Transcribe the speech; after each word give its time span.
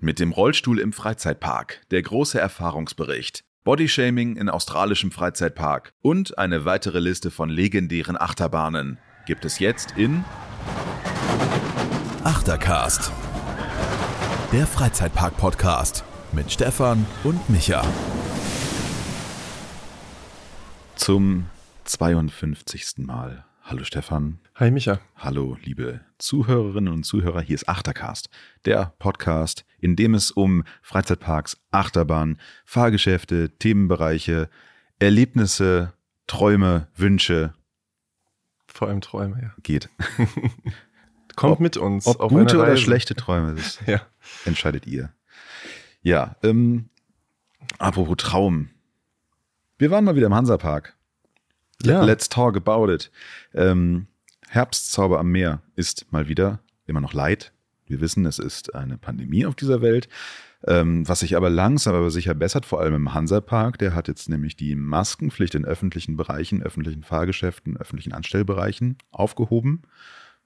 Mit 0.00 0.20
dem 0.20 0.30
Rollstuhl 0.30 0.78
im 0.78 0.92
Freizeitpark. 0.92 1.80
Der 1.90 2.02
große 2.02 2.38
Erfahrungsbericht. 2.38 3.42
Bodyshaming 3.64 4.36
in 4.36 4.48
australischem 4.48 5.10
Freizeitpark 5.10 5.92
und 6.02 6.38
eine 6.38 6.64
weitere 6.64 7.00
Liste 7.00 7.32
von 7.32 7.50
legendären 7.50 8.16
Achterbahnen 8.16 8.98
gibt 9.26 9.44
es 9.44 9.58
jetzt 9.58 9.94
in 9.96 10.24
Achtercast. 12.22 13.10
Der 14.52 14.68
Freizeitpark-Podcast 14.68 16.04
mit 16.30 16.52
Stefan 16.52 17.04
und 17.24 17.50
Micha. 17.50 17.84
Zum 20.94 21.46
52. 21.86 22.98
Mal. 22.98 23.44
Hallo 23.64 23.82
Stefan. 23.82 24.38
Hi 24.60 24.70
Micha. 24.72 24.98
Hallo 25.16 25.56
liebe 25.62 26.00
Zuhörerinnen 26.18 26.92
und 26.92 27.04
Zuhörer. 27.04 27.40
Hier 27.40 27.54
ist 27.54 27.68
Achtercast, 27.68 28.28
der 28.64 28.92
Podcast, 28.98 29.64
in 29.78 29.94
dem 29.94 30.14
es 30.14 30.32
um 30.32 30.64
Freizeitparks, 30.82 31.58
Achterbahn, 31.70 32.38
Fahrgeschäfte, 32.64 33.50
Themenbereiche, 33.58 34.48
Erlebnisse, 34.98 35.92
Träume, 36.26 36.88
Wünsche 36.96 37.54
Vor 38.66 38.88
allem 38.88 39.00
Träume, 39.00 39.40
ja. 39.42 39.54
geht. 39.62 39.90
Kommt 41.36 41.52
Ob- 41.54 41.60
mit 41.60 41.76
uns 41.76 42.06
Ob 42.08 42.18
gute 42.30 42.58
oder 42.58 42.76
schlechte 42.76 43.14
Träume, 43.14 43.54
das 43.54 43.78
Ja. 43.86 44.00
entscheidet 44.44 44.86
ihr. 44.88 45.12
Ja, 46.02 46.34
ähm, 46.42 46.88
apropos 47.78 48.16
Traum. 48.16 48.70
Wir 49.78 49.92
waren 49.92 50.04
mal 50.04 50.16
wieder 50.16 50.26
im 50.26 50.34
Hansapark. 50.34 50.96
Ja. 51.84 52.02
Let's 52.02 52.28
talk 52.28 52.56
about 52.56 52.92
it. 52.92 53.12
Ähm, 53.54 54.08
Herbstzauber 54.50 55.18
am 55.18 55.28
Meer 55.30 55.62
ist 55.76 56.10
mal 56.12 56.28
wieder 56.28 56.60
immer 56.86 57.00
noch 57.00 57.12
Leid. 57.12 57.52
Wir 57.86 58.00
wissen, 58.00 58.26
es 58.26 58.38
ist 58.38 58.74
eine 58.74 58.98
Pandemie 58.98 59.46
auf 59.46 59.54
dieser 59.54 59.80
Welt. 59.80 60.08
Ähm, 60.66 61.08
was 61.08 61.20
sich 61.20 61.36
aber 61.36 61.50
langsam 61.50 61.94
aber 61.94 62.10
sicher 62.10 62.34
bessert, 62.34 62.66
vor 62.66 62.80
allem 62.80 62.94
im 62.94 63.14
Hansapark. 63.14 63.78
Der 63.78 63.94
hat 63.94 64.08
jetzt 64.08 64.28
nämlich 64.28 64.56
die 64.56 64.74
Maskenpflicht 64.74 65.54
in 65.54 65.64
öffentlichen 65.64 66.16
Bereichen, 66.16 66.62
öffentlichen 66.62 67.04
Fahrgeschäften, 67.04 67.76
öffentlichen 67.76 68.12
Anstellbereichen 68.12 68.96
aufgehoben. 69.12 69.82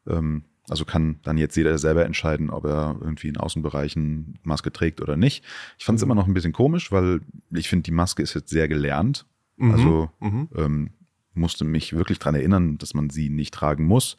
Ähm, 0.07 0.45
also 0.69 0.85
kann 0.85 1.19
dann 1.23 1.39
jetzt 1.39 1.57
jeder 1.57 1.77
selber 1.79 2.05
entscheiden, 2.05 2.51
ob 2.51 2.67
er 2.67 2.97
irgendwie 3.01 3.29
in 3.29 3.37
Außenbereichen 3.39 4.39
Maske 4.43 4.71
trägt 4.73 5.01
oder 5.01 5.17
nicht. 5.17 5.45
Ich 5.79 5.85
fand 5.85 5.97
es 5.97 6.03
immer 6.03 6.15
noch 6.15 6.27
ein 6.27 6.35
bisschen 6.35 6.53
komisch, 6.53 6.93
weil 6.93 7.21
ich 7.51 7.69
finde, 7.69 7.85
die 7.85 7.91
Maske 7.91 8.23
ist 8.23 8.35
jetzt 8.35 8.51
sehr 8.51 8.69
gelernt. 8.69 9.27
Mhm. 9.57 9.71
Also 9.73 10.11
Mhm. 10.21 10.49
ähm, 10.55 10.91
musste 11.35 11.65
mich 11.65 11.93
wirklich 11.95 12.19
dran 12.19 12.35
erinnern, 12.35 12.79
dass 12.79 12.95
man 12.95 13.11
sie 13.11 13.29
nicht 13.31 13.55
tragen 13.55 13.85
muss. 13.87 14.17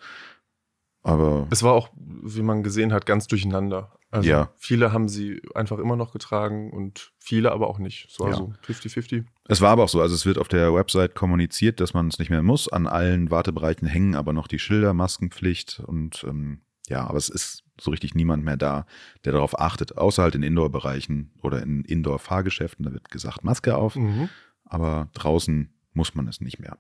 Aber 1.06 1.48
Es 1.52 1.64
war 1.64 1.74
auch, 1.74 1.90
wie 1.96 2.42
man 2.42 2.64
gesehen 2.64 2.94
hat, 2.94 3.06
ganz 3.06 3.28
durcheinander. 3.28 3.92
Also 4.10 4.30
Ja. 4.30 4.52
viele 4.58 4.94
haben 4.94 5.10
sie 5.10 5.42
einfach 5.54 5.80
immer 5.80 5.96
noch 5.98 6.14
getragen 6.14 6.72
und 6.72 7.12
viele 7.20 7.52
aber 7.52 7.68
auch 7.68 7.78
nicht. 7.80 8.08
Es 8.10 8.20
war 8.20 8.30
Ja. 8.30 8.36
so 8.36 8.54
50-50. 8.62 9.26
es 9.50 9.60
war 9.60 9.72
aber 9.72 9.84
auch 9.84 9.90
so. 9.90 10.00
Also 10.02 10.16
es 10.16 10.26
wird 10.26 10.38
auf 10.38 10.48
der 10.48 10.74
Website 10.74 11.14
kommuniziert, 11.16 11.80
dass 11.82 11.94
man 11.94 12.08
es 12.08 12.20
nicht 12.20 12.30
mehr 12.30 12.44
muss. 12.44 12.72
An 12.72 12.88
allen 12.88 13.32
Wartebereichen 13.32 13.88
hängen 13.88 14.16
aber 14.16 14.32
noch 14.32 14.48
die 14.48 14.60
Schilder, 14.60 14.94
Maskenpflicht 14.94 15.82
und 15.86 16.24
ähm, 16.28 16.62
ja, 16.88 17.06
aber 17.08 17.18
es 17.18 17.28
ist 17.30 17.64
so 17.82 17.92
richtig 17.92 18.14
niemand 18.16 18.44
mehr 18.44 18.56
da, 18.58 18.86
der 19.26 19.34
darauf 19.34 19.60
achtet. 19.60 19.98
Außer 19.98 20.22
halt 20.24 20.36
in 20.36 20.44
Indoor-Bereichen 20.44 21.34
oder 21.42 21.62
in 21.64 21.84
Indoor-Fahrgeschäften. 21.84 22.86
Da 22.86 22.94
wird 22.94 23.10
gesagt 23.10 23.44
Maske 23.44 23.76
auf. 23.76 23.96
Mhm. 23.98 24.30
aber 24.66 25.10
draußen 25.14 25.70
muss 25.94 26.16
man 26.16 26.28
es 26.28 26.42
nicht 26.42 26.60
mehr. 26.60 26.78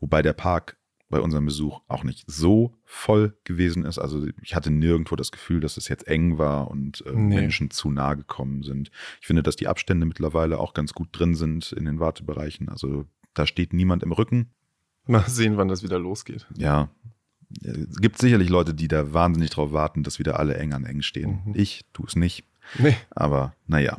Wobei 0.00 0.22
der 0.22 0.32
Park 0.32 0.76
bei 1.08 1.20
unserem 1.20 1.44
Besuch 1.44 1.80
auch 1.88 2.04
nicht 2.04 2.24
so 2.28 2.76
voll 2.84 3.36
gewesen 3.42 3.84
ist. 3.84 3.98
Also 3.98 4.26
ich 4.42 4.54
hatte 4.54 4.70
nirgendwo 4.70 5.16
das 5.16 5.32
Gefühl, 5.32 5.58
dass 5.60 5.76
es 5.76 5.88
jetzt 5.88 6.06
eng 6.06 6.38
war 6.38 6.70
und 6.70 7.04
äh, 7.04 7.12
Nee. 7.12 7.34
Menschen 7.34 7.70
zu 7.72 7.90
nahe 7.90 8.16
gekommen 8.16 8.62
sind. 8.62 8.92
Ich 9.20 9.26
finde, 9.26 9.42
dass 9.42 9.56
die 9.56 9.66
Abstände 9.66 10.06
mittlerweile 10.06 10.58
auch 10.60 10.72
ganz 10.72 10.92
gut 10.94 11.08
drin 11.12 11.34
sind 11.34 11.72
in 11.72 11.84
den 11.84 11.98
Wartebereichen. 11.98 12.68
Also 12.68 13.06
da 13.34 13.44
steht 13.46 13.72
niemand 13.72 14.04
im 14.04 14.12
Rücken. 14.12 14.50
Mal 15.06 15.28
sehen, 15.28 15.56
wann 15.56 15.66
das 15.68 15.82
wieder 15.82 15.98
losgeht. 15.98 16.46
Ja, 16.56 16.90
es 17.62 17.96
gibt 18.00 18.18
sicherlich 18.18 18.48
Leute, 18.48 18.74
die 18.74 18.86
da 18.86 19.12
wahnsinnig 19.12 19.50
drauf 19.50 19.72
warten, 19.72 20.04
dass 20.04 20.20
wieder 20.20 20.38
alle 20.38 20.56
eng 20.56 20.72
an 20.72 20.84
eng 20.84 21.02
stehen. 21.02 21.42
Mhm. 21.46 21.54
Ich 21.56 21.84
tue 21.92 22.06
es 22.06 22.14
nicht. 22.14 22.44
Nee. 22.78 22.94
Aber 23.10 23.54
naja. 23.66 23.98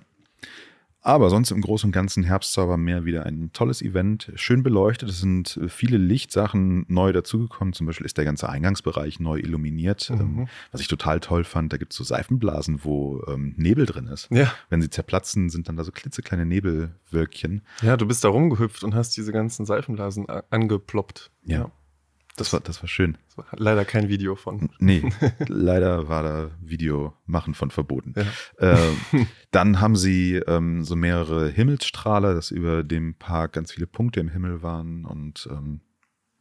Aber 1.04 1.32
sonst 1.32 1.50
im 1.50 1.62
Großen 1.62 1.88
und 1.88 1.92
Ganzen 1.94 2.24
Herbstzaubermeer 2.24 3.06
wieder 3.06 3.26
ein 3.26 3.50
tolles 3.54 3.82
Event, 3.82 4.32
schön 4.36 4.62
beleuchtet. 4.62 5.10
Es 5.10 5.20
sind 5.20 5.60
viele 5.68 5.98
Lichtsachen 5.98 6.86
neu 6.88 7.12
dazugekommen. 7.12 7.74
Zum 7.74 7.88
Beispiel 7.88 8.06
ist 8.06 8.18
der 8.20 8.26
ganze 8.26 8.48
Eingangsbereich 8.50 9.20
neu 9.20 9.40
illuminiert. 9.40 10.12
Mhm. 10.12 10.20
Ähm, 10.22 10.48
was 10.72 10.80
ich 10.82 10.88
total 10.88 11.20
toll 11.20 11.44
fand, 11.44 11.74
da 11.74 11.78
gibt 11.78 11.94
es 11.94 11.98
so 11.98 12.04
Seifenblasen, 12.04 12.84
wo 12.84 13.24
ähm, 13.28 13.56
Nebel 13.58 13.88
drin 13.88 14.06
ist. 14.08 14.28
Ja. 14.32 14.52
Wenn 14.70 14.82
sie 14.84 14.92
zerplatzen, 14.92 15.50
sind 15.50 15.68
dann 15.68 15.76
da 15.76 15.84
so 15.84 15.92
klitzekleine 15.92 16.46
Nebelwölkchen. 16.46 17.62
ja, 17.82 17.98
du 17.98 18.06
bist 18.06 18.24
da 18.24 18.30
rumgehüpft 18.30 18.84
und 18.84 18.94
hast 18.94 19.18
diese 19.18 19.32
ganzen 19.32 19.66
Seifenblasen 19.66 20.30
a- 20.30 20.44
angeploppt. 20.52 21.32
Ja. 21.46 21.72
Das 22.38 22.54
war, 22.54 22.60
das 22.60 22.82
war 22.82 22.88
schön. 22.88 23.18
Das 23.28 23.38
war 23.38 23.46
leider 23.58 23.86
kein 23.86 24.10
Video 24.10 24.36
von. 24.36 24.70
Nee, 24.80 25.04
leider 25.48 26.08
war 26.08 26.24
da 26.24 26.52
Video 26.62 27.14
machen 27.26 27.54
von 27.54 27.72
verboten. 27.72 28.14
Ja. 28.60 28.76
Ähm, 28.78 29.28
dann 29.52 29.82
haben 29.82 29.96
sie 29.96 30.36
ähm, 30.36 30.84
so 30.84 30.96
mehrere 30.96 31.50
Himmelsstrahler, 31.50 32.34
dass 32.34 32.52
über 32.52 32.84
dem 32.84 33.16
Park 33.16 33.54
ganz 33.54 33.72
viele 33.72 33.88
Punkte 33.88 34.20
im 34.20 34.30
Himmel 34.30 34.62
waren 34.62 35.06
und 35.06 35.48
ähm, 35.52 35.82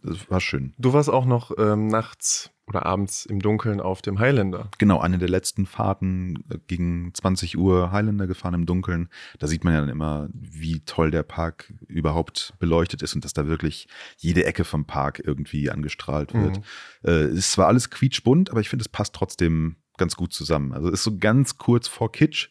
das 0.02 0.30
war 0.30 0.40
schön. 0.40 0.72
Du 0.78 0.92
warst 0.92 1.10
auch 1.10 1.24
noch 1.24 1.52
ähm, 1.58 1.86
nachts 1.88 2.50
oder 2.66 2.86
abends 2.86 3.26
im 3.26 3.40
Dunkeln 3.40 3.80
auf 3.80 4.00
dem 4.00 4.18
Highlander. 4.20 4.70
Genau, 4.78 5.00
eine 5.00 5.18
der 5.18 5.28
letzten 5.28 5.66
Fahrten 5.66 6.44
äh, 6.50 6.58
gegen 6.68 7.12
20 7.14 7.58
Uhr 7.58 7.90
Highlander 7.90 8.26
gefahren 8.26 8.54
im 8.54 8.66
Dunkeln. 8.66 9.08
Da 9.38 9.48
sieht 9.48 9.64
man 9.64 9.74
ja 9.74 9.80
dann 9.80 9.88
immer, 9.88 10.28
wie 10.32 10.80
toll 10.80 11.10
der 11.10 11.24
Park 11.24 11.72
überhaupt 11.88 12.54
beleuchtet 12.60 13.02
ist 13.02 13.14
und 13.14 13.24
dass 13.24 13.32
da 13.32 13.46
wirklich 13.46 13.88
jede 14.18 14.44
Ecke 14.44 14.64
vom 14.64 14.84
Park 14.84 15.20
irgendwie 15.24 15.70
angestrahlt 15.70 16.32
wird. 16.32 16.58
Mhm. 16.58 16.62
Äh, 17.02 17.22
es 17.24 17.38
ist 17.38 17.52
zwar 17.52 17.66
alles 17.66 17.90
quietschbunt, 17.90 18.50
aber 18.50 18.60
ich 18.60 18.68
finde, 18.68 18.82
es 18.82 18.88
passt 18.88 19.14
trotzdem 19.14 19.76
ganz 19.96 20.14
gut 20.16 20.32
zusammen. 20.32 20.72
Also 20.72 20.88
es 20.88 20.94
ist 20.94 21.04
so 21.04 21.18
ganz 21.18 21.58
kurz 21.58 21.88
vor 21.88 22.12
Kitsch, 22.12 22.48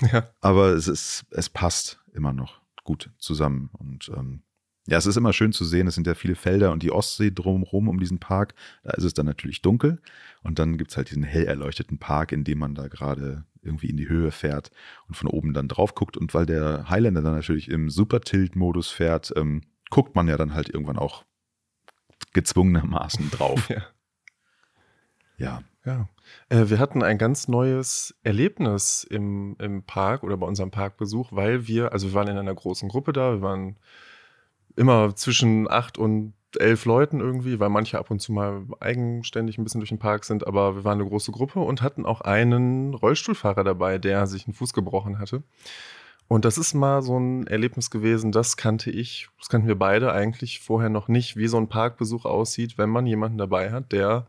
Ja. 0.12 0.26
aber 0.40 0.68
es 0.68 0.88
ist, 0.88 1.26
es 1.30 1.50
passt 1.50 2.00
immer 2.14 2.32
noch 2.32 2.62
gut 2.84 3.10
zusammen. 3.18 3.68
Und 3.74 4.10
ähm, 4.16 4.42
ja, 4.86 4.98
es 4.98 5.06
ist 5.06 5.16
immer 5.16 5.32
schön 5.32 5.52
zu 5.52 5.64
sehen, 5.64 5.86
es 5.86 5.94
sind 5.94 6.06
ja 6.06 6.14
viele 6.14 6.34
Felder 6.34 6.70
und 6.72 6.82
die 6.82 6.92
Ostsee 6.92 7.30
drumherum 7.30 7.88
um 7.88 7.98
diesen 7.98 8.18
Park. 8.18 8.54
Da 8.82 8.92
ist 8.92 9.04
es 9.04 9.14
dann 9.14 9.24
natürlich 9.24 9.62
dunkel. 9.62 10.00
Und 10.42 10.58
dann 10.58 10.76
gibt's 10.76 10.96
halt 10.96 11.08
diesen 11.08 11.22
hell 11.22 11.46
erleuchteten 11.46 11.98
Park, 11.98 12.32
in 12.32 12.44
dem 12.44 12.58
man 12.58 12.74
da 12.74 12.88
gerade 12.88 13.44
irgendwie 13.62 13.88
in 13.88 13.96
die 13.96 14.10
Höhe 14.10 14.30
fährt 14.30 14.70
und 15.08 15.14
von 15.14 15.28
oben 15.28 15.54
dann 15.54 15.68
drauf 15.68 15.94
guckt. 15.94 16.18
Und 16.18 16.34
weil 16.34 16.44
der 16.44 16.90
Highlander 16.90 17.22
dann 17.22 17.34
natürlich 17.34 17.70
im 17.70 17.88
Super-Tilt-Modus 17.88 18.90
fährt, 18.90 19.32
ähm, 19.36 19.62
guckt 19.88 20.14
man 20.14 20.28
ja 20.28 20.36
dann 20.36 20.52
halt 20.52 20.68
irgendwann 20.68 20.98
auch 20.98 21.24
gezwungenermaßen 22.32 23.30
drauf. 23.30 23.68
Ja. 25.36 25.62
ja. 25.62 25.62
Ja. 25.84 26.08
Äh, 26.48 26.70
wir 26.70 26.78
hatten 26.78 27.02
ein 27.02 27.18
ganz 27.18 27.48
neues 27.48 28.14
Erlebnis 28.22 29.04
im, 29.04 29.56
im 29.58 29.82
Park 29.82 30.22
oder 30.22 30.36
bei 30.36 30.46
unserem 30.46 30.70
Parkbesuch, 30.70 31.32
weil 31.32 31.66
wir, 31.66 31.92
also 31.92 32.08
wir 32.08 32.14
waren 32.14 32.28
in 32.28 32.38
einer 32.38 32.54
großen 32.54 32.88
Gruppe 32.88 33.12
da, 33.12 33.32
wir 33.32 33.42
waren 33.42 33.76
immer 34.76 35.14
zwischen 35.14 35.70
acht 35.70 35.98
und 35.98 36.34
elf 36.56 36.84
Leuten 36.84 37.20
irgendwie, 37.20 37.58
weil 37.58 37.68
manche 37.68 37.98
ab 37.98 38.10
und 38.10 38.20
zu 38.20 38.32
mal 38.32 38.64
eigenständig 38.80 39.58
ein 39.58 39.64
bisschen 39.64 39.80
durch 39.80 39.88
den 39.88 39.98
Park 39.98 40.24
sind, 40.24 40.46
aber 40.46 40.76
wir 40.76 40.84
waren 40.84 41.00
eine 41.00 41.08
große 41.08 41.32
Gruppe 41.32 41.60
und 41.60 41.82
hatten 41.82 42.06
auch 42.06 42.20
einen 42.20 42.94
Rollstuhlfahrer 42.94 43.64
dabei, 43.64 43.98
der 43.98 44.26
sich 44.26 44.46
einen 44.46 44.54
Fuß 44.54 44.72
gebrochen 44.72 45.18
hatte. 45.18 45.42
Und 46.26 46.44
das 46.44 46.56
ist 46.56 46.74
mal 46.74 47.02
so 47.02 47.18
ein 47.18 47.46
Erlebnis 47.46 47.90
gewesen, 47.90 48.32
das 48.32 48.56
kannte 48.56 48.90
ich, 48.90 49.28
das 49.38 49.48
kannten 49.48 49.68
wir 49.68 49.78
beide 49.78 50.12
eigentlich 50.12 50.60
vorher 50.60 50.88
noch 50.88 51.08
nicht, 51.08 51.36
wie 51.36 51.48
so 51.48 51.58
ein 51.58 51.68
Parkbesuch 51.68 52.24
aussieht, 52.24 52.78
wenn 52.78 52.88
man 52.88 53.06
jemanden 53.06 53.38
dabei 53.38 53.72
hat, 53.72 53.92
der 53.92 54.26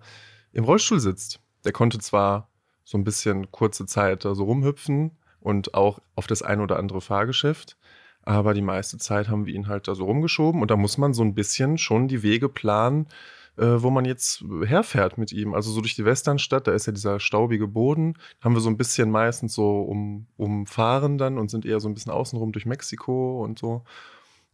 im 0.51 0.65
Rollstuhl 0.65 0.99
sitzt. 0.99 1.39
Der 1.63 1.71
konnte 1.71 1.99
zwar 1.99 2.49
so 2.83 2.97
ein 2.97 3.03
bisschen 3.03 3.51
kurze 3.51 3.85
Zeit 3.85 4.25
da 4.25 4.35
so 4.35 4.43
rumhüpfen 4.43 5.11
und 5.39 5.73
auch 5.73 5.99
auf 6.15 6.27
das 6.27 6.41
ein 6.41 6.59
oder 6.59 6.77
andere 6.77 7.01
Fahrgeschäft, 7.01 7.77
aber 8.25 8.53
die 8.53 8.61
meiste 8.61 8.97
Zeit 8.97 9.29
haben 9.29 9.45
wir 9.45 9.53
ihn 9.53 9.67
halt 9.67 9.87
da 9.87 9.95
so 9.95 10.05
rumgeschoben 10.05 10.61
und 10.61 10.71
da 10.71 10.75
muss 10.75 10.97
man 10.97 11.13
so 11.13 11.23
ein 11.23 11.35
bisschen 11.35 11.77
schon 11.77 12.07
die 12.07 12.23
Wege 12.23 12.49
planen, 12.49 13.07
äh, 13.57 13.65
wo 13.77 13.89
man 13.89 14.03
jetzt 14.03 14.43
herfährt 14.65 15.17
mit 15.17 15.31
ihm. 15.31 15.53
Also 15.53 15.71
so 15.71 15.79
durch 15.81 15.95
die 15.95 16.03
Westernstadt, 16.05 16.67
da 16.67 16.73
ist 16.73 16.87
ja 16.87 16.93
dieser 16.93 17.19
staubige 17.19 17.67
Boden, 17.67 18.15
haben 18.41 18.53
wir 18.55 18.59
so 18.61 18.69
ein 18.69 18.77
bisschen 18.77 19.09
meistens 19.11 19.53
so 19.53 19.81
um, 19.81 20.25
umfahren 20.37 21.17
dann 21.17 21.37
und 21.37 21.49
sind 21.49 21.65
eher 21.65 21.79
so 21.79 21.87
ein 21.87 21.93
bisschen 21.93 22.11
außenrum 22.11 22.51
durch 22.51 22.65
Mexiko 22.65 23.41
und 23.43 23.59
so. 23.59 23.83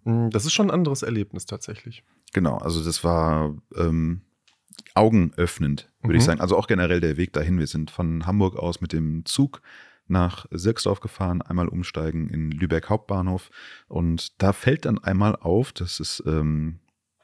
Mm, 0.04 0.30
Das 0.30 0.46
ist 0.46 0.54
schon 0.54 0.68
ein 0.68 0.72
anderes 0.76 1.02
Erlebnis 1.02 1.46
tatsächlich. 1.48 2.04
Genau, 2.34 2.58
also 2.58 2.84
das 2.84 3.04
war 3.04 3.56
ähm, 3.76 4.22
augenöffnend, 4.96 5.90
würde 6.02 6.14
Mhm. 6.14 6.20
ich 6.20 6.24
sagen. 6.26 6.42
Also 6.42 6.58
auch 6.58 6.68
generell 6.68 7.02
der 7.02 7.18
Weg 7.18 7.34
dahin. 7.34 7.60
Wir 7.60 7.68
sind 7.68 7.92
von 7.92 8.26
Hamburg 8.26 8.56
aus 8.58 8.82
mit 8.82 8.94
dem 8.94 9.26
Zug 9.26 9.62
nach 10.12 10.46
Sirksdorf 10.52 11.00
gefahren, 11.00 11.42
einmal 11.42 11.68
umsteigen 11.68 12.30
in 12.30 12.52
Lübeck 12.52 12.90
Hauptbahnhof. 12.90 13.50
Und 13.88 14.42
da 14.42 14.54
fällt 14.54 14.86
dann 14.86 15.00
einmal 15.00 15.36
auf, 15.36 15.72
dass 15.72 16.00
es 16.00 16.22
ähm, 16.28 16.80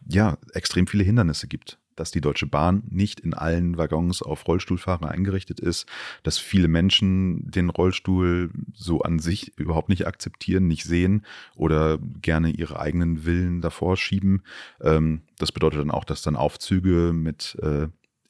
ja 0.08 0.38
extrem 0.54 0.88
viele 0.88 1.04
Hindernisse 1.04 1.48
gibt 1.48 1.78
dass 1.98 2.12
die 2.12 2.22
Deutsche 2.22 2.46
Bahn 2.46 2.84
nicht 2.90 3.20
in 3.20 3.34
allen 3.34 3.78
Waggons 3.78 4.22
auf 4.22 4.48
Rollstuhlfahrer 4.48 5.10
eingerichtet 5.10 5.60
ist, 5.60 5.88
dass 6.24 6.38
viele 6.38 6.68
Menschen 6.68 7.50
den 7.52 7.70
Rollstuhl 7.70 8.52
so 8.74 9.02
an 9.02 9.20
sich 9.20 9.58
überhaupt 9.58 9.90
nicht 9.90 10.08
akzeptieren, 10.08 10.68
nicht 10.68 10.86
sehen 10.86 11.26
oder 11.56 11.98
gerne 12.22 12.52
ihre 12.52 12.80
eigenen 12.80 13.26
Willen 13.26 13.62
davor 13.62 13.98
schieben. 13.98 14.44
Ähm, 14.80 15.24
das 15.40 15.52
bedeutet 15.52 15.82
dann 15.82 15.92
auch, 15.92 16.06
dass 16.06 16.22
dann 16.22 16.36
Aufzüge 16.36 17.12
mit 17.14 17.58
äh, 17.62 17.88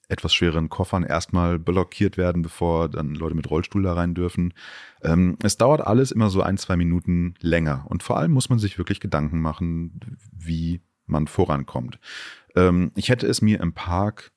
etwas 0.09 0.33
schwereren 0.33 0.69
Koffern 0.69 1.03
erstmal 1.03 1.59
blockiert 1.59 2.17
werden, 2.17 2.41
bevor 2.41 2.89
dann 2.89 3.13
Leute 3.13 3.35
mit 3.35 3.49
Rollstuhl 3.49 3.83
da 3.83 3.93
rein 3.93 4.13
dürfen. 4.13 4.53
Ähm, 5.01 5.37
es 5.43 5.57
dauert 5.57 5.81
alles 5.81 6.11
immer 6.11 6.29
so 6.29 6.41
ein, 6.41 6.57
zwei 6.57 6.77
Minuten 6.77 7.35
länger. 7.41 7.85
Und 7.89 8.03
vor 8.03 8.17
allem 8.17 8.31
muss 8.31 8.49
man 8.49 8.59
sich 8.59 8.77
wirklich 8.77 8.99
Gedanken 8.99 9.41
machen, 9.41 9.99
wie 10.31 10.81
man 11.05 11.27
vorankommt. 11.27 11.99
Ähm, 12.55 12.91
ich 12.95 13.09
hätte 13.09 13.27
es 13.27 13.41
mir 13.41 13.59
im 13.59 13.73
Park 13.73 14.31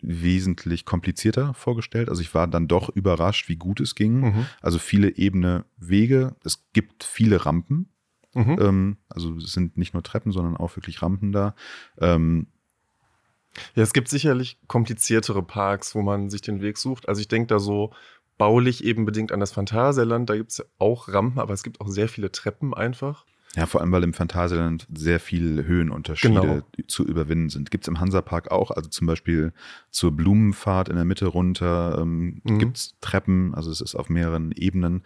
wesentlich 0.00 0.84
komplizierter 0.84 1.54
vorgestellt. 1.54 2.08
Also 2.08 2.22
ich 2.22 2.34
war 2.34 2.48
dann 2.48 2.66
doch 2.66 2.88
überrascht, 2.88 3.48
wie 3.48 3.56
gut 3.56 3.80
es 3.80 3.94
ging. 3.94 4.20
Mhm. 4.20 4.46
Also 4.60 4.78
viele 4.78 5.16
ebene 5.16 5.64
Wege. 5.76 6.34
Es 6.44 6.66
gibt 6.72 7.04
viele 7.04 7.46
Rampen. 7.46 7.88
Mhm. 8.34 8.56
Ähm, 8.60 8.96
also 9.08 9.36
es 9.36 9.52
sind 9.52 9.76
nicht 9.76 9.94
nur 9.94 10.02
Treppen, 10.02 10.32
sondern 10.32 10.56
auch 10.56 10.76
wirklich 10.76 11.02
Rampen 11.02 11.30
da. 11.30 11.54
Ähm, 11.98 12.48
Ja, 13.74 13.82
es 13.82 13.92
gibt 13.92 14.08
sicherlich 14.08 14.58
kompliziertere 14.66 15.42
Parks, 15.42 15.94
wo 15.94 16.02
man 16.02 16.30
sich 16.30 16.40
den 16.40 16.60
Weg 16.62 16.78
sucht. 16.78 17.08
Also 17.08 17.20
ich 17.20 17.28
denke 17.28 17.48
da 17.48 17.58
so 17.58 17.92
baulich 18.38 18.84
eben 18.84 19.04
bedingt 19.04 19.32
an 19.32 19.40
das 19.40 19.52
Phantasialand. 19.52 20.28
Da 20.28 20.36
gibt 20.36 20.52
es 20.52 20.64
auch 20.78 21.08
Rampen, 21.08 21.38
aber 21.38 21.54
es 21.54 21.62
gibt 21.62 21.80
auch 21.80 21.88
sehr 21.88 22.08
viele 22.08 22.32
Treppen 22.32 22.74
einfach. 22.74 23.26
Ja, 23.54 23.66
vor 23.66 23.80
allem, 23.82 23.92
weil 23.92 24.02
im 24.02 24.14
Phantasialand 24.14 24.86
sehr 24.94 25.20
viel 25.20 25.64
Höhenunterschiede 25.66 26.32
Genau. 26.40 26.62
zu 26.88 27.04
überwinden 27.06 27.50
sind. 27.50 27.70
Gibt 27.70 27.84
es 27.84 27.88
im 27.88 28.00
Hansapark 28.00 28.50
auch, 28.50 28.70
also 28.70 28.88
zum 28.88 29.06
Beispiel 29.06 29.52
zur 29.90 30.12
Blumenfahrt 30.12 30.88
in 30.88 30.96
der 30.96 31.04
Mitte 31.04 31.26
runter 31.26 31.98
ähm, 32.00 32.40
Mhm. 32.44 32.58
gibt 32.58 32.76
es 32.78 32.94
Treppen, 33.02 33.54
also 33.54 33.70
es 33.70 33.80
ist 33.82 33.94
auf 33.94 34.08
mehreren 34.08 34.52
Ebenen. 34.52 35.02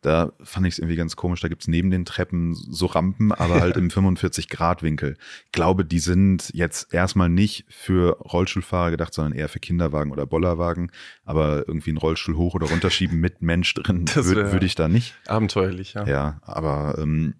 Da 0.00 0.32
fand 0.42 0.66
ich 0.66 0.74
es 0.74 0.78
irgendwie 0.78 0.96
ganz 0.96 1.14
komisch, 1.14 1.40
da 1.42 1.48
gibt 1.48 1.60
es 1.60 1.68
neben 1.68 1.90
den 1.90 2.06
Treppen 2.06 2.54
so 2.54 2.86
Rampen, 2.86 3.32
aber 3.32 3.60
halt 3.60 3.76
im 3.76 3.88
45-Grad-Winkel. 3.90 5.16
Ich 5.46 5.52
glaube, 5.52 5.84
die 5.84 5.98
sind 5.98 6.50
jetzt 6.54 6.94
erstmal 6.94 7.28
nicht 7.28 7.66
für 7.68 8.16
Rollstuhlfahrer 8.20 8.90
gedacht, 8.92 9.12
sondern 9.12 9.32
eher 9.34 9.48
für 9.50 9.60
Kinderwagen 9.60 10.10
oder 10.10 10.26
Bollerwagen. 10.26 10.90
Aber 11.24 11.68
irgendwie 11.68 11.90
einen 11.90 11.98
Rollstuhl 11.98 12.36
hoch 12.36 12.54
oder 12.54 12.68
runterschieben 12.68 13.20
mit 13.20 13.42
Mensch 13.42 13.74
drin 13.74 14.06
würde 14.14 14.52
würd 14.52 14.64
ich 14.64 14.74
da 14.74 14.88
nicht. 14.88 15.14
Abenteuerlich, 15.26 15.94
ja. 15.94 16.06
Ja, 16.06 16.40
aber 16.42 16.96
ähm, 16.98 17.34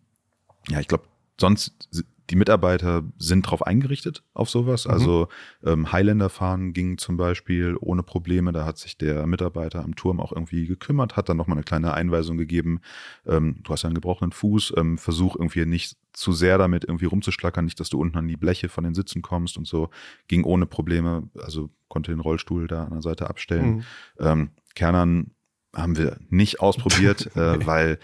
ja, 0.71 0.81
ich 0.81 0.89
glaube, 0.89 1.05
sonst 1.39 1.89
die 2.31 2.37
Mitarbeiter 2.37 3.03
sind 3.19 3.43
drauf 3.43 3.67
eingerichtet 3.67 4.23
auf 4.35 4.49
sowas. 4.49 4.87
Mhm. 4.87 4.91
Also 4.93 5.29
ähm, 5.65 5.91
Highlander 5.91 6.29
fahren 6.29 6.73
ging 6.73 6.97
zum 6.97 7.17
Beispiel 7.17 7.77
ohne 7.81 8.05
Probleme. 8.05 8.53
Da 8.53 8.65
hat 8.65 8.79
sich 8.79 8.97
der 8.97 9.27
Mitarbeiter 9.27 9.83
am 9.83 9.97
Turm 9.97 10.21
auch 10.21 10.31
irgendwie 10.31 10.67
gekümmert, 10.67 11.17
hat 11.17 11.29
dann 11.29 11.37
nochmal 11.37 11.57
eine 11.57 11.65
kleine 11.65 11.93
Einweisung 11.93 12.39
gegeben. 12.39 12.81
Ähm, 13.27 13.57
du 13.65 13.73
hast 13.73 13.83
ja 13.83 13.89
einen 13.89 13.97
gebrochenen 13.97 14.31
Fuß, 14.31 14.75
ähm, 14.77 14.97
versuch 14.97 15.35
irgendwie 15.35 15.67
nicht 15.67 15.97
zu 16.13 16.33
sehr 16.33 16.57
damit 16.57 16.85
irgendwie 16.85 17.07
rumzuschlackern, 17.07 17.65
nicht, 17.65 17.81
dass 17.81 17.91
du 17.91 18.01
unten 18.01 18.19
an 18.19 18.29
die 18.29 18.37
Bleche 18.37 18.69
von 18.69 18.85
den 18.85 18.95
Sitzen 18.95 19.23
kommst 19.23 19.59
und 19.59 19.67
so. 19.67 19.91
Ging 20.29 20.45
ohne 20.45 20.67
Probleme, 20.67 21.29
also 21.43 21.71
konnte 21.89 22.13
den 22.13 22.21
Rollstuhl 22.21 22.69
da 22.69 22.85
an 22.85 22.93
der 22.93 23.03
Seite 23.03 23.29
abstellen. 23.29 23.77
Mhm. 23.77 23.85
Ähm, 24.21 24.51
Kernern 24.77 25.33
haben 25.75 25.97
wir 25.97 26.19
nicht 26.29 26.61
ausprobiert, 26.61 27.27
äh, 27.37 27.67
weil 27.67 27.99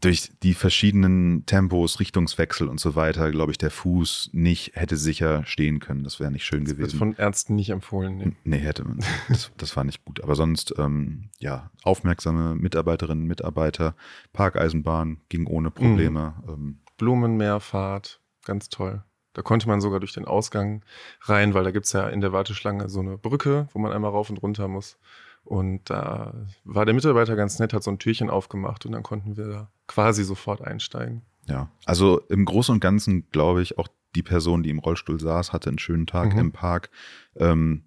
durch 0.00 0.30
die 0.42 0.54
verschiedenen 0.54 1.44
Tempos, 1.46 2.00
Richtungswechsel 2.00 2.68
und 2.68 2.80
so 2.80 2.94
weiter, 2.94 3.30
glaube 3.30 3.52
ich, 3.52 3.58
der 3.58 3.70
Fuß 3.70 4.30
nicht 4.32 4.72
hätte 4.74 4.96
sicher 4.96 5.44
stehen 5.44 5.78
können. 5.80 6.04
Das 6.04 6.20
wäre 6.20 6.30
nicht 6.30 6.44
schön 6.44 6.64
Das 6.64 6.74
gewesen. 6.74 6.98
von 6.98 7.14
Ärzten 7.14 7.54
nicht 7.54 7.70
empfohlen. 7.70 8.16
Nee. 8.16 8.32
nee, 8.44 8.58
hätte 8.58 8.84
man. 8.84 9.00
Das, 9.28 9.52
das 9.56 9.76
war 9.76 9.84
nicht 9.84 10.04
gut. 10.04 10.22
Aber 10.22 10.34
sonst, 10.34 10.74
ähm, 10.78 11.28
ja, 11.38 11.70
aufmerksame 11.82 12.54
Mitarbeiterinnen, 12.54 13.26
Mitarbeiter, 13.26 13.94
Parkeisenbahn 14.32 15.20
ging 15.28 15.46
ohne 15.46 15.70
Probleme. 15.70 16.34
Ähm, 16.48 16.78
Blumenmeerfahrt, 16.96 18.20
ganz 18.44 18.68
toll. 18.68 19.02
Da 19.32 19.42
konnte 19.42 19.68
man 19.68 19.80
sogar 19.80 20.00
durch 20.00 20.12
den 20.12 20.24
Ausgang 20.24 20.82
rein, 21.22 21.54
weil 21.54 21.62
da 21.64 21.70
gibt 21.70 21.86
es 21.86 21.92
ja 21.92 22.08
in 22.08 22.20
der 22.20 22.32
Warteschlange 22.32 22.88
so 22.88 23.00
eine 23.00 23.16
Brücke, 23.16 23.68
wo 23.72 23.78
man 23.78 23.92
einmal 23.92 24.10
rauf 24.10 24.28
und 24.28 24.38
runter 24.42 24.66
muss. 24.66 24.98
Und 25.44 25.90
da 25.90 26.46
war 26.64 26.84
der 26.84 26.94
Mitarbeiter 26.94 27.34
ganz 27.34 27.58
nett, 27.58 27.72
hat 27.72 27.82
so 27.82 27.90
ein 27.90 27.98
Türchen 27.98 28.30
aufgemacht 28.30 28.86
und 28.86 28.92
dann 28.92 29.02
konnten 29.02 29.36
wir 29.36 29.48
da 29.48 29.70
quasi 29.86 30.22
sofort 30.24 30.60
einsteigen. 30.62 31.22
Ja, 31.46 31.70
also 31.86 32.20
im 32.28 32.44
Großen 32.44 32.72
und 32.74 32.80
Ganzen 32.80 33.28
glaube 33.30 33.62
ich, 33.62 33.78
auch 33.78 33.88
die 34.14 34.22
Person, 34.22 34.62
die 34.62 34.70
im 34.70 34.78
Rollstuhl 34.78 35.18
saß, 35.18 35.52
hatte 35.52 35.70
einen 35.70 35.78
schönen 35.78 36.06
Tag 36.06 36.34
Mhm. 36.34 36.38
im 36.38 36.52
Park. 36.52 36.90
Ähm, 37.36 37.84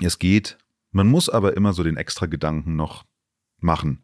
es 0.00 0.18
geht. 0.18 0.58
Man 0.90 1.06
muss 1.06 1.28
aber 1.28 1.56
immer 1.56 1.72
so 1.72 1.82
den 1.82 1.96
extra 1.96 2.26
Gedanken 2.26 2.76
noch 2.76 3.04
machen. 3.58 4.02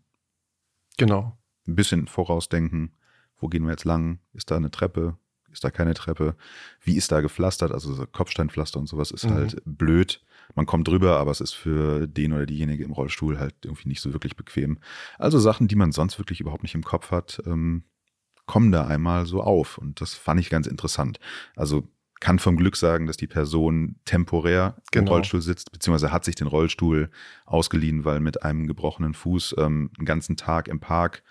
Genau. 0.97 1.37
Ein 1.67 1.75
bisschen 1.75 2.07
vorausdenken. 2.07 2.93
Wo 3.39 3.49
gehen 3.49 3.65
wir 3.65 3.73
jetzt 3.73 3.85
lang? 3.85 4.21
Ist 4.33 4.51
da 4.51 4.57
eine 4.57 4.71
Treppe? 4.71 5.17
Ist 5.53 5.65
da 5.65 5.71
keine 5.71 5.95
Treppe? 5.95 6.37
Wie 6.83 6.97
ist 6.97 7.11
da 7.13 7.21
gepflastert? 7.21 7.73
Also 7.73 7.93
so 7.93 8.07
Kopfsteinpflaster 8.07 8.79
und 8.79 8.87
sowas 8.87 9.11
ist 9.11 9.25
Mhm. 9.25 9.31
halt 9.35 9.63
blöd. 9.65 10.23
Man 10.55 10.67
kommt 10.67 10.89
drüber, 10.89 11.19
aber 11.19 11.31
es 11.31 11.41
ist 11.41 11.53
für 11.53 12.07
den 12.07 12.33
oder 12.33 12.47
diejenige 12.47 12.85
im 12.85 12.93
Rollstuhl 12.93 13.39
halt 13.39 13.55
irgendwie 13.65 13.89
nicht 13.89 14.01
so 14.01 14.13
wirklich 14.13 14.37
bequem. 14.37 14.79
Also 15.19 15.39
Sachen, 15.39 15.69
die 15.69 15.77
man 15.77 15.93
sonst 15.93 16.19
wirklich 16.19 16.41
überhaupt 16.41 16.63
nicht 16.63 16.75
im 16.75 16.85
Kopf 16.85 17.11
hat, 17.11 17.43
ähm, 17.47 17.85
kommen 18.47 18.73
da 18.73 18.87
einmal 18.87 19.27
so 19.27 19.43
auf. 19.43 19.79
Und 19.79 20.01
das 20.01 20.15
fand 20.15 20.41
ich 20.41 20.51
ganz 20.51 20.67
interessant. 20.67 21.19
Also 21.57 21.89
kann 22.21 22.39
vom 22.39 22.57
Glück 22.57 22.77
sagen, 22.77 23.07
dass 23.07 23.17
die 23.17 23.27
Person 23.27 23.97
temporär 24.05 24.77
im 24.93 25.01
Genau. 25.01 25.13
Rollstuhl 25.13 25.43
sitzt, 25.43 25.73
beziehungsweise 25.73 26.13
hat 26.13 26.25
sich 26.25 26.35
den 26.35 26.47
Rollstuhl 26.47 27.11
ausgeliehen, 27.45 28.05
weil 28.05 28.21
mit 28.21 28.43
einem 28.43 28.67
gebrochenen 28.67 29.15
Fuß 29.15 29.57
ähm, 29.59 29.91
einen 29.99 30.07
ganzen 30.07 30.37
Tag 30.37 30.69
im 30.69 30.81
Park 30.81 31.23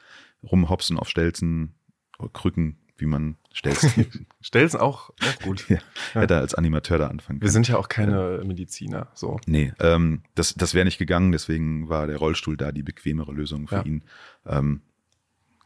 rumhopsen 0.43 0.99
auf 0.99 1.09
Stelzen, 1.09 1.75
oder 2.19 2.29
Krücken, 2.29 2.77
wie 2.97 3.05
man 3.05 3.35
Stelzen. 3.53 4.27
Stelzen 4.41 4.79
auch, 4.79 5.09
auch 5.21 5.41
gut. 5.41 5.67
ja, 5.69 5.77
hätte 6.13 6.35
er 6.35 6.39
als 6.41 6.55
Animateur 6.55 6.97
da 6.97 7.07
anfangen 7.07 7.39
Wir 7.39 7.45
können. 7.45 7.51
sind 7.53 7.67
ja 7.67 7.77
auch 7.77 7.89
keine 7.89 8.41
Mediziner. 8.45 9.07
So. 9.13 9.39
Nee, 9.47 9.73
ähm, 9.79 10.21
das, 10.35 10.53
das 10.55 10.73
wäre 10.73 10.85
nicht 10.85 10.97
gegangen, 10.97 11.31
deswegen 11.31 11.89
war 11.89 12.07
der 12.07 12.17
Rollstuhl 12.17 12.57
da 12.57 12.71
die 12.71 12.83
bequemere 12.83 13.31
Lösung 13.33 13.67
für 13.67 13.75
Ja. 13.75 13.83
ihn. 13.83 14.03
Ähm, 14.45 14.81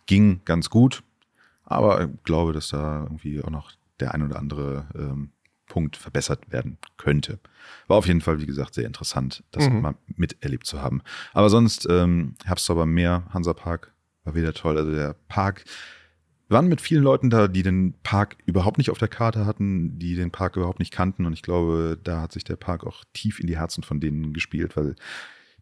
ging 0.05 0.41
ganz 0.45 0.69
gut, 0.69 1.03
aber 1.63 2.03
ich 2.03 2.23
glaube, 2.23 2.53
dass 2.53 2.69
da 2.69 3.03
irgendwie 3.03 3.43
auch 3.43 3.49
noch 3.51 3.71
der 3.99 4.13
ein 4.13 4.23
oder 4.23 4.39
andere 4.39 4.87
ähm, 4.95 5.31
Punkt 5.67 5.97
verbessert 5.97 6.51
werden 6.51 6.77
könnte. 6.97 7.39
War 7.87 7.97
auf 7.97 8.07
jeden 8.07 8.21
Fall, 8.21 8.39
wie 8.41 8.47
gesagt, 8.47 8.73
sehr 8.73 8.87
interessant, 8.87 9.43
das 9.51 9.69
Mhm. 9.69 9.81
mal 9.81 9.95
miterlebt 10.15 10.65
zu 10.65 10.81
haben. 10.81 11.01
Aber 11.33 11.49
sonst, 11.51 11.85
ähm, 11.89 12.35
Herbstzauber 12.43 12.87
Meer, 12.87 13.23
Hansapark, 13.31 13.93
war 14.23 14.33
wieder 14.33 14.53
toll. 14.53 14.77
Also 14.77 14.91
der 14.91 15.13
Park, 15.27 15.65
wir 16.49 16.55
waren 16.55 16.67
mit 16.67 16.81
vielen 16.81 17.03
Leuten 17.03 17.29
da, 17.29 17.47
die 17.47 17.61
den 17.61 17.93
Park 18.01 18.37
überhaupt 18.47 18.79
nicht 18.79 18.89
auf 18.89 18.97
der 18.97 19.07
Karte 19.07 19.45
hatten, 19.45 19.99
die 19.99 20.15
den 20.15 20.31
Park 20.31 20.55
überhaupt 20.55 20.79
nicht 20.79 20.91
kannten. 20.91 21.27
Und 21.27 21.33
ich 21.33 21.43
glaube, 21.43 21.97
da 22.03 22.21
hat 22.21 22.31
sich 22.31 22.43
der 22.43 22.55
Park 22.55 22.87
auch 22.87 23.03
tief 23.13 23.39
in 23.39 23.45
die 23.45 23.57
Herzen 23.57 23.83
von 23.83 23.99
denen 23.99 24.33
gespielt, 24.33 24.75
weil 24.75 24.95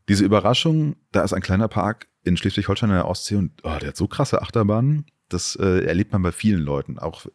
diese 0.08 0.24
Überraschung, 0.24 0.96
da 1.12 1.24
ist 1.24 1.34
ein 1.34 1.42
kleiner 1.42 1.68
Park 1.68 2.08
in 2.24 2.38
Schleswig-Holstein 2.38 2.90
in 2.90 2.96
der 2.96 3.08
Ostsee 3.08 3.36
und 3.36 3.52
oh, 3.64 3.78
der 3.82 3.90
hat 3.90 3.98
so 3.98 4.08
krasse 4.08 4.42
Achterbahnen. 4.42 5.06
Das 5.28 5.58
äh, 5.58 5.84
erlebt 5.86 6.14
man 6.14 6.22
bei 6.22 6.32
vielen 6.32 6.62
Leuten. 6.62 6.98
Auch 6.98 7.26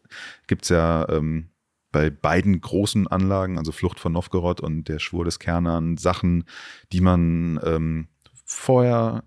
gibt's 0.47 0.71
ja 0.71 1.07
ähm, 1.11 1.51
bei 1.91 2.09
beiden 2.09 2.59
großen 2.59 3.07
Anlagen, 3.07 3.59
also 3.59 3.71
Flucht 3.71 4.01
von 4.01 4.15
Novgorod 4.15 4.63
und 4.63 4.89
der 4.89 4.99
Schwur 4.99 5.27
des 5.27 5.39
Kernern, 5.39 5.99
Sachen, 5.99 6.45
die 6.91 7.03
man 7.03 7.61
ähm, 7.63 8.09
vorher 8.47 9.25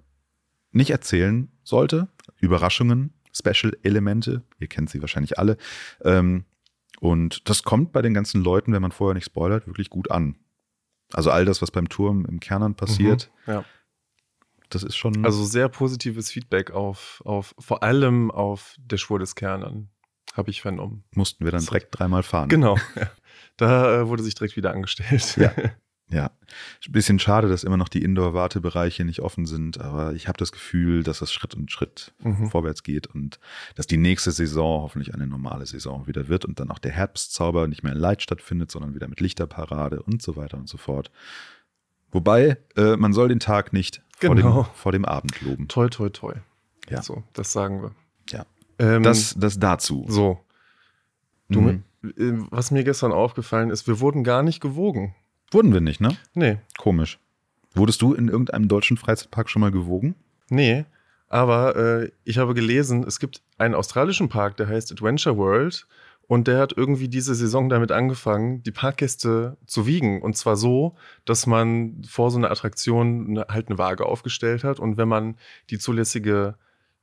nicht 0.72 0.90
erzählen 0.90 1.52
sollte. 1.64 2.08
Überraschungen, 2.40 3.14
Special-Elemente. 3.38 4.44
Ihr 4.60 4.68
kennt 4.68 4.90
sie 4.90 5.02
wahrscheinlich 5.02 5.38
alle. 5.40 5.58
Ähm, 6.04 6.46
und 7.00 7.50
das 7.50 7.64
kommt 7.64 7.92
bei 7.92 8.02
den 8.02 8.14
ganzen 8.14 8.42
Leuten, 8.44 8.72
wenn 8.74 8.82
man 8.82 8.92
vorher 8.92 9.14
nicht 9.16 9.26
spoilert, 9.26 9.68
wirklich 9.68 9.90
gut 9.90 10.10
an. 10.12 10.38
Also 11.14 11.30
all 11.32 11.46
das, 11.46 11.62
was 11.62 11.72
beim 11.72 11.90
Turm 11.90 12.26
im 12.26 12.40
Kernern 12.40 12.76
passiert, 12.76 13.32
Mhm. 13.46 13.54
Ja. 13.54 13.66
das 14.70 14.84
ist 14.84 14.96
schon. 14.96 15.26
Also 15.26 15.44
sehr 15.44 15.70
positives 15.70 16.32
Feedback 16.32 16.72
auf, 16.72 17.22
auf 17.26 17.54
vor 17.60 17.84
allem 17.84 18.32
auf 18.32 18.76
der 18.80 18.98
Schwur 18.98 19.20
des 19.20 19.36
Kernern, 19.36 19.90
habe 20.34 20.50
ich 20.50 20.62
vernommen. 20.62 21.04
mussten 21.14 21.46
wir 21.46 21.52
dann 21.52 21.64
direkt 21.64 21.98
dreimal 21.98 22.24
fahren. 22.24 22.50
Genau. 22.50 22.78
Ja. 22.96 23.10
Da 23.58 24.02
äh, 24.02 24.08
wurde 24.10 24.22
sich 24.22 24.36
direkt 24.36 24.58
wieder 24.58 24.72
angestellt. 24.72 25.38
Ja. 25.38 25.54
Ja, 26.08 26.26
ein 26.86 26.92
bisschen 26.92 27.18
schade, 27.18 27.50
dass 27.50 27.64
immer 27.64 27.78
noch 27.78 27.90
die 27.90 28.04
Indoor-Wartebereiche 28.04 29.04
nicht 29.06 29.22
offen 29.22 29.48
sind, 29.48 29.82
aber 29.82 30.14
ich 30.14 30.28
habe 30.28 30.38
das 30.38 30.52
Gefühl, 30.52 31.02
dass 31.02 31.18
das 31.20 31.34
Schritt 31.34 31.56
und 31.56 31.72
Schritt 31.72 32.14
Mhm. 32.24 32.52
vorwärts 32.52 32.84
geht 32.84 33.08
und 33.08 33.40
dass 33.76 33.88
die 33.88 33.98
nächste 33.98 34.32
Saison 34.32 34.84
hoffentlich 34.84 35.16
eine 35.16 35.26
normale 35.26 35.66
Saison 35.66 36.06
wieder 36.06 36.28
wird 36.28 36.46
und 36.46 36.60
dann 36.60 36.70
auch 36.70 36.78
der 36.78 36.92
Herbstzauber 36.92 37.68
nicht 37.68 37.82
mehr 37.84 37.94
in 37.94 37.98
Light 37.98 38.22
stattfindet, 38.22 38.70
sondern 38.70 38.94
wieder 38.94 39.08
mit 39.08 39.20
Lichterparade 39.20 40.04
und 40.04 40.22
so 40.22 40.36
weiter 40.36 40.58
und 40.58 40.70
so 40.70 40.78
fort. 40.78 41.10
Wobei, 42.12 42.58
äh, 42.78 42.96
man 42.98 43.12
soll 43.14 43.30
den 43.30 43.40
Tag 43.40 43.74
nicht 43.74 44.02
vor, 44.18 44.36
Genau. 44.36 44.64
dem, 44.64 44.74
vor 44.76 44.92
dem 44.92 45.06
Abend 45.06 45.42
loben. 45.42 45.68
Toi, 45.68 45.90
toi, 45.90 46.10
toi. 46.10 46.34
Ja. 46.88 47.02
So, 47.02 47.24
das 47.34 47.52
sagen 47.52 47.82
wir. 47.82 47.92
Ja. 48.30 48.46
Ähm, 48.78 49.02
Das, 49.02 49.34
das 49.38 49.58
dazu. 49.60 50.06
so. 50.08 50.40
Du, 51.50 51.62
Mhm. 51.62 51.84
äh, 52.04 52.12
was 52.52 52.70
mir 52.70 52.84
gestern 52.84 53.12
aufgefallen 53.12 53.72
ist, 53.72 53.88
wir 53.88 54.00
wurden 54.00 54.24
gar 54.24 54.44
nicht 54.44 54.62
gewogen. 54.62 55.16
Wurden 55.56 55.72
wir 55.72 55.80
nicht, 55.80 56.02
ne? 56.02 56.18
Nee. 56.34 56.58
Komisch. 56.78 57.18
Wurdest 57.76 58.02
du 58.02 58.14
in 58.14 58.28
irgendeinem 58.28 58.68
deutschen 58.68 58.98
Freizeitpark 58.98 59.50
schon 59.50 59.62
mal 59.62 59.72
gewogen? 59.72 60.16
Nee, 60.50 60.84
aber 61.30 61.78
äh, 61.78 62.12
ich 62.26 62.40
habe 62.40 62.54
gelesen, 62.54 63.06
es 63.08 63.22
gibt 63.22 63.42
einen 63.58 63.74
australischen 63.74 64.28
Park, 64.28 64.58
der 64.58 64.68
heißt 64.68 64.92
Adventure 64.92 65.38
World. 65.38 65.88
Und 66.28 66.48
der 66.50 66.60
hat 66.60 66.74
irgendwie 66.76 67.08
diese 67.08 67.36
Saison 67.36 67.70
damit 67.70 67.94
angefangen, 67.94 68.64
die 68.64 68.72
Parkgäste 68.72 69.56
zu 69.66 69.88
wiegen. 69.88 70.22
Und 70.22 70.36
zwar 70.36 70.58
so, 70.58 70.98
dass 71.24 71.48
man 71.48 72.02
vor 72.06 72.32
so 72.32 72.38
einer 72.38 72.52
Attraktion 72.52 73.30
eine, 73.30 73.46
halt 73.48 73.70
eine 73.70 73.78
Waage 73.78 74.06
aufgestellt 74.08 74.66
hat. 74.66 74.82
Und 74.82 74.98
wenn 74.98 75.08
man 75.08 75.38
die 75.70 75.80
zulässige 75.80 76.56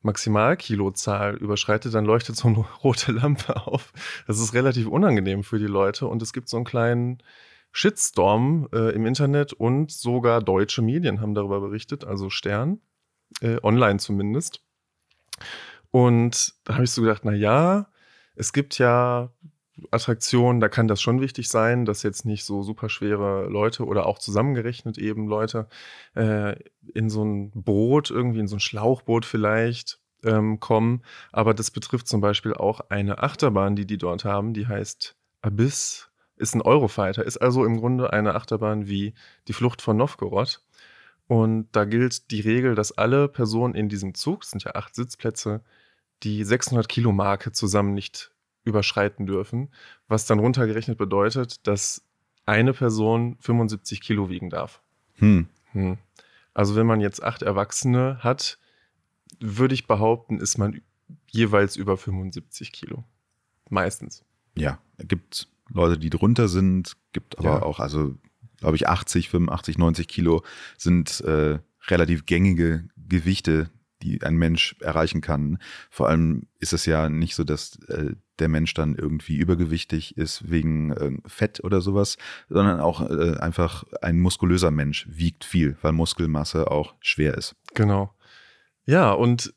Maximalkilozahl 0.02 1.36
überschreitet, 1.36 1.94
dann 1.94 2.04
leuchtet 2.04 2.36
so 2.36 2.48
eine 2.48 2.58
rote 2.84 3.12
Lampe 3.12 3.66
auf. 3.66 3.94
Das 4.26 4.38
ist 4.38 4.52
relativ 4.52 4.88
unangenehm 4.88 5.42
für 5.42 5.58
die 5.58 5.64
Leute. 5.64 6.06
Und 6.06 6.20
es 6.20 6.34
gibt 6.34 6.50
so 6.50 6.58
einen 6.58 6.66
kleinen 6.66 7.22
Shitstorm 7.72 8.68
äh, 8.72 8.94
im 8.94 9.06
Internet 9.06 9.52
und 9.52 9.90
sogar 9.90 10.42
deutsche 10.42 10.82
Medien 10.82 11.20
haben 11.20 11.34
darüber 11.34 11.60
berichtet, 11.60 12.04
also 12.04 12.30
Stern, 12.30 12.80
äh, 13.40 13.56
online 13.62 13.98
zumindest. 13.98 14.62
Und 15.90 16.54
da 16.64 16.74
habe 16.74 16.84
ich 16.84 16.90
so 16.90 17.02
gedacht, 17.02 17.24
na 17.24 17.32
ja, 17.32 17.88
es 18.36 18.52
gibt 18.52 18.78
ja 18.78 19.30
Attraktionen, 19.90 20.60
da 20.60 20.68
kann 20.68 20.86
das 20.86 21.00
schon 21.00 21.20
wichtig 21.20 21.48
sein, 21.48 21.84
dass 21.84 22.02
jetzt 22.02 22.24
nicht 22.24 22.44
so 22.44 22.62
super 22.62 22.88
schwere 22.88 23.48
Leute 23.48 23.86
oder 23.86 24.06
auch 24.06 24.18
zusammengerechnet 24.18 24.98
eben 24.98 25.26
Leute 25.26 25.68
äh, 26.14 26.56
in 26.94 27.08
so 27.08 27.24
ein 27.24 27.50
Boot, 27.52 28.10
irgendwie 28.10 28.40
in 28.40 28.48
so 28.48 28.56
ein 28.56 28.60
Schlauchboot 28.60 29.24
vielleicht 29.24 29.98
ähm, 30.24 30.60
kommen. 30.60 31.02
Aber 31.32 31.54
das 31.54 31.70
betrifft 31.70 32.06
zum 32.06 32.20
Beispiel 32.20 32.54
auch 32.54 32.80
eine 32.90 33.22
Achterbahn, 33.22 33.76
die 33.76 33.86
die 33.86 33.98
dort 33.98 34.24
haben, 34.24 34.52
die 34.52 34.66
heißt 34.66 35.16
Abyss, 35.40 36.11
ist 36.36 36.54
ein 36.54 36.62
Eurofighter, 36.62 37.24
ist 37.24 37.38
also 37.38 37.64
im 37.64 37.78
Grunde 37.78 38.12
eine 38.12 38.34
Achterbahn 38.34 38.86
wie 38.86 39.14
die 39.48 39.52
Flucht 39.52 39.82
von 39.82 39.96
Novgorod. 39.96 40.62
Und 41.28 41.68
da 41.72 41.84
gilt 41.84 42.30
die 42.30 42.40
Regel, 42.40 42.74
dass 42.74 42.92
alle 42.92 43.28
Personen 43.28 43.74
in 43.74 43.88
diesem 43.88 44.14
Zug, 44.14 44.42
es 44.42 44.50
sind 44.50 44.64
ja 44.64 44.74
acht 44.74 44.94
Sitzplätze, 44.94 45.62
die 46.22 46.44
600 46.44 46.88
Kilo 46.88 47.12
Marke 47.12 47.52
zusammen 47.52 47.94
nicht 47.94 48.32
überschreiten 48.64 49.26
dürfen, 49.26 49.70
was 50.08 50.26
dann 50.26 50.38
runtergerechnet 50.38 50.98
bedeutet, 50.98 51.66
dass 51.66 52.04
eine 52.46 52.72
Person 52.72 53.36
75 53.40 54.00
Kilo 54.00 54.28
wiegen 54.28 54.50
darf. 54.50 54.82
Hm. 55.14 55.48
Hm. 55.72 55.98
Also 56.54 56.76
wenn 56.76 56.86
man 56.86 57.00
jetzt 57.00 57.22
acht 57.22 57.42
Erwachsene 57.42 58.18
hat, 58.20 58.58
würde 59.40 59.74
ich 59.74 59.86
behaupten, 59.86 60.38
ist 60.38 60.58
man 60.58 60.80
jeweils 61.30 61.76
über 61.76 61.96
75 61.96 62.72
Kilo. 62.72 63.04
Meistens. 63.70 64.24
Ja, 64.54 64.78
gibt 64.98 65.48
Leute, 65.72 65.98
die 65.98 66.10
drunter 66.10 66.48
sind, 66.48 66.94
gibt 67.12 67.38
aber 67.38 67.48
Ja. 67.48 67.62
auch, 67.62 67.80
also 67.80 68.16
glaube 68.58 68.76
ich, 68.76 68.88
80, 68.88 69.28
85, 69.28 69.78
90 69.78 70.08
Kilo 70.08 70.44
sind 70.78 71.20
äh, 71.22 71.58
relativ 71.88 72.26
gängige 72.26 72.88
Gewichte, 72.96 73.70
die 74.02 74.22
ein 74.22 74.36
Mensch 74.36 74.76
erreichen 74.80 75.20
kann. 75.20 75.58
Vor 75.90 76.08
allem 76.08 76.46
ist 76.58 76.72
es 76.72 76.86
ja 76.86 77.08
nicht 77.08 77.34
so, 77.34 77.44
dass 77.44 77.78
äh, 77.88 78.14
der 78.38 78.48
Mensch 78.48 78.74
dann 78.74 78.94
irgendwie 78.96 79.36
übergewichtig 79.36 80.16
ist 80.16 80.50
wegen 80.50 80.90
äh, 80.92 81.12
Fett 81.26 81.62
oder 81.62 81.80
sowas, 81.80 82.18
sondern 82.48 82.80
auch 82.80 83.08
äh, 83.08 83.36
einfach 83.38 83.84
ein 84.00 84.18
muskulöser 84.20 84.70
Mensch 84.70 85.06
wiegt 85.08 85.44
viel, 85.44 85.76
weil 85.82 85.92
Muskelmasse 85.92 86.70
auch 86.70 86.94
schwer 87.00 87.36
ist. 87.36 87.54
Genau. 87.74 88.12
Ja, 88.84 89.12
und 89.12 89.54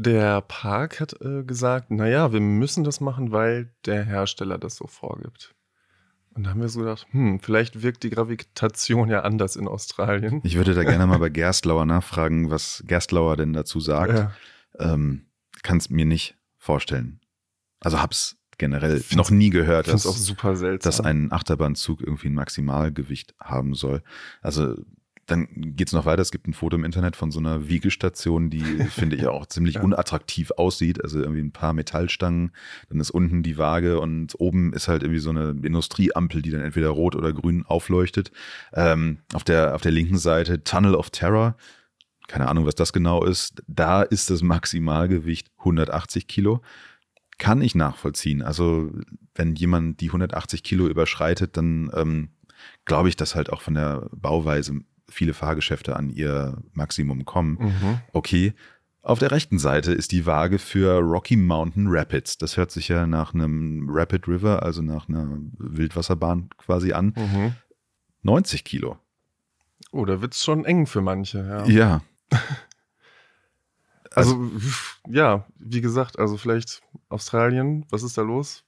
der 0.00 0.40
Park 0.42 1.00
hat 1.00 1.20
äh, 1.20 1.42
gesagt, 1.44 1.90
naja, 1.90 2.32
wir 2.32 2.40
müssen 2.40 2.84
das 2.84 3.00
machen, 3.00 3.32
weil 3.32 3.72
der 3.86 4.04
Hersteller 4.04 4.58
das 4.58 4.76
so 4.76 4.86
vorgibt. 4.86 5.54
Und 6.34 6.44
da 6.44 6.50
haben 6.50 6.60
wir 6.60 6.68
so 6.68 6.80
gedacht, 6.80 7.06
hm, 7.10 7.40
vielleicht 7.40 7.82
wirkt 7.82 8.02
die 8.04 8.10
Gravitation 8.10 9.10
ja 9.10 9.22
anders 9.22 9.56
in 9.56 9.66
Australien. 9.66 10.40
Ich 10.44 10.56
würde 10.56 10.74
da 10.74 10.84
gerne 10.84 11.06
mal 11.06 11.18
bei 11.18 11.28
Gerstlauer 11.30 11.86
nachfragen, 11.86 12.50
was 12.50 12.84
Gerstlauer 12.86 13.36
denn 13.36 13.52
dazu 13.52 13.80
sagt. 13.80 14.14
Ja. 14.16 14.32
ähm, 14.78 15.26
kann 15.62 15.78
es 15.78 15.90
mir 15.90 16.04
nicht 16.06 16.36
vorstellen. 16.56 17.20
Also 17.80 18.00
hab's 18.00 18.36
generell 18.58 18.98
Find's- 19.00 19.16
noch 19.16 19.30
nie 19.30 19.50
gehört, 19.50 19.88
dass, 19.88 20.06
auch 20.06 20.16
super 20.16 20.54
seltsam. 20.54 20.88
dass 20.88 21.00
ein 21.00 21.32
Achterbahnzug 21.32 22.00
irgendwie 22.00 22.28
ein 22.28 22.34
Maximalgewicht 22.34 23.34
haben 23.40 23.74
soll. 23.74 24.02
Also 24.40 24.76
dann 25.30 25.48
geht's 25.54 25.92
noch 25.92 26.06
weiter. 26.06 26.22
Es 26.22 26.30
gibt 26.32 26.48
ein 26.48 26.54
Foto 26.54 26.76
im 26.76 26.84
Internet 26.84 27.14
von 27.14 27.30
so 27.30 27.38
einer 27.38 27.68
Wiegestation, 27.68 28.50
die 28.50 28.62
finde 28.62 29.16
ich 29.16 29.26
auch 29.26 29.46
ziemlich 29.46 29.74
Ja. 29.80 29.82
unattraktiv 29.82 30.50
aussieht. 30.56 31.02
Also 31.02 31.20
irgendwie 31.20 31.40
ein 31.42 31.52
paar 31.52 31.72
Metallstangen, 31.72 32.50
dann 32.88 33.00
ist 33.00 33.10
unten 33.10 33.42
die 33.42 33.56
Waage 33.58 34.00
und 34.00 34.34
oben 34.40 34.72
ist 34.72 34.88
halt 34.88 35.02
irgendwie 35.02 35.20
so 35.20 35.30
eine 35.30 35.50
Industrieampel, 35.62 36.42
die 36.42 36.50
dann 36.50 36.62
entweder 36.62 36.88
rot 36.88 37.14
oder 37.14 37.32
grün 37.32 37.64
aufleuchtet. 37.66 38.32
Ähm, 38.72 39.18
auf, 39.32 39.44
der, 39.44 39.74
auf 39.74 39.82
der 39.82 39.92
linken 39.92 40.18
Seite 40.18 40.64
Tunnel 40.64 40.94
of 40.94 41.10
Terror. 41.10 41.56
Keine 42.26 42.48
Ahnung, 42.48 42.66
was 42.66 42.74
das 42.74 42.92
genau 42.92 43.24
ist. 43.24 43.62
Da 43.66 44.02
ist 44.02 44.30
das 44.30 44.42
Maximalgewicht 44.42 45.50
180 45.58 46.26
Kilo. 46.26 46.60
Kann 47.38 47.62
ich 47.62 47.74
nachvollziehen. 47.74 48.42
Also, 48.42 48.90
wenn 49.34 49.54
jemand 49.54 50.00
die 50.00 50.08
180 50.08 50.62
Kilo 50.62 50.86
überschreitet, 50.88 51.56
dann 51.56 51.90
ähm, 51.94 52.28
glaube 52.84 53.08
ich, 53.08 53.16
dass 53.16 53.34
halt 53.34 53.50
auch 53.50 53.62
von 53.62 53.74
der 53.74 54.08
Bauweise 54.14 54.80
viele 55.10 55.34
Fahrgeschäfte 55.34 55.96
an 55.96 56.10
ihr 56.10 56.62
Maximum 56.72 57.24
kommen. 57.24 57.58
Mhm. 57.60 58.00
Okay. 58.12 58.54
Auf 59.02 59.18
der 59.18 59.30
rechten 59.30 59.58
Seite 59.58 59.92
ist 59.92 60.12
die 60.12 60.26
Waage 60.26 60.58
für 60.58 60.98
Rocky 60.98 61.36
Mountain 61.36 61.86
Rapids. 61.88 62.36
Das 62.36 62.56
hört 62.56 62.70
sich 62.70 62.88
ja 62.88 63.06
nach 63.06 63.32
einem 63.32 63.86
Rapid 63.88 64.28
River, 64.28 64.62
also 64.62 64.82
nach 64.82 65.08
einer 65.08 65.26
Wildwasserbahn 65.58 66.50
quasi 66.58 66.92
an. 66.92 67.14
Mhm. 67.16 67.54
90 68.22 68.64
Kilo. 68.64 68.98
Oh, 69.92 70.04
da 70.04 70.20
wird 70.20 70.34
es 70.34 70.44
schon 70.44 70.64
eng 70.64 70.86
für 70.86 71.00
manche, 71.00 71.38
ja. 71.38 71.66
Ja. 71.66 72.02
Also, 74.12 74.50
ja, 75.08 75.46
wie 75.56 75.80
gesagt, 75.80 76.18
also 76.18 76.36
vielleicht 76.36 76.82
Australien, 77.08 77.86
was 77.90 78.02
ist 78.02 78.18
da 78.18 78.22
los? 78.22 78.64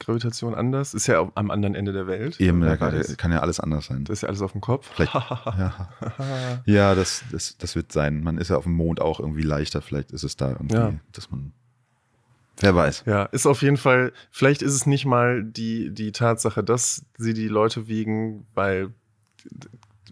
Gravitation 0.00 0.54
anders? 0.54 0.92
Ist 0.92 1.06
ja 1.06 1.26
am 1.34 1.50
anderen 1.50 1.74
Ende 1.74 1.92
der 1.92 2.06
Welt. 2.06 2.40
Eben, 2.40 2.60
da 2.60 2.76
kann, 2.76 3.00
kann 3.16 3.32
ja 3.32 3.40
alles 3.40 3.60
anders 3.60 3.86
sein. 3.86 4.04
Das 4.04 4.18
ist 4.18 4.22
ja 4.22 4.28
alles 4.28 4.42
auf 4.42 4.52
dem 4.52 4.60
Kopf. 4.60 4.90
Vielleicht- 4.94 5.14
Ja, 5.58 5.88
ja 6.66 6.94
das, 6.94 7.24
das, 7.30 7.56
das 7.58 7.74
wird 7.76 7.92
sein. 7.92 8.22
Man 8.22 8.38
ist 8.38 8.50
ja 8.50 8.56
auf 8.56 8.64
dem 8.64 8.72
Mond 8.74 9.00
auch 9.00 9.20
irgendwie 9.20 9.42
leichter. 9.42 9.80
Vielleicht 9.82 10.10
ist 10.12 10.24
es 10.24 10.36
da 10.36 10.50
irgendwie, 10.50 10.74
Ja. 10.76 10.92
dass 11.12 11.30
man. 11.30 11.52
Wer 12.60 12.74
weiß. 12.74 13.04
Ja, 13.06 13.24
ist 13.24 13.46
auf 13.46 13.62
jeden 13.62 13.76
Fall, 13.76 14.12
vielleicht 14.30 14.62
ist 14.62 14.74
es 14.74 14.86
nicht 14.86 15.06
mal 15.06 15.42
die, 15.42 15.90
die 15.92 16.12
Tatsache, 16.12 16.62
dass 16.62 17.04
sie 17.18 17.34
die 17.34 17.48
Leute 17.48 17.88
wiegen, 17.88 18.46
weil 18.54 18.92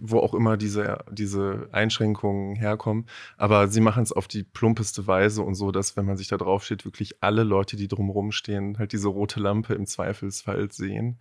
wo 0.05 0.19
auch 0.19 0.35
immer 0.35 0.57
diese, 0.57 1.05
diese 1.11 1.69
Einschränkungen 1.71 2.57
herkommen, 2.57 3.07
aber 3.37 3.69
sie 3.69 3.81
machen 3.81 4.03
es 4.03 4.13
auf 4.13 4.27
die 4.27 4.43
plumpeste 4.43 5.07
Weise 5.07 5.43
und 5.43 5.55
so, 5.55 5.71
dass 5.71 5.97
wenn 5.97 6.05
man 6.07 6.17
sich 6.17 6.27
da 6.27 6.37
drauf 6.37 6.65
steht, 6.65 6.85
wirklich 6.85 7.23
alle 7.23 7.45
Leute, 7.45 7.77
die 7.77 7.87
drumherum 7.87 8.33
stehen, 8.33 8.79
halt 8.79 8.93
diese 8.93 9.09
rote 9.09 9.39
Lampe 9.39 9.75
im 9.75 9.87
Zweifelsfall 9.87 10.73
sehen. 10.73 11.21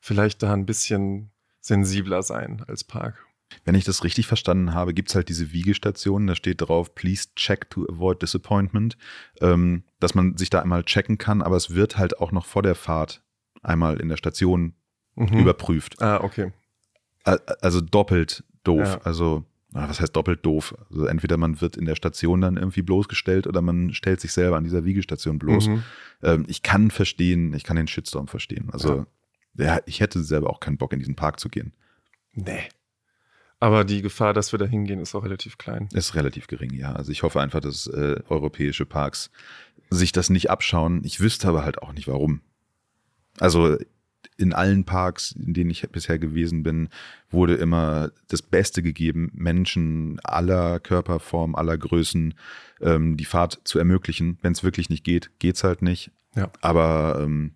Vielleicht 0.00 0.42
da 0.44 0.52
ein 0.52 0.64
bisschen 0.64 1.32
sensibler 1.60 2.22
sein 2.22 2.62
als 2.68 2.84
Park. 2.84 3.26
Wenn 3.64 3.74
ich 3.74 3.84
das 3.84 4.04
richtig 4.04 4.28
verstanden 4.28 4.74
habe, 4.74 4.94
gibt's 4.94 5.16
halt 5.16 5.28
diese 5.28 5.52
Wiegestation, 5.52 6.28
da 6.28 6.36
steht 6.36 6.60
drauf, 6.60 6.94
please 6.94 7.30
check 7.34 7.68
to 7.68 7.84
avoid 7.90 8.22
disappointment, 8.22 8.96
ähm, 9.40 9.82
dass 9.98 10.14
man 10.14 10.36
sich 10.36 10.50
da 10.50 10.60
einmal 10.60 10.84
checken 10.84 11.18
kann, 11.18 11.42
aber 11.42 11.56
es 11.56 11.74
wird 11.74 11.98
halt 11.98 12.20
auch 12.20 12.30
noch 12.30 12.46
vor 12.46 12.62
der 12.62 12.76
Fahrt 12.76 13.24
einmal 13.60 13.98
in 14.00 14.08
der 14.08 14.16
Station 14.16 14.74
Mhm. 15.16 15.40
überprüft. 15.40 16.00
Ah, 16.00 16.20
okay. 16.22 16.52
Also 17.24 17.80
doppelt 17.80 18.44
doof. 18.64 18.86
Ja. 18.86 19.00
Also, 19.02 19.44
was 19.72 20.00
heißt 20.00 20.14
doppelt 20.16 20.44
doof? 20.44 20.74
Also 20.90 21.06
entweder 21.06 21.36
man 21.36 21.60
wird 21.60 21.76
in 21.76 21.84
der 21.84 21.96
Station 21.96 22.40
dann 22.40 22.56
irgendwie 22.56 22.82
bloßgestellt 22.82 23.46
oder 23.46 23.62
man 23.62 23.92
stellt 23.94 24.20
sich 24.20 24.32
selber 24.32 24.56
an 24.56 24.64
dieser 24.64 24.84
Wiegestation 24.84 25.38
bloß. 25.38 25.68
Mhm. 25.68 25.82
Ähm, 26.22 26.44
ich 26.48 26.62
kann 26.62 26.90
verstehen, 26.90 27.54
ich 27.54 27.64
kann 27.64 27.76
den 27.76 27.86
Shitstorm 27.86 28.26
verstehen. 28.26 28.68
Also, 28.72 29.06
ja. 29.56 29.80
ich 29.86 30.00
hätte 30.00 30.22
selber 30.22 30.50
auch 30.50 30.60
keinen 30.60 30.76
Bock, 30.78 30.92
in 30.92 30.98
diesen 30.98 31.16
Park 31.16 31.38
zu 31.38 31.48
gehen. 31.48 31.72
Nee. 32.32 32.68
Aber 33.60 33.84
die 33.84 34.00
Gefahr, 34.00 34.32
dass 34.32 34.52
wir 34.52 34.58
da 34.58 34.64
hingehen, 34.64 35.00
ist 35.00 35.14
auch 35.14 35.22
relativ 35.22 35.58
klein. 35.58 35.88
Ist 35.92 36.14
relativ 36.14 36.46
gering, 36.46 36.72
ja. 36.72 36.92
Also 36.92 37.12
ich 37.12 37.22
hoffe 37.22 37.42
einfach, 37.42 37.60
dass 37.60 37.86
äh, 37.86 38.20
europäische 38.28 38.86
Parks 38.86 39.30
sich 39.90 40.12
das 40.12 40.30
nicht 40.30 40.48
abschauen. 40.48 41.02
Ich 41.04 41.20
wüsste 41.20 41.48
aber 41.48 41.62
halt 41.62 41.82
auch 41.82 41.92
nicht 41.92 42.08
warum. 42.08 42.40
Also 43.38 43.76
in 44.40 44.52
allen 44.52 44.84
Parks, 44.84 45.32
in 45.32 45.52
denen 45.54 45.70
ich 45.70 45.86
bisher 45.90 46.18
gewesen 46.18 46.62
bin, 46.62 46.88
wurde 47.30 47.54
immer 47.54 48.10
das 48.28 48.42
Beste 48.42 48.82
gegeben, 48.82 49.30
Menschen 49.34 50.18
aller 50.24 50.80
Körperform, 50.80 51.54
aller 51.54 51.76
Größen 51.76 52.34
ähm, 52.80 53.16
die 53.16 53.24
Fahrt 53.24 53.60
zu 53.64 53.78
ermöglichen. 53.78 54.38
Wenn 54.42 54.52
es 54.52 54.64
wirklich 54.64 54.88
nicht 54.88 55.04
geht, 55.04 55.30
geht's 55.38 55.62
halt 55.62 55.82
nicht. 55.82 56.10
Ja. 56.34 56.50
Aber 56.60 57.20
ähm, 57.22 57.52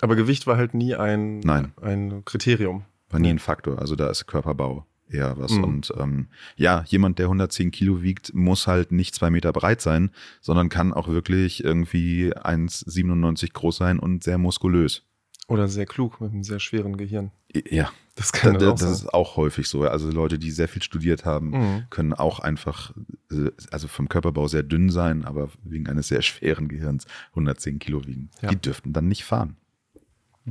Aber 0.00 0.16
Gewicht 0.16 0.46
war 0.46 0.56
halt 0.56 0.74
nie 0.74 0.94
ein, 0.94 1.40
Nein. 1.40 1.72
ein 1.80 2.24
Kriterium. 2.24 2.84
war 3.10 3.20
nie 3.20 3.30
ein 3.30 3.38
Faktor. 3.38 3.78
Also 3.78 3.96
da 3.96 4.10
ist 4.10 4.26
Körperbau 4.26 4.86
eher 5.10 5.38
was. 5.38 5.52
Mhm. 5.52 5.64
Und 5.64 5.92
ähm, 5.98 6.26
ja, 6.56 6.84
jemand, 6.86 7.18
der 7.18 7.26
110 7.26 7.70
Kilo 7.70 8.02
wiegt, 8.02 8.34
muss 8.34 8.66
halt 8.66 8.92
nicht 8.92 9.14
zwei 9.14 9.30
Meter 9.30 9.52
breit 9.52 9.80
sein, 9.80 10.10
sondern 10.40 10.68
kann 10.68 10.92
auch 10.92 11.08
wirklich 11.08 11.64
irgendwie 11.64 12.34
1,97 12.34 13.52
groß 13.52 13.76
sein 13.76 13.98
und 13.98 14.22
sehr 14.24 14.38
muskulös. 14.38 15.04
Oder 15.48 15.66
sehr 15.68 15.86
klug 15.86 16.20
mit 16.20 16.30
einem 16.32 16.44
sehr 16.44 16.60
schweren 16.60 16.96
Gehirn. 16.98 17.30
Ja, 17.70 17.90
Das 18.16 18.32
kann 18.32 18.54
da, 18.58 18.70
das 18.72 18.80
das 18.80 18.90
ist 18.90 19.14
auch 19.14 19.36
häufig 19.36 19.66
so. 19.66 19.82
Also 19.82 20.10
Leute, 20.10 20.38
die 20.38 20.50
sehr 20.50 20.68
viel 20.68 20.82
studiert 20.82 21.24
haben, 21.24 21.50
Mhm. 21.50 21.84
können 21.90 22.12
auch 22.12 22.38
einfach, 22.40 22.92
äh, 23.32 23.50
also 23.70 23.88
vom 23.88 24.08
Körperbau 24.10 24.46
sehr 24.48 24.62
dünn 24.62 24.90
sein, 24.90 25.24
aber 25.24 25.48
wegen 25.64 25.88
eines 25.88 26.08
sehr 26.08 26.20
schweren 26.22 26.68
Gehirns 26.68 27.06
110 27.34 27.78
Kilo 27.78 28.06
wiegen. 28.06 28.30
Ja. 28.42 28.50
Die 28.50 28.56
dürften 28.56 28.92
dann 28.92 29.08
nicht 29.08 29.24
fahren. 29.24 29.56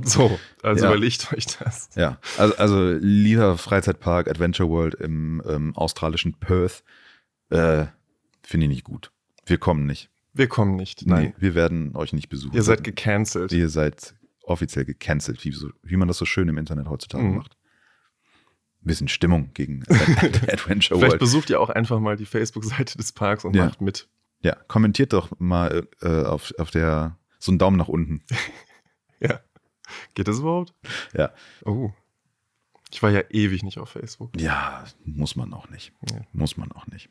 So, 0.02 0.38
also 0.62 0.84
Ja. 0.84 0.90
überlegt 0.90 1.32
euch 1.32 1.46
das. 1.58 1.90
Ja, 1.96 2.18
also, 2.36 2.56
also 2.56 2.92
lieber 3.00 3.56
Freizeitpark 3.58 4.28
Adventure 4.28 4.68
World 4.68 4.94
im 4.94 5.42
ähm, 5.46 5.76
australischen 5.76 6.34
Perth, 6.34 6.82
äh, 7.50 7.86
finde 8.42 8.66
ich 8.66 8.70
nicht 8.70 8.84
gut. 8.84 9.10
Wir 9.46 9.58
kommen 9.58 9.86
nicht. 9.86 10.08
Wir 10.34 10.46
kommen 10.48 10.76
nicht. 10.76 11.06
Nein, 11.06 11.22
Nein. 11.24 11.34
wir 11.38 11.54
werden 11.54 11.96
euch 11.96 12.12
nicht 12.12 12.28
besuchen. 12.28 12.54
Ihr 12.54 12.62
seid 12.62 12.84
gecancelt. 12.84 13.50
Ihr 13.52 13.68
seid 13.68 14.14
offiziell 14.48 14.84
gecancelt, 14.84 15.44
wie, 15.44 15.52
so, 15.52 15.70
wie 15.82 15.96
man 15.96 16.08
das 16.08 16.18
so 16.18 16.24
schön 16.24 16.48
im 16.48 16.58
Internet 16.58 16.88
heutzutage 16.88 17.24
Mhm. 17.24 17.36
macht. 17.36 17.56
Ein 18.82 18.86
bisschen 18.86 19.08
Stimmung 19.08 19.50
gegen 19.54 19.82
Adventure 19.88 20.98
Vielleicht 20.98 21.00
World. 21.12 21.18
besucht 21.18 21.50
ihr 21.50 21.60
auch 21.60 21.68
einfach 21.70 21.98
mal 22.00 22.16
die 22.16 22.26
Facebook-Seite 22.26 22.96
des 22.96 23.12
Parks 23.12 23.44
und 23.44 23.54
Ja. 23.56 23.66
macht 23.66 23.80
mit. 23.80 24.08
Ja, 24.40 24.54
kommentiert 24.68 25.12
doch 25.12 25.32
mal 25.40 25.88
äh, 26.00 26.22
auf, 26.24 26.52
auf 26.58 26.70
der, 26.70 27.18
so 27.40 27.50
einen 27.50 27.58
Daumen 27.58 27.76
nach 27.76 27.88
unten. 27.88 28.22
Ja. 29.20 29.40
Geht 30.14 30.28
das 30.28 30.38
überhaupt? 30.38 30.72
Ja. 31.12 31.32
Oh. 31.64 31.90
Ich 32.92 33.02
war 33.02 33.10
ja 33.10 33.22
ewig 33.30 33.64
nicht 33.64 33.78
auf 33.78 33.90
Facebook. 33.90 34.40
Ja, 34.40 34.84
muss 35.04 35.34
man 35.34 35.52
auch 35.52 35.68
nicht. 35.70 35.92
Ja. 36.08 36.20
Muss 36.32 36.56
man 36.56 36.70
auch 36.70 36.86
nicht. 36.86 37.10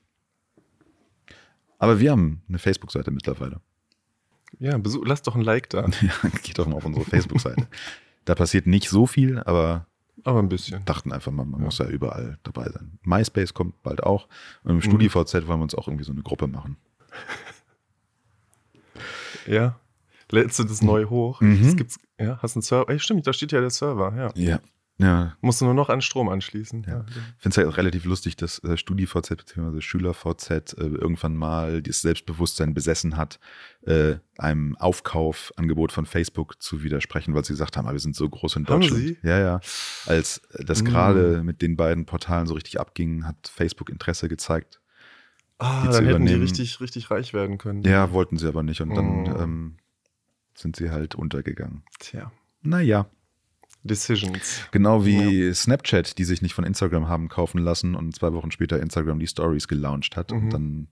Aber 1.80 2.00
wir 2.00 2.12
haben 2.12 2.42
eine 2.48 2.60
Facebook-Seite 2.60 3.12
mittlerweile. 3.12 3.60
Ja, 4.60 4.78
besuch, 4.78 5.06
lasst 5.06 5.28
doch 5.28 5.36
ein 5.36 5.42
Like 5.42 5.70
da. 5.70 5.86
Ja, 6.02 6.30
geht 6.44 6.58
doch 6.58 6.68
mal 6.68 6.76
auf 6.76 6.86
unsere 6.86 7.06
Facebook-Seite. 7.06 7.68
da 8.26 8.36
passiert 8.36 8.66
nicht 8.68 8.90
so 8.90 9.06
viel, 9.06 9.40
aber 9.40 9.86
Aber 10.24 10.40
ein 10.40 10.50
bisschen. 10.50 10.84
dachten 10.86 11.12
einfach 11.12 11.32
mal, 11.32 11.46
man 11.46 11.60
Ja. 11.62 11.66
muss 11.66 11.78
ja 11.78 11.88
überall 11.88 12.38
dabei 12.44 12.70
sein. 12.70 12.98
MySpace 13.04 13.54
kommt 13.54 13.82
bald 13.84 14.02
auch. 14.04 14.28
Und 14.64 14.72
Mhm. 14.74 14.78
im 14.78 14.82
StudiVZ 14.82 15.34
wollen 15.48 15.60
wir 15.60 15.64
uns 15.64 15.76
auch 15.76 15.88
irgendwie 15.88 16.04
so 16.06 16.12
eine 16.12 16.24
Gruppe 16.24 16.48
machen. 16.48 16.78
Ja. 19.46 19.80
Lädst 20.30 20.60
du 20.60 20.66
das 20.66 20.82
neu 20.82 21.06
hoch? 21.06 21.40
Mhm. 21.40 21.64
Das 21.64 21.76
gibt's, 21.78 22.00
ja, 22.20 22.38
hast 22.42 22.56
einen 22.58 22.62
Server. 22.64 22.90
Ey, 22.92 23.00
stimmt, 23.00 23.26
da 23.28 23.32
steht 23.32 23.54
ja 23.54 23.62
der 23.62 23.70
Server, 23.70 24.14
ja. 24.16 24.32
Ja. 24.36 24.60
Ja, 25.00 25.38
Musst 25.42 25.62
du 25.62 25.66
nur 25.66 25.76
noch 25.76 25.90
an 25.90 26.02
Strom 26.02 26.28
anschließen. 26.28 26.84
Ja. 26.88 27.06
Ich 27.08 27.14
finde 27.44 27.50
es 27.50 27.56
ja 27.58 27.68
auch 27.68 27.78
relativ 27.78 28.06
lustig, 28.06 28.36
dass 28.36 28.58
äh, 28.64 28.78
StudiVZ 28.78 29.30
bzw. 29.30 29.80
SchülerVZ 29.80 30.50
äh, 30.74 30.86
irgendwann 30.86 31.36
mal 31.36 31.84
das 31.84 32.02
Selbstbewusstsein 32.02 32.74
besessen 32.74 33.16
hat, 33.16 33.40
äh, 33.86 34.16
einem 34.40 34.76
Aufkaufangebot 34.78 35.92
von 35.92 36.08
Facebook 36.08 36.60
zu 36.64 36.82
widersprechen, 36.84 37.36
weil 37.36 37.46
sie 37.46 37.54
gesagt 37.54 37.78
haben, 37.78 37.88
ah, 37.88 37.92
wir 37.92 38.00
sind 38.00 38.16
so 38.16 38.28
groß 38.28 38.56
in 38.56 38.68
Haben 38.68 38.82
Deutschland. 38.82 39.04
sie? 39.04 39.18
Ja, 39.22 39.38
ja. 39.40 39.60
Als 40.08 40.42
das 40.66 40.82
Mm. 40.82 40.86
gerade 40.86 41.44
mit 41.44 41.62
den 41.62 41.76
beiden 41.76 42.06
Portalen 42.08 42.48
so 42.48 42.56
richtig 42.56 42.80
abging, 42.80 43.26
hat 43.28 43.48
Facebook 43.54 43.90
Interesse 43.92 44.28
gezeigt. 44.28 44.82
Ah, 45.60 45.84
die 45.84 45.90
zu 45.92 45.98
dann 46.02 46.06
hätten 46.08 46.26
die 46.26 46.34
richtig, 46.34 46.82
richtig 46.82 47.12
reich 47.12 47.34
werden 47.34 47.60
können. 47.60 47.84
Ja, 47.84 48.12
wollten 48.14 48.38
sie 48.38 48.48
aber 48.48 48.64
nicht 48.64 48.82
und 48.82 48.96
dann 48.96 49.22
Mm. 49.24 49.36
ähm, 49.42 49.78
sind 50.56 50.76
sie 50.76 50.90
halt 50.90 51.14
untergegangen. 51.14 51.84
Tja. 52.00 52.32
Naja. 52.64 53.06
Decisions. 53.88 54.62
Genau 54.72 55.06
wie 55.06 55.54
Snapchat, 55.54 56.18
die 56.18 56.24
sich 56.26 56.42
nicht 56.42 56.54
von 56.54 56.64
Instagram 56.66 57.08
haben 57.08 57.30
kaufen 57.30 57.58
lassen 57.60 57.96
und 57.96 58.16
zwei 58.16 58.34
Wochen 58.34 58.52
später 58.52 58.80
Instagram 58.82 59.20
die 59.20 59.28
Stories 59.28 59.68
gelauncht 59.68 60.16
hat. 60.18 60.32
Mhm. 60.32 60.38
Und 60.38 60.50
dann 60.52 60.88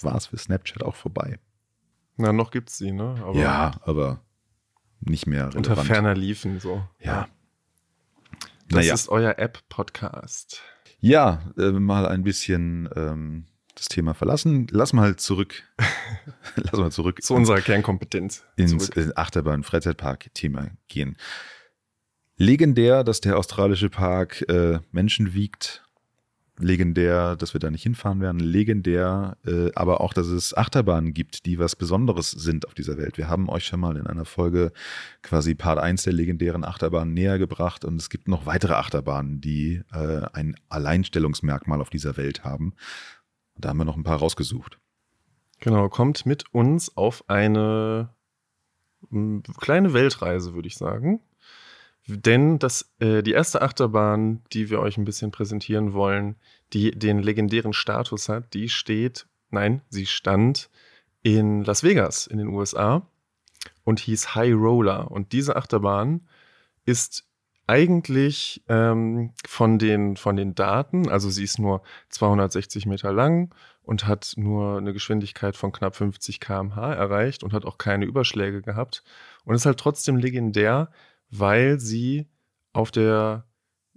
war 0.00 0.14
es 0.16 0.26
für 0.26 0.36
Snapchat 0.38 0.82
auch 0.82 0.94
vorbei. 0.96 1.38
Na, 2.16 2.32
noch 2.32 2.50
gibt's 2.52 2.78
sie, 2.78 2.92
ne? 2.92 3.16
Aber 3.24 3.38
ja, 3.38 3.72
aber 3.82 4.20
nicht 5.00 5.26
mehr 5.26 5.46
relevant. 5.46 5.68
Unter 5.68 5.76
ferner 5.84 6.14
liefen 6.14 6.60
so. 6.60 6.86
Ja. 7.00 7.28
Das 8.68 8.78
Naja. 8.78 8.94
ist 8.94 9.08
euer 9.08 9.38
App-Podcast. 9.38 10.62
Ja, 11.00 11.42
äh, 11.58 11.70
mal 11.72 12.06
ein 12.06 12.22
bisschen 12.22 12.88
ähm, 12.96 13.46
das 13.74 13.86
Thema 13.88 14.14
verlassen. 14.14 14.66
Lass 14.70 14.92
mal 14.92 15.16
zurück. 15.16 15.64
Lass 16.56 16.72
mal 16.80 16.90
zurück 16.90 17.22
Zu 17.22 17.34
unserer 17.34 17.60
Kernkompetenz. 17.60 18.44
ins 18.56 18.70
zurück. 18.70 18.96
äh, 18.96 19.12
Achterbahn-Freizeitpark-Thema 19.14 20.70
gehen. 20.88 21.16
Legendär, 22.36 23.04
dass 23.04 23.20
der 23.20 23.38
australische 23.38 23.90
Park 23.90 24.44
äh, 24.48 24.80
Menschen 24.90 25.34
wiegt. 25.34 25.82
Legendär, 26.58 27.34
dass 27.34 27.52
wir 27.52 27.58
da 27.58 27.70
nicht 27.70 27.82
hinfahren 27.82 28.20
werden. 28.20 28.38
Legendär, 28.38 29.36
äh, 29.44 29.70
aber 29.74 30.00
auch, 30.00 30.12
dass 30.12 30.28
es 30.28 30.56
Achterbahnen 30.56 31.12
gibt, 31.12 31.46
die 31.46 31.58
was 31.58 31.74
Besonderes 31.74 32.30
sind 32.30 32.66
auf 32.66 32.74
dieser 32.74 32.96
Welt. 32.96 33.18
Wir 33.18 33.28
haben 33.28 33.48
euch 33.48 33.66
schon 33.66 33.80
mal 33.80 33.96
in 33.96 34.06
einer 34.06 34.24
Folge 34.24 34.72
quasi 35.22 35.54
Part 35.56 35.78
1 35.78 36.04
der 36.04 36.12
legendären 36.12 36.64
Achterbahnen 36.64 37.12
näher 37.12 37.38
gebracht 37.38 37.84
und 37.84 37.96
es 37.96 38.08
gibt 38.08 38.28
noch 38.28 38.46
weitere 38.46 38.74
Achterbahnen, 38.74 39.40
die 39.40 39.82
äh, 39.92 40.26
ein 40.32 40.54
Alleinstellungsmerkmal 40.68 41.80
auf 41.80 41.90
dieser 41.90 42.16
Welt 42.16 42.44
haben. 42.44 42.74
Da 43.56 43.70
haben 43.70 43.78
wir 43.78 43.84
noch 43.84 43.96
ein 43.96 44.04
paar 44.04 44.18
rausgesucht. 44.18 44.78
Genau, 45.60 45.88
kommt 45.88 46.26
mit 46.26 46.44
uns 46.52 46.96
auf 46.96 47.28
eine 47.28 48.10
kleine 49.60 49.92
Weltreise, 49.92 50.54
würde 50.54 50.68
ich 50.68 50.76
sagen. 50.76 51.20
Denn 52.06 52.58
das, 52.58 52.92
äh, 52.98 53.22
die 53.22 53.32
erste 53.32 53.62
Achterbahn, 53.62 54.42
die 54.52 54.68
wir 54.68 54.80
euch 54.80 54.98
ein 54.98 55.04
bisschen 55.04 55.30
präsentieren 55.30 55.94
wollen, 55.94 56.36
die 56.72 56.90
den 56.90 57.22
legendären 57.22 57.72
Status 57.72 58.28
hat, 58.28 58.52
die 58.52 58.68
steht, 58.68 59.26
nein, 59.50 59.80
sie 59.88 60.06
stand 60.06 60.68
in 61.22 61.64
Las 61.64 61.82
Vegas 61.82 62.26
in 62.26 62.38
den 62.38 62.48
USA 62.48 63.08
und 63.84 64.00
hieß 64.00 64.34
High 64.34 64.54
Roller. 64.54 65.10
Und 65.10 65.32
diese 65.32 65.56
Achterbahn 65.56 66.28
ist 66.84 67.24
eigentlich 67.66 68.62
ähm, 68.68 69.32
von, 69.46 69.78
den, 69.78 70.16
von 70.16 70.36
den 70.36 70.54
Daten, 70.54 71.08
also 71.08 71.30
sie 71.30 71.44
ist 71.44 71.58
nur 71.58 71.82
260 72.10 72.84
Meter 72.84 73.12
lang 73.12 73.54
und 73.82 74.06
hat 74.06 74.34
nur 74.36 74.76
eine 74.76 74.92
Geschwindigkeit 74.92 75.56
von 75.56 75.72
knapp 75.72 75.96
50 75.96 76.40
km/h 76.40 76.92
erreicht 76.92 77.42
und 77.42 77.54
hat 77.54 77.64
auch 77.64 77.78
keine 77.78 78.04
Überschläge 78.04 78.60
gehabt 78.60 79.02
und 79.44 79.54
ist 79.54 79.64
halt 79.64 79.80
trotzdem 79.80 80.16
legendär, 80.16 80.90
weil 81.30 81.80
sie 81.80 82.28
auf 82.72 82.90
der 82.90 83.46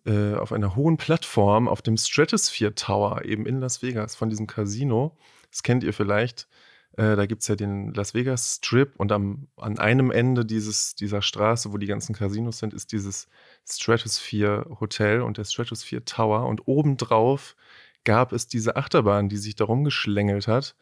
äh, 0.06 0.36
auf 0.36 0.54
einer 0.54 0.76
hohen 0.76 0.98
Plattform 0.98 1.68
auf 1.68 1.82
dem 1.82 1.98
Stratosphere 1.98 2.74
Tower 2.76 3.26
eben 3.26 3.46
in 3.46 3.60
Las 3.60 3.82
Vegas 3.82 4.16
von 4.16 4.30
diesem 4.30 4.48
Casino, 4.48 5.18
das 5.52 5.64
kennt 5.64 5.84
ihr 5.84 5.94
vielleicht, 5.94 6.48
äh, 6.94 7.16
da 7.16 7.26
gibt 7.26 7.42
es 7.42 7.48
ja 7.48 7.56
den 7.56 7.94
Las 7.94 8.14
Vegas 8.14 8.56
Strip 8.56 8.94
und 8.98 9.12
am, 9.12 9.48
an 9.58 9.78
einem 9.80 10.12
Ende 10.12 10.46
dieses, 10.46 10.96
dieser 10.96 11.22
Straße, 11.22 11.74
wo 11.74 11.78
die 11.78 11.88
ganzen 11.88 12.16
Casinos 12.16 12.60
sind, 12.60 12.74
ist 12.74 12.92
dieses 12.92 13.28
Stratosphere 13.68 14.78
Hotel 14.80 15.22
und 15.22 15.38
der 15.38 15.44
Stratosphere 15.44 16.06
Tower 16.06 16.48
und 16.48 16.68
obendrauf 16.68 17.56
gab 18.04 18.32
es 18.32 18.48
diese 18.48 18.78
Achterbahn, 18.78 19.28
die 19.30 19.38
sich 19.38 19.56
darum 19.56 19.84
geschlängelt 19.84 20.48
hat 20.48 20.76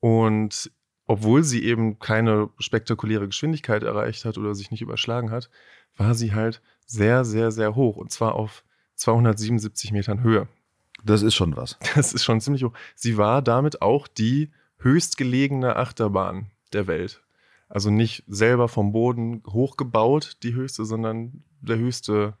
und 0.00 0.70
obwohl 1.06 1.42
sie 1.42 1.64
eben 1.64 1.98
keine 1.98 2.50
spektakuläre 2.58 3.26
Geschwindigkeit 3.26 3.82
erreicht 3.82 4.24
hat 4.24 4.38
oder 4.38 4.54
sich 4.54 4.70
nicht 4.70 4.82
überschlagen 4.82 5.30
hat, 5.30 5.50
war 5.98 6.14
sie 6.14 6.34
halt 6.34 6.62
sehr, 6.86 7.24
sehr, 7.24 7.50
sehr 7.50 7.74
hoch 7.74 7.96
und 7.96 8.10
zwar 8.10 8.34
auf 8.34 8.64
277 8.94 9.92
Metern 9.92 10.22
Höhe. 10.22 10.48
Das 11.04 11.22
ist 11.22 11.34
schon 11.34 11.56
was. 11.56 11.78
Das 11.94 12.12
ist 12.12 12.24
schon 12.24 12.40
ziemlich 12.40 12.64
hoch. 12.64 12.72
Sie 12.94 13.16
war 13.18 13.42
damit 13.42 13.82
auch 13.82 14.08
die 14.08 14.50
höchstgelegene 14.78 15.76
Achterbahn 15.76 16.50
der 16.72 16.86
Welt. 16.86 17.22
Also 17.68 17.90
nicht 17.90 18.24
selber 18.26 18.68
vom 18.68 18.92
Boden 18.92 19.42
hochgebaut, 19.46 20.38
die 20.42 20.54
höchste, 20.54 20.84
sondern 20.84 21.44
der 21.60 21.76
höchste 21.76 22.36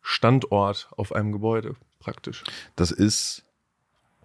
Standort 0.00 0.88
auf 0.96 1.12
einem 1.12 1.32
Gebäude 1.32 1.74
praktisch. 2.00 2.42
Das 2.74 2.90
ist 2.90 3.44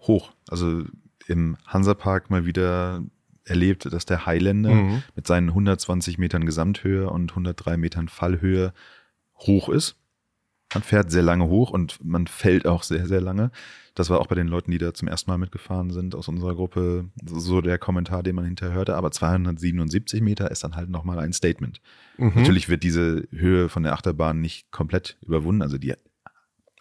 hoch. 0.01 0.31
Also 0.49 0.83
im 1.27 1.57
Hansapark 1.65 2.29
mal 2.29 2.45
wieder 2.45 3.03
erlebt, 3.49 3.85
dass 3.91 4.05
der 4.05 4.25
Highlander 4.25 4.73
Mhm. 4.73 5.03
mit 5.15 5.27
seinen 5.27 5.53
120 5.53 6.17
Metern 6.17 6.45
Gesamthöhe 6.45 7.09
und 7.09 7.35
103 7.35 7.77
Metern 7.77 8.07
Fallhöhe 8.09 8.73
hoch 9.39 9.69
ist. 9.69 9.95
Man 10.73 10.83
fährt 10.83 11.11
sehr 11.11 11.23
lange 11.23 11.45
hoch 11.47 11.69
und 11.71 12.03
man 12.03 12.27
fällt 12.27 12.65
auch 12.67 12.83
sehr, 12.83 13.07
sehr 13.07 13.21
lange. 13.21 13.51
Das 13.95 14.09
war 14.09 14.19
auch 14.19 14.27
bei 14.27 14.35
den 14.35 14.47
Leuten, 14.49 14.69
die 14.69 14.77
da 14.77 14.93
zum 14.93 15.07
ersten 15.07 15.31
Mal 15.31 15.37
mitgefahren 15.37 15.91
sind 15.91 16.13
aus 16.13 16.27
unserer 16.27 16.55
Gruppe, 16.55 17.05
so 17.25 17.61
der 17.61 17.77
Kommentar, 17.77 18.21
den 18.21 18.35
man 18.35 18.43
hinterher 18.45 18.75
hörte. 18.75 18.95
Aber 18.97 19.09
277 19.11 20.21
Meter 20.21 20.51
ist 20.51 20.63
dann 20.65 20.75
halt 20.75 20.89
nochmal 20.89 21.19
ein 21.19 21.31
Statement. 21.31 21.79
Mhm. 22.17 22.33
Natürlich 22.35 22.67
wird 22.67 22.83
diese 22.83 23.27
Höhe 23.31 23.69
von 23.69 23.83
der 23.83 23.93
Achterbahn 23.93 24.41
nicht 24.41 24.69
komplett 24.71 25.17
überwunden. 25.25 25.61
Also 25.61 25.77
die 25.77 25.93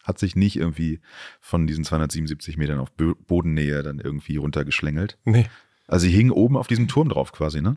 hat 0.03 0.19
sich 0.19 0.37
nicht 0.37 0.57
irgendwie 0.57 1.01
von 1.41 1.67
diesen 1.67 1.85
277 1.85 2.57
Metern 2.57 2.79
auf 2.81 2.91
Bo 2.93 3.15
Bodennähe 3.27 3.83
dann 3.83 3.99
irgendwie 4.01 4.37
runtergeschlängelt. 4.37 5.17
Nee. 5.25 5.47
Also 5.87 6.07
sie 6.07 6.13
hing 6.13 6.31
oben 6.31 6.57
auf 6.57 6.67
diesem 6.67 6.89
Turm 6.89 7.09
drauf 7.09 7.33
quasi, 7.33 7.61
ne? 7.61 7.77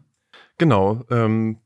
Genau. 0.58 1.04
Ähm, 1.10 1.58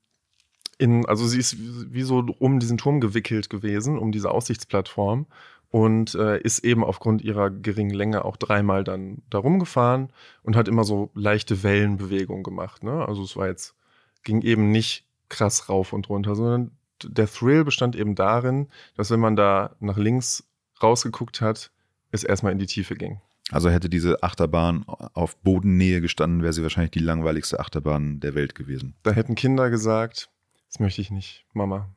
in, 0.77 1.05
also 1.05 1.27
sie 1.27 1.39
ist 1.39 1.57
wie 1.59 2.01
so 2.01 2.25
um 2.39 2.59
diesen 2.59 2.77
Turm 2.77 2.99
gewickelt 2.99 3.49
gewesen, 3.49 3.97
um 3.97 4.11
diese 4.11 4.31
Aussichtsplattform 4.31 5.27
und 5.69 6.13
äh, 6.15 6.39
ist 6.39 6.63
eben 6.63 6.83
aufgrund 6.83 7.21
ihrer 7.23 7.49
geringen 7.49 7.93
Länge 7.93 8.25
auch 8.25 8.37
dreimal 8.37 8.83
dann 8.83 9.23
da 9.29 9.39
rumgefahren 9.39 10.11
und 10.43 10.55
hat 10.55 10.67
immer 10.67 10.83
so 10.83 11.09
leichte 11.15 11.63
Wellenbewegungen 11.63 12.43
gemacht. 12.43 12.83
Ne? 12.83 13.07
Also 13.07 13.23
es 13.23 13.35
war 13.35 13.47
jetzt, 13.47 13.75
ging 14.23 14.41
eben 14.41 14.71
nicht 14.71 15.05
krass 15.29 15.69
rauf 15.69 15.93
und 15.93 16.09
runter, 16.09 16.35
sondern 16.35 16.71
der 17.03 17.27
Thrill 17.27 17.63
bestand 17.63 17.95
eben 17.95 18.13
darin, 18.13 18.67
dass 18.95 19.09
wenn 19.09 19.19
man 19.19 19.35
da 19.35 19.75
nach 19.79 19.97
links 19.97 20.43
rausgeguckt 20.81 21.41
hat, 21.41 21.71
es 22.11 22.23
erstmal 22.23 22.51
in 22.51 22.59
die 22.59 22.67
Tiefe 22.67 22.95
ging. 22.95 23.19
Also 23.53 23.69
hätte 23.69 23.89
diese 23.89 24.23
Achterbahn 24.23 24.83
auf 24.87 25.37
Bodennähe 25.37 26.01
gestanden, 26.01 26.41
wäre 26.41 26.53
sie 26.53 26.63
wahrscheinlich 26.63 26.91
die 26.91 26.99
langweiligste 26.99 27.59
Achterbahn 27.59 28.19
der 28.19 28.35
Welt 28.35 28.55
gewesen. 28.55 28.95
Da 29.03 29.11
hätten 29.11 29.35
Kinder 29.35 29.69
gesagt, 29.69 30.29
das 30.69 30.79
möchte 30.79 31.01
ich 31.01 31.11
nicht, 31.11 31.45
Mama. 31.53 31.89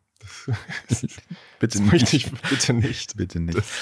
Das, 0.88 1.00
Bitte 1.58 1.78
das 1.78 1.80
möchte 1.80 2.16
ich 2.16 2.30
bitte 2.30 2.72
nicht. 2.72 3.16
Bitte 3.16 3.40
nicht. 3.40 3.62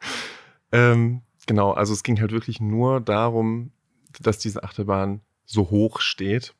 Ähm, 0.72 1.22
genau, 1.46 1.72
also 1.72 1.92
es 1.92 2.02
ging 2.04 2.20
halt 2.20 2.30
wirklich 2.32 2.60
nur 2.60 3.00
darum, 3.00 3.72
dass 4.20 4.38
diese 4.38 4.62
Achterbahn 4.62 5.20
so 5.44 5.70
hoch 5.70 6.00
steht. 6.00 6.54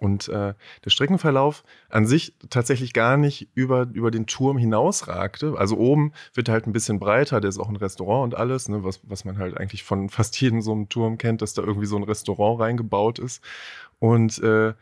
Und 0.00 0.28
äh, 0.28 0.54
der 0.84 0.90
Streckenverlauf 0.90 1.64
an 1.88 2.06
sich 2.06 2.34
tatsächlich 2.50 2.92
gar 2.92 3.16
nicht 3.16 3.48
über, 3.54 3.88
über 3.92 4.10
den 4.10 4.26
Turm 4.26 4.56
hinausragte. 4.56 5.54
Also 5.58 5.76
oben 5.76 6.12
wird 6.34 6.48
er 6.48 6.54
halt 6.54 6.66
ein 6.66 6.72
bisschen 6.72 7.00
breiter, 7.00 7.40
der 7.40 7.48
ist 7.48 7.58
auch 7.58 7.68
ein 7.68 7.76
Restaurant 7.76 8.32
und 8.32 8.38
alles, 8.38 8.68
ne, 8.68 8.84
was, 8.84 9.00
was 9.02 9.24
man 9.24 9.38
halt 9.38 9.56
eigentlich 9.56 9.82
von 9.82 10.08
fast 10.08 10.40
jedem 10.40 10.62
so 10.62 10.72
einem 10.72 10.88
Turm 10.88 11.18
kennt, 11.18 11.42
dass 11.42 11.54
da 11.54 11.62
irgendwie 11.62 11.86
so 11.86 11.96
ein 11.96 12.04
Restaurant 12.04 12.60
reingebaut 12.60 13.18
ist. 13.18 13.42
Und 13.98 14.38
äh, 14.38 14.74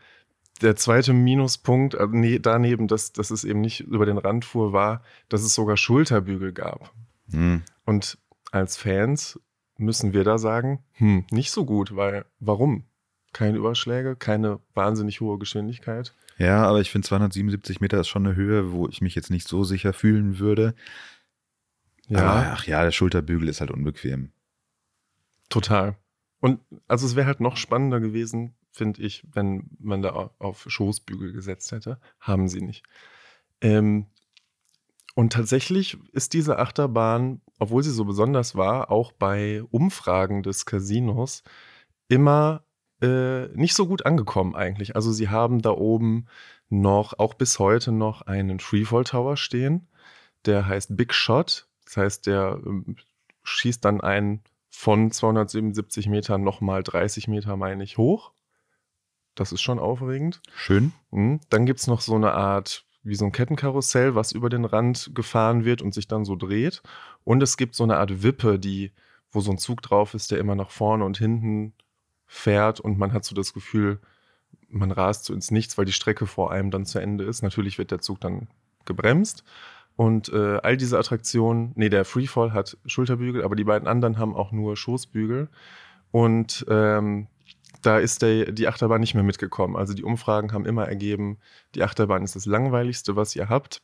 der 0.61 0.75
zweite 0.75 1.13
Minuspunkt 1.13 1.95
äh, 1.95 2.07
nee, 2.11 2.39
daneben, 2.39 2.87
dass, 2.87 3.11
dass 3.11 3.31
es 3.31 3.43
eben 3.43 3.61
nicht 3.61 3.81
über 3.81 4.05
den 4.05 4.17
Rand 4.17 4.45
fuhr, 4.45 4.73
war, 4.73 5.01
dass 5.29 5.41
es 5.41 5.55
sogar 5.55 5.77
Schulterbügel 5.77 6.53
gab. 6.53 6.91
Hm. 7.31 7.63
Und 7.85 8.17
als 8.51 8.77
Fans 8.77 9.39
müssen 9.77 10.13
wir 10.13 10.23
da 10.23 10.37
sagen, 10.37 10.83
hm, 10.93 11.25
nicht 11.31 11.51
so 11.51 11.65
gut, 11.65 11.95
weil 11.95 12.25
warum? 12.39 12.83
Keine 13.33 13.57
Überschläge, 13.57 14.15
keine 14.15 14.59
wahnsinnig 14.73 15.21
hohe 15.21 15.37
Geschwindigkeit. 15.37 16.13
Ja, 16.37 16.63
aber 16.65 16.81
ich 16.81 16.91
finde 16.91 17.07
277 17.07 17.81
Meter 17.81 17.99
ist 17.99 18.07
schon 18.07 18.25
eine 18.25 18.35
Höhe, 18.35 18.71
wo 18.71 18.87
ich 18.87 19.01
mich 19.01 19.15
jetzt 19.15 19.29
nicht 19.31 19.47
so 19.47 19.63
sicher 19.63 19.93
fühlen 19.93 20.39
würde. 20.39 20.75
Ja, 22.07 22.19
Aber, 22.19 22.51
ach 22.53 22.67
ja, 22.67 22.83
der 22.83 22.91
Schulterbügel 22.91 23.49
ist 23.49 23.59
halt 23.59 23.71
unbequem. 23.71 24.31
total. 25.49 25.97
Und 26.39 26.59
also 26.87 27.05
es 27.07 27.15
wäre 27.15 27.25
halt 27.27 27.39
noch 27.39 27.57
spannender 27.57 27.99
gewesen, 27.99 28.55
finde 28.71 29.01
ich, 29.01 29.23
wenn 29.33 29.69
man 29.79 30.01
da 30.03 30.11
au- 30.13 30.29
auf 30.37 30.65
Schoßbügel 30.69 31.33
gesetzt 31.33 31.71
hätte. 31.71 31.99
Haben 32.19 32.47
sie 32.47 32.61
nicht. 32.61 32.83
Ähm, 33.61 34.05
und 35.15 35.33
tatsächlich 35.33 35.97
ist 36.11 36.33
diese 36.33 36.59
Achterbahn, 36.59 37.41
obwohl 37.57 37.81
sie 37.81 37.89
so 37.91 38.05
besonders 38.05 38.55
war, 38.55 38.91
auch 38.91 39.11
bei 39.13 39.63
Umfragen 39.71 40.43
des 40.43 40.67
Casinos 40.67 41.41
immer 42.07 42.63
äh, 43.01 43.47
nicht 43.49 43.75
so 43.75 43.87
gut 43.87 44.05
angekommen 44.05 44.55
eigentlich. 44.55 44.95
Also 44.95 45.11
sie 45.11 45.29
haben 45.29 45.61
da 45.61 45.71
oben 45.71 46.27
noch, 46.69 47.17
auch 47.19 47.33
bis 47.33 47.59
heute 47.59 47.91
noch 47.91 48.23
einen 48.23 48.59
Freefall 48.59 49.03
Tower 49.03 49.37
stehen. 49.37 49.87
Der 50.45 50.65
heißt 50.65 50.95
Big 50.97 51.13
Shot. 51.13 51.67
Das 51.85 51.97
heißt, 51.97 52.27
der 52.27 52.59
ähm, 52.65 52.97
schießt 53.43 53.83
dann 53.85 54.01
einen 54.01 54.41
von 54.69 55.11
277 55.11 56.07
Metern 56.07 56.43
nochmal 56.43 56.83
30 56.83 57.27
Meter, 57.27 57.55
meine 57.57 57.83
ich, 57.83 57.97
hoch. 57.97 58.31
Das 59.35 59.51
ist 59.51 59.61
schon 59.61 59.79
aufregend. 59.79 60.41
Schön. 60.55 60.93
Mhm. 61.11 61.39
Dann 61.49 61.65
gibt 61.65 61.79
es 61.79 61.87
noch 61.87 62.01
so 62.01 62.15
eine 62.15 62.33
Art, 62.33 62.85
wie 63.03 63.15
so 63.15 63.25
ein 63.25 63.31
Kettenkarussell, 63.31 64.15
was 64.15 64.31
über 64.31 64.49
den 64.49 64.65
Rand 64.65 65.11
gefahren 65.13 65.63
wird 65.63 65.81
und 65.81 65.93
sich 65.93 66.07
dann 66.07 66.25
so 66.25 66.35
dreht. 66.35 66.81
Und 67.23 67.41
es 67.41 67.57
gibt 67.57 67.75
so 67.75 67.83
eine 67.83 67.97
Art 67.97 68.23
Wippe, 68.23 68.59
die, 68.59 68.91
wo 69.31 69.39
so 69.39 69.51
ein 69.51 69.57
Zug 69.57 69.81
drauf 69.81 70.13
ist, 70.13 70.31
der 70.31 70.39
immer 70.39 70.55
nach 70.55 70.71
vorne 70.71 71.05
und 71.05 71.17
hinten 71.17 71.73
fährt 72.27 72.79
und 72.79 72.97
man 72.97 73.13
hat 73.13 73.25
so 73.25 73.33
das 73.33 73.53
Gefühl, 73.53 73.99
man 74.69 74.91
rast 74.91 75.25
so 75.25 75.33
ins 75.33 75.49
Nichts, 75.49 75.77
weil 75.77 75.85
die 75.85 75.93
Strecke 75.93 76.27
vor 76.27 76.51
einem 76.51 76.71
dann 76.71 76.85
zu 76.85 76.99
Ende 76.99 77.23
ist. 77.23 77.41
Natürlich 77.41 77.77
wird 77.77 77.91
der 77.91 78.01
Zug 78.01 78.19
dann 78.21 78.47
gebremst. 78.85 79.43
Und 79.95 80.29
äh, 80.29 80.59
all 80.61 80.77
diese 80.77 80.99
Attraktionen, 80.99 81.71
nee, 81.75 81.89
der 81.89 82.05
Freefall 82.05 82.53
hat 82.53 82.77
Schulterbügel, 82.85 83.43
aber 83.43 83.55
die 83.55 83.63
beiden 83.63 83.87
anderen 83.87 84.19
haben 84.19 84.35
auch 84.35 84.51
nur 84.51 84.77
Schoßbügel. 84.77 85.49
Und 86.11 86.65
ähm, 86.69 87.27
da 87.81 87.97
ist 87.97 88.21
der, 88.21 88.51
die 88.51 88.67
Achterbahn 88.67 89.01
nicht 89.01 89.15
mehr 89.15 89.23
mitgekommen. 89.23 89.75
Also 89.75 89.93
die 89.93 90.03
Umfragen 90.03 90.53
haben 90.53 90.65
immer 90.65 90.87
ergeben, 90.87 91.39
die 91.73 91.83
Achterbahn 91.83 92.23
ist 92.23 92.35
das 92.35 92.45
langweiligste, 92.45 93.15
was 93.15 93.35
ihr 93.35 93.49
habt. 93.49 93.81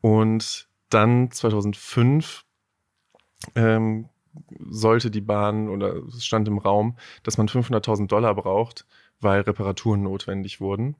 Und 0.00 0.68
dann 0.90 1.30
2005 1.30 2.44
ähm, 3.54 4.08
sollte 4.68 5.10
die 5.10 5.20
Bahn 5.20 5.68
oder 5.68 5.96
es 6.06 6.24
stand 6.24 6.46
im 6.48 6.58
Raum, 6.58 6.96
dass 7.22 7.38
man 7.38 7.48
500.000 7.48 8.06
Dollar 8.06 8.34
braucht, 8.34 8.86
weil 9.20 9.40
Reparaturen 9.42 10.02
notwendig 10.02 10.60
wurden. 10.60 10.96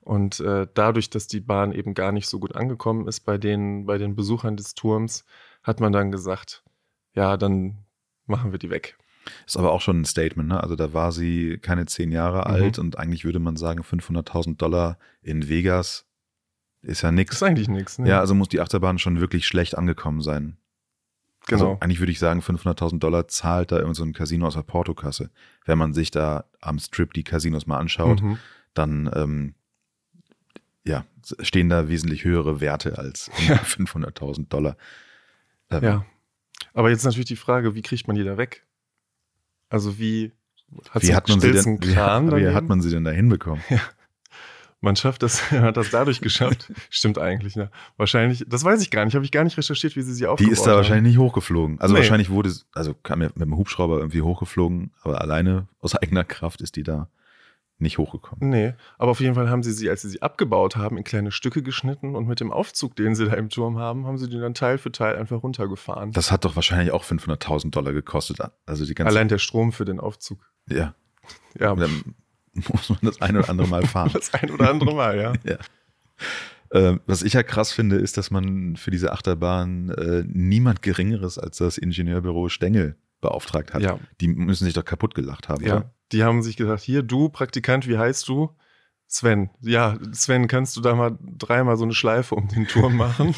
Und 0.00 0.40
äh, 0.40 0.66
dadurch, 0.74 1.08
dass 1.10 1.26
die 1.26 1.40
Bahn 1.40 1.72
eben 1.72 1.94
gar 1.94 2.12
nicht 2.12 2.28
so 2.28 2.38
gut 2.38 2.54
angekommen 2.54 3.08
ist 3.08 3.20
bei 3.20 3.38
den, 3.38 3.86
bei 3.86 3.96
den 3.98 4.14
Besuchern 4.14 4.56
des 4.56 4.74
Turms, 4.74 5.24
hat 5.62 5.80
man 5.80 5.92
dann 5.92 6.12
gesagt, 6.12 6.62
ja, 7.14 7.36
dann 7.36 7.78
machen 8.26 8.52
wir 8.52 8.58
die 8.58 8.70
weg. 8.70 8.98
Ist 9.46 9.56
aber 9.56 9.72
auch 9.72 9.80
schon 9.80 10.02
ein 10.02 10.04
Statement, 10.04 10.50
ne? 10.50 10.62
Also 10.62 10.76
da 10.76 10.92
war 10.92 11.10
sie 11.10 11.56
keine 11.58 11.86
zehn 11.86 12.12
Jahre 12.12 12.40
Mhm. 12.40 12.54
alt 12.54 12.78
und 12.78 12.98
eigentlich 12.98 13.24
würde 13.24 13.38
man 13.38 13.56
sagen, 13.56 13.80
500.000 13.82 14.56
Dollar 14.58 14.98
in 15.22 15.48
Vegas 15.48 16.06
ist 16.82 17.00
ja 17.00 17.10
nix. 17.10 17.36
ist 17.36 17.42
eigentlich 17.42 17.68
nichts. 17.68 17.98
Ne? 17.98 18.08
Ja, 18.10 18.20
also 18.20 18.34
muss 18.34 18.48
die 18.48 18.60
Achterbahn 18.60 18.98
schon 18.98 19.20
wirklich 19.20 19.46
schlecht 19.46 19.78
angekommen 19.78 20.20
sein. 20.20 20.58
Genau. 21.46 21.70
Also 21.72 21.78
eigentlich 21.80 21.98
würde 22.00 22.12
ich 22.12 22.18
sagen, 22.18 22.40
500.000 22.40 22.98
Dollar 22.98 23.28
zahlt 23.28 23.72
da 23.72 23.78
irgend 23.78 23.96
so 23.96 24.04
ein 24.04 24.12
Casino 24.12 24.46
aus 24.46 24.54
der 24.54 24.62
Portokasse. 24.62 25.30
Wenn 25.64 25.78
man 25.78 25.92
sich 25.94 26.10
da 26.10 26.44
am 26.60 26.78
Strip 26.78 27.12
die 27.14 27.24
Casinos 27.24 27.66
mal 27.66 27.78
anschaut, 27.78 28.22
Mhm. 28.22 28.38
dann 28.74 29.10
ähm, 29.14 29.54
ja, 30.86 31.04
stehen 31.40 31.68
da 31.70 31.88
wesentlich 31.88 32.24
höhere 32.24 32.60
Werte 32.60 32.98
als 32.98 33.30
Ja. 33.48 33.56
500.000 33.56 34.48
Dollar. 34.48 34.76
Ähm, 35.70 35.82
Ja. 35.84 36.06
Aber 36.72 36.90
jetzt 36.90 37.04
natürlich 37.04 37.26
die 37.26 37.36
Frage, 37.36 37.74
wie 37.74 37.82
kriegt 37.82 38.06
man 38.08 38.16
die 38.16 38.24
da 38.24 38.36
weg? 38.36 38.64
Also 39.68 39.98
wie 39.98 40.32
hat 40.90 41.02
Wie 41.02 41.14
hat, 41.14 41.28
man 41.28 41.40
sie 41.40 41.52
denn, 41.52 41.78
wie, 41.82 41.88
wie 41.94 42.48
hat 42.54 42.68
man 42.68 42.80
sie 42.80 42.90
denn 42.90 43.04
da 43.04 43.10
hinbekommen? 43.10 43.62
Man 44.84 44.96
schafft 44.96 45.22
das, 45.22 45.50
hat 45.50 45.76
das 45.76 45.90
dadurch 45.90 46.20
geschafft. 46.20 46.70
Stimmt 46.90 47.18
eigentlich, 47.18 47.56
ne? 47.56 47.70
Wahrscheinlich, 47.96 48.44
das 48.46 48.64
weiß 48.64 48.82
ich 48.82 48.90
gar 48.90 49.04
nicht, 49.04 49.14
habe 49.14 49.24
ich 49.24 49.32
gar 49.32 49.42
nicht 49.44 49.56
recherchiert, 49.56 49.96
wie 49.96 50.02
sie 50.02 50.12
sie 50.12 50.20
Die 50.20 50.26
aufgebaut 50.26 50.52
ist 50.52 50.62
da 50.66 50.70
haben. 50.72 50.76
wahrscheinlich 50.76 51.12
nicht 51.14 51.18
hochgeflogen. 51.18 51.80
Also 51.80 51.94
Nee. 51.94 52.00
wahrscheinlich 52.00 52.28
wurde, 52.30 52.52
also 52.74 52.94
kam 53.02 53.22
ja 53.22 53.28
mit 53.34 53.46
dem 53.46 53.56
Hubschrauber 53.56 53.96
irgendwie 53.98 54.20
hochgeflogen, 54.22 54.92
aber 55.02 55.20
alleine 55.22 55.68
aus 55.80 55.94
eigener 55.96 56.22
Kraft 56.24 56.60
ist 56.60 56.76
die 56.76 56.82
da 56.82 57.08
nicht 57.78 57.98
hochgekommen. 57.98 58.50
Nee, 58.50 58.74
aber 58.98 59.10
auf 59.10 59.20
jeden 59.20 59.34
Fall 59.34 59.48
haben 59.50 59.62
sie 59.62 59.72
sie, 59.72 59.88
als 59.90 60.02
sie 60.02 60.08
sie 60.10 60.22
abgebaut 60.22 60.76
haben, 60.76 60.96
in 60.96 61.02
kleine 61.02 61.32
Stücke 61.32 61.62
geschnitten 61.62 62.14
und 62.14 62.28
mit 62.28 62.38
dem 62.40 62.52
Aufzug, 62.52 62.94
den 62.94 63.14
sie 63.16 63.24
da 63.24 63.32
im 63.34 63.48
Turm 63.48 63.78
haben, 63.78 64.06
haben 64.06 64.16
sie 64.18 64.28
die 64.28 64.38
dann 64.38 64.54
Teil 64.54 64.78
für 64.78 64.92
Teil 64.92 65.16
einfach 65.16 65.42
runtergefahren. 65.42 66.12
Das 66.12 66.30
hat 66.30 66.44
doch 66.44 66.54
wahrscheinlich 66.56 66.92
auch 66.92 67.04
500.000 67.04 67.70
Dollar 67.70 67.92
gekostet. 67.92 68.38
Also 68.66 68.84
die 68.86 68.94
ganze, 68.94 69.08
Allein 69.08 69.28
der 69.28 69.38
Strom 69.38 69.72
für 69.72 69.84
den 69.84 69.98
Aufzug. 69.98 70.38
ja, 70.68 70.94
Ja, 71.58 71.74
dann 71.74 72.14
muss 72.72 72.88
man 72.88 72.98
das 73.02 73.20
eine 73.20 73.40
oder 73.40 73.50
andere 73.50 73.68
Mal 73.68 73.86
fahren. 73.86 74.10
das 74.12 74.32
ein 74.34 74.50
oder 74.50 74.70
andere 74.70 74.94
Mal, 74.94 75.18
ja. 75.44 75.58
Ähm, 76.72 77.00
was 77.06 77.22
ich 77.22 77.34
ja 77.34 77.42
krass 77.42 77.72
finde, 77.72 77.96
ist, 77.96 78.16
dass 78.16 78.30
man 78.30 78.76
für 78.76 78.90
diese 78.90 79.12
Achterbahn 79.12 79.90
äh, 79.90 80.24
niemand 80.26 80.82
Geringeres 80.82 81.38
als 81.38 81.58
das 81.58 81.78
Ingenieurbüro 81.78 82.48
Stengel 82.48 82.96
beauftragt 83.20 83.72
hat. 83.74 83.82
Ja, 83.82 83.98
Die 84.20 84.28
müssen 84.28 84.64
sich 84.64 84.74
doch 84.74 84.84
kaputt 84.84 85.14
gelacht 85.14 85.48
haben, 85.48 85.64
ja. 85.64 85.76
oder? 85.76 85.94
Die 86.12 86.22
haben 86.24 86.42
sich 86.42 86.56
gesagt, 86.56 86.82
hier, 86.82 87.02
du 87.02 87.28
Praktikant, 87.28 87.88
wie 87.88 87.96
heißt 87.98 88.28
du? 88.28 88.50
Sven. 89.06 89.50
Ja, 89.60 89.98
Sven, 90.12 90.48
kannst 90.48 90.76
du 90.76 90.80
da 90.80 90.94
mal 90.94 91.16
dreimal 91.20 91.76
so 91.76 91.84
eine 91.84 91.94
Schleife 91.94 92.34
um 92.34 92.48
den 92.48 92.66
Turm 92.66 92.96
machen? 92.98 93.34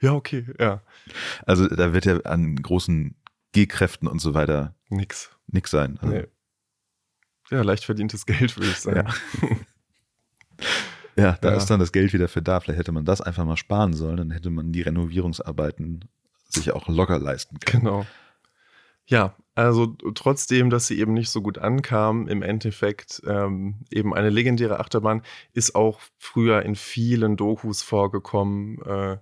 ja, 0.00 0.12
okay, 0.12 0.46
ja. 0.58 0.82
Also 1.46 1.66
da 1.68 1.92
wird 1.92 2.04
ja 2.04 2.20
an 2.20 2.56
großen 2.56 3.16
G-Kräften 3.52 4.06
und 4.08 4.20
so 4.20 4.34
weiter 4.34 4.74
Nix. 4.88 5.30
nix 5.48 5.70
sein. 5.70 5.98
Also, 6.00 6.14
Nee. 6.14 6.26
Ja, 7.50 7.62
leicht 7.62 7.84
verdientes 7.84 8.26
Geld, 8.26 8.56
würde 8.56 8.70
ich 8.70 8.78
sagen. 8.78 9.08
Ja, 11.16 11.38
da 11.40 11.50
Ja. 11.50 11.56
ist 11.56 11.66
dann 11.66 11.80
das 11.80 11.92
Geld 11.92 12.12
wieder 12.12 12.28
für 12.28 12.42
da. 12.42 12.60
Vielleicht 12.60 12.78
hätte 12.80 12.92
man 12.92 13.04
das 13.04 13.20
einfach 13.20 13.44
mal 13.44 13.56
sparen 13.56 13.92
sollen, 13.94 14.16
dann 14.16 14.30
hätte 14.30 14.50
man 14.50 14.72
die 14.72 14.82
Renovierungsarbeiten 14.82 16.04
sich 16.48 16.72
auch 16.72 16.88
locker 16.88 17.18
leisten 17.18 17.58
können. 17.60 17.84
Genau. 17.84 18.06
Ja, 19.06 19.36
also 19.54 19.86
trotzdem, 20.14 20.70
dass 20.70 20.86
sie 20.86 20.98
eben 20.98 21.12
nicht 21.12 21.28
so 21.28 21.42
gut 21.42 21.58
ankam, 21.58 22.26
im 22.26 22.42
Endeffekt 22.42 23.22
ähm, 23.26 23.84
eben 23.90 24.14
eine 24.14 24.30
legendäre 24.30 24.80
Achterbahn 24.80 25.22
ist 25.52 25.74
auch 25.74 26.00
früher 26.16 26.62
in 26.62 26.74
vielen 26.74 27.36
Dokus 27.36 27.82
vorgekommen, 27.82 28.80
äh, 28.82 29.18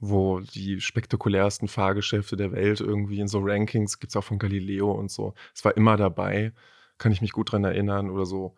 wo 0.00 0.40
die 0.40 0.80
spektakulärsten 0.80 1.68
Fahrgeschäfte 1.68 2.36
der 2.36 2.50
Welt 2.52 2.80
irgendwie 2.80 3.20
in 3.20 3.28
so 3.28 3.38
Rankings, 3.40 4.00
gibt's 4.00 4.16
auch 4.16 4.24
von 4.24 4.38
Galileo 4.40 4.90
und 4.90 5.10
so. 5.12 5.34
Es 5.54 5.64
war 5.64 5.76
immer 5.76 5.96
dabei, 5.96 6.52
kann 7.00 7.10
ich 7.10 7.20
mich 7.20 7.32
gut 7.32 7.50
dran 7.50 7.64
erinnern, 7.64 8.10
oder 8.10 8.26
so 8.26 8.54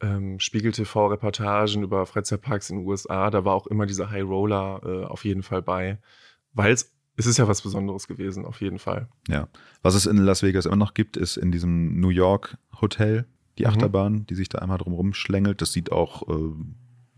ähm, 0.00 0.38
Spiegel-TV-Reportagen 0.38 1.82
über 1.82 2.06
Freizeitparks 2.06 2.70
in 2.70 2.78
den 2.78 2.86
USA, 2.86 3.30
da 3.30 3.44
war 3.44 3.54
auch 3.54 3.66
immer 3.66 3.86
dieser 3.86 4.10
High 4.10 4.24
Roller 4.24 4.80
äh, 4.84 5.04
auf 5.06 5.24
jeden 5.24 5.42
Fall 5.42 5.62
bei, 5.62 5.98
weil 6.52 6.72
es 6.72 6.92
es 7.18 7.24
ist 7.24 7.38
ja 7.38 7.48
was 7.48 7.62
Besonderes 7.62 8.08
gewesen, 8.08 8.44
auf 8.44 8.60
jeden 8.60 8.78
Fall. 8.78 9.08
Ja. 9.26 9.48
Was 9.80 9.94
es 9.94 10.04
in 10.04 10.18
Las 10.18 10.42
Vegas 10.42 10.66
immer 10.66 10.76
noch 10.76 10.92
gibt, 10.92 11.16
ist 11.16 11.38
in 11.38 11.50
diesem 11.50 11.98
New 11.98 12.10
York 12.10 12.58
Hotel 12.78 13.24
die 13.56 13.62
Mhm. 13.62 13.70
Achterbahn, 13.70 14.26
die 14.26 14.34
sich 14.34 14.50
da 14.50 14.58
einmal 14.58 14.76
drumherum 14.76 15.14
schlängelt. 15.14 15.62
Das 15.62 15.72
sieht 15.72 15.90
auch 15.90 16.28
äh, 16.28 16.52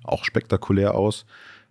auch 0.04 0.24
spektakulär 0.24 0.94
aus. 0.94 1.26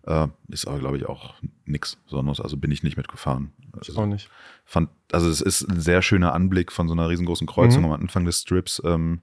Äh, 0.07 0.27
ist 0.47 0.65
aber, 0.67 0.79
glaube 0.79 0.97
ich, 0.97 1.05
auch 1.05 1.35
nix 1.65 1.97
Besonderes. 1.97 2.39
Also 2.39 2.55
bin 2.57 2.71
ich 2.71 2.81
nicht 2.81 2.95
mitgefahren. 2.97 3.51
Ich 3.81 3.89
Also, 3.89 4.01
auch 4.01 4.05
nicht. 4.05 4.29
fand, 4.65 4.89
also 5.11 5.29
es 5.29 5.41
ist 5.41 5.63
ein 5.69 5.79
sehr 5.81 6.01
schöner 6.01 6.33
Anblick 6.33 6.71
von 6.71 6.87
so 6.87 6.93
einer 6.93 7.09
riesengroßen 7.09 7.45
Kreuzung 7.45 7.83
Mhm. 7.83 7.91
am 7.91 8.01
Anfang 8.01 8.23
des 8.25 8.39
Strips 8.41 8.81
ähm, 8.85 9.21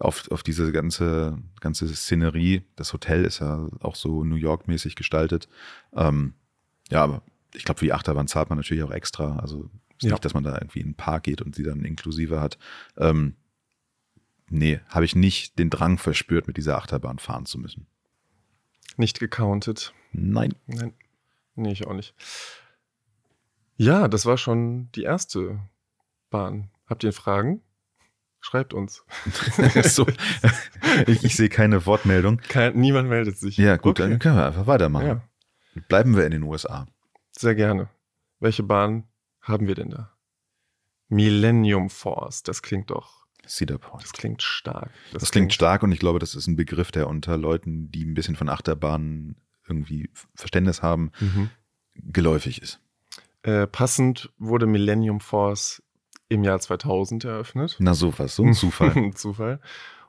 auf, 0.00 0.30
auf 0.30 0.42
diese 0.42 0.72
ganze, 0.72 1.38
ganze 1.60 1.86
Szenerie. 1.94 2.62
Das 2.76 2.92
Hotel 2.94 3.24
ist 3.26 3.40
ja 3.40 3.68
auch 3.80 3.94
so 3.94 4.24
New 4.24 4.36
York-mäßig 4.36 4.96
gestaltet. 4.96 5.48
Ähm, 5.94 6.32
ja, 6.90 7.02
aber 7.04 7.22
ich 7.54 7.64
glaube, 7.64 7.78
für 7.80 7.84
die 7.86 7.92
Achterbahn 7.92 8.26
zahlt 8.26 8.48
man 8.48 8.58
natürlich 8.58 8.82
auch 8.84 8.90
extra. 8.90 9.36
Also 9.38 9.68
ist 9.98 10.04
Ja. 10.04 10.12
nicht, 10.12 10.24
dass 10.24 10.34
man 10.34 10.44
da 10.44 10.54
irgendwie 10.54 10.80
in 10.80 10.86
einen 10.86 10.94
Park 10.94 11.24
geht 11.24 11.42
und 11.42 11.54
sie 11.54 11.62
dann 11.62 11.84
inklusive 11.84 12.40
hat. 12.40 12.58
Ähm, 12.96 13.34
nee, 14.48 14.80
habe 14.88 15.04
ich 15.04 15.14
nicht 15.14 15.58
den 15.58 15.68
Drang 15.70 15.98
verspürt, 15.98 16.46
mit 16.46 16.56
dieser 16.56 16.76
Achterbahn 16.78 17.18
fahren 17.18 17.46
zu 17.46 17.58
müssen. 17.58 17.86
Nicht 18.98 19.20
gecountet. 19.20 19.92
Nein. 20.18 20.54
Nein. 20.66 20.92
Nee, 21.54 21.72
ich 21.72 21.86
auch 21.86 21.94
nicht. 21.94 22.14
Ja, 23.76 24.08
das 24.08 24.24
war 24.26 24.38
schon 24.38 24.90
die 24.92 25.02
erste 25.02 25.58
Bahn. 26.30 26.70
Habt 26.86 27.04
ihr 27.04 27.12
Fragen? 27.12 27.60
Schreibt 28.40 28.72
uns. 28.74 29.04
so, 29.84 30.06
ich, 31.06 31.24
ich 31.24 31.36
sehe 31.36 31.48
keine 31.48 31.84
Wortmeldung. 31.84 32.38
Kein, 32.48 32.76
niemand 32.78 33.08
meldet 33.08 33.38
sich. 33.38 33.56
Ja, 33.56 33.76
gut, 33.76 33.98
Okay. 34.00 34.08
dann 34.10 34.18
können 34.18 34.36
wir 34.36 34.46
einfach 34.46 34.66
weitermachen. 34.66 35.06
Ja, 35.06 35.20
Bleiben 35.88 36.16
wir 36.16 36.24
in 36.24 36.30
den 36.32 36.42
USA. 36.44 36.86
sehr 37.32 37.54
gerne. 37.54 37.88
Welche 38.40 38.62
Bahn 38.62 39.04
haben 39.40 39.66
wir 39.66 39.74
denn 39.74 39.90
da? 39.90 40.12
Millennium 41.08 41.90
Force. 41.90 42.42
Das 42.42 42.62
klingt 42.62 42.90
doch, 42.90 43.26
Cedar 43.46 43.78
Point. 43.78 44.04
das 44.04 44.12
klingt 44.12 44.42
stark. 44.42 44.90
Das, 45.12 45.30
klingt 45.30 45.52
stark 45.52 45.82
und 45.82 45.92
ich 45.92 45.98
glaube, 45.98 46.18
das 46.18 46.34
ist 46.34 46.46
ein 46.46 46.56
Begriff, 46.56 46.90
der 46.92 47.08
unter 47.08 47.36
Leuten, 47.36 47.90
die 47.90 48.04
ein 48.04 48.14
bisschen 48.14 48.36
von 48.36 48.48
Achterbahnen 48.48 49.36
irgendwie 49.68 50.10
Verständnis 50.34 50.82
haben, 50.82 51.10
Mhm. 51.20 51.50
geläufig 51.94 52.60
ist. 52.62 52.80
Äh, 53.42 53.66
passend 53.66 54.30
wurde 54.38 54.66
Millennium 54.66 55.20
Force 55.20 55.82
im 56.28 56.42
Jahr 56.44 56.58
2000 56.60 57.24
eröffnet. 57.24 57.76
Na 57.78 57.94
sowas, 57.94 58.34
so 58.36 58.42
ein 58.44 58.54
Zufall. 58.54 59.12
Zufall. 59.14 59.60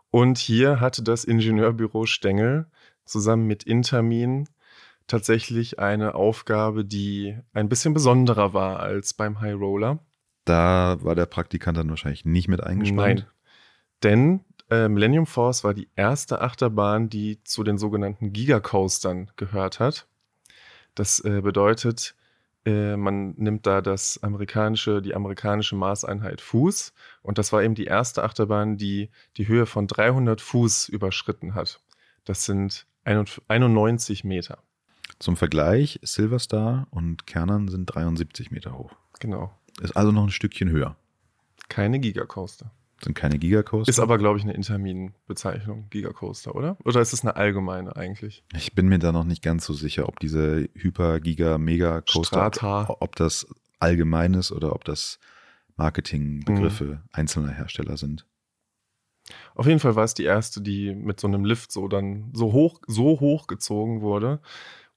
Und 0.09 0.37
hier 0.37 0.79
hatte 0.79 1.03
das 1.03 1.23
Ingenieurbüro 1.25 2.05
Stengel 2.05 2.65
zusammen 3.05 3.45
mit 3.45 3.63
Intermin 3.63 4.49
tatsächlich 5.05 5.79
eine 5.79 6.15
Aufgabe, 6.15 6.83
die 6.83 7.37
ein 7.53 7.69
bisschen 7.69 7.93
besonderer 7.93 8.53
war 8.53 8.79
als 8.79 9.13
beim 9.13 9.39
High 9.39 9.55
Roller. 9.55 9.99
da 10.45 10.97
war 11.01 11.13
der 11.15 11.25
Praktikant 11.27 11.77
dann 11.77 11.89
wahrscheinlich 11.89 12.25
nicht 12.25 12.47
mit 12.47 12.61
eingespannt. 12.63 13.19
Nein. 13.19 13.25
Denn 14.03 14.39
äh, 14.69 14.87
Millennium 14.87 15.25
Force 15.25 15.63
war 15.63 15.73
die 15.73 15.89
erste 15.95 16.41
Achterbahn, 16.41 17.09
die 17.09 17.43
zu 17.43 17.63
den 17.63 17.77
sogenannten 17.77 18.33
Gigacoastern 18.33 19.31
gehört 19.35 19.79
hat. 19.79 20.07
Das 20.95 21.19
äh, 21.19 21.41
bedeutet, 21.41 22.15
äh, 22.65 22.97
man 22.97 23.33
nimmt 23.37 23.65
da 23.65 23.81
das 23.81 24.21
amerikanische, 24.23 25.01
die 25.01 25.15
amerikanische 25.15 25.75
Maßeinheit 25.75 26.41
Fuß. 26.41 26.93
Und 27.21 27.37
das 27.37 27.53
war 27.53 27.63
eben 27.63 27.75
die 27.75 27.85
erste 27.85 28.23
Achterbahn, 28.23 28.77
die 28.77 29.09
die 29.37 29.47
Höhe 29.47 29.65
von 29.65 29.87
300 29.87 30.41
Fuß 30.41 30.89
überschritten 30.89 31.55
hat. 31.55 31.79
Das 32.25 32.43
sind 32.45 32.85
91 33.05 34.25
Meter. 34.25 34.57
Zum 35.19 35.37
Vergleich, 35.37 35.99
Silverstar 36.03 36.87
und 36.91 37.25
Kernern 37.25 37.69
sind 37.69 37.85
73 37.85 38.51
Meter 38.51 38.77
hoch. 38.77 38.91
Genau. 39.19 39.57
Ist 39.81 39.95
also 39.95 40.11
noch 40.11 40.23
ein 40.23 40.31
Stückchen 40.31 40.69
höher. 40.69 40.97
Keine 41.69 41.99
Gigacoaster. 41.99 42.71
Sind 43.03 43.13
keine 43.13 43.37
Gigacoaster. 43.37 43.89
Ist 43.89 43.99
aber, 43.99 44.17
glaube 44.17 44.39
ich, 44.39 44.43
eine 44.43 44.53
Intermin-Bezeichnung, 44.53 45.87
Gigacoaster, 45.89 46.55
oder? 46.55 46.77
Oder 46.83 47.01
ist 47.01 47.13
es 47.13 47.21
eine 47.21 47.35
allgemeine 47.35 47.95
eigentlich? 47.95 48.43
Ich 48.55 48.73
bin 48.73 48.87
mir 48.87 48.97
da 48.97 49.11
noch 49.11 49.23
nicht 49.23 49.43
ganz 49.43 49.65
so 49.65 49.73
sicher, 49.73 50.07
ob 50.07 50.19
diese 50.19 50.67
Hyper, 50.73 51.19
Giga, 51.19 51.57
Mega 51.57 52.01
Coaster, 52.01 52.47
ob, 52.89 53.01
ob 53.01 53.15
das 53.15 53.47
allgemein 53.79 54.33
ist 54.33 54.51
oder 54.51 54.73
ob 54.73 54.83
das 54.83 55.19
Marketingbegriffe 55.75 57.03
einzelner 57.11 57.51
Hersteller 57.51 57.97
sind. 57.97 58.25
Auf 59.55 59.67
jeden 59.67 59.79
Fall 59.79 59.95
war 59.95 60.03
es 60.03 60.13
die 60.13 60.23
erste, 60.23 60.61
die 60.61 60.95
mit 60.95 61.19
so 61.19 61.27
einem 61.27 61.45
Lift 61.45 61.71
so 61.71 61.87
dann 61.87 62.31
so 62.33 62.53
hoch, 62.53 62.81
so 62.87 63.19
hoch 63.19 63.47
gezogen 63.47 64.01
wurde. 64.01 64.39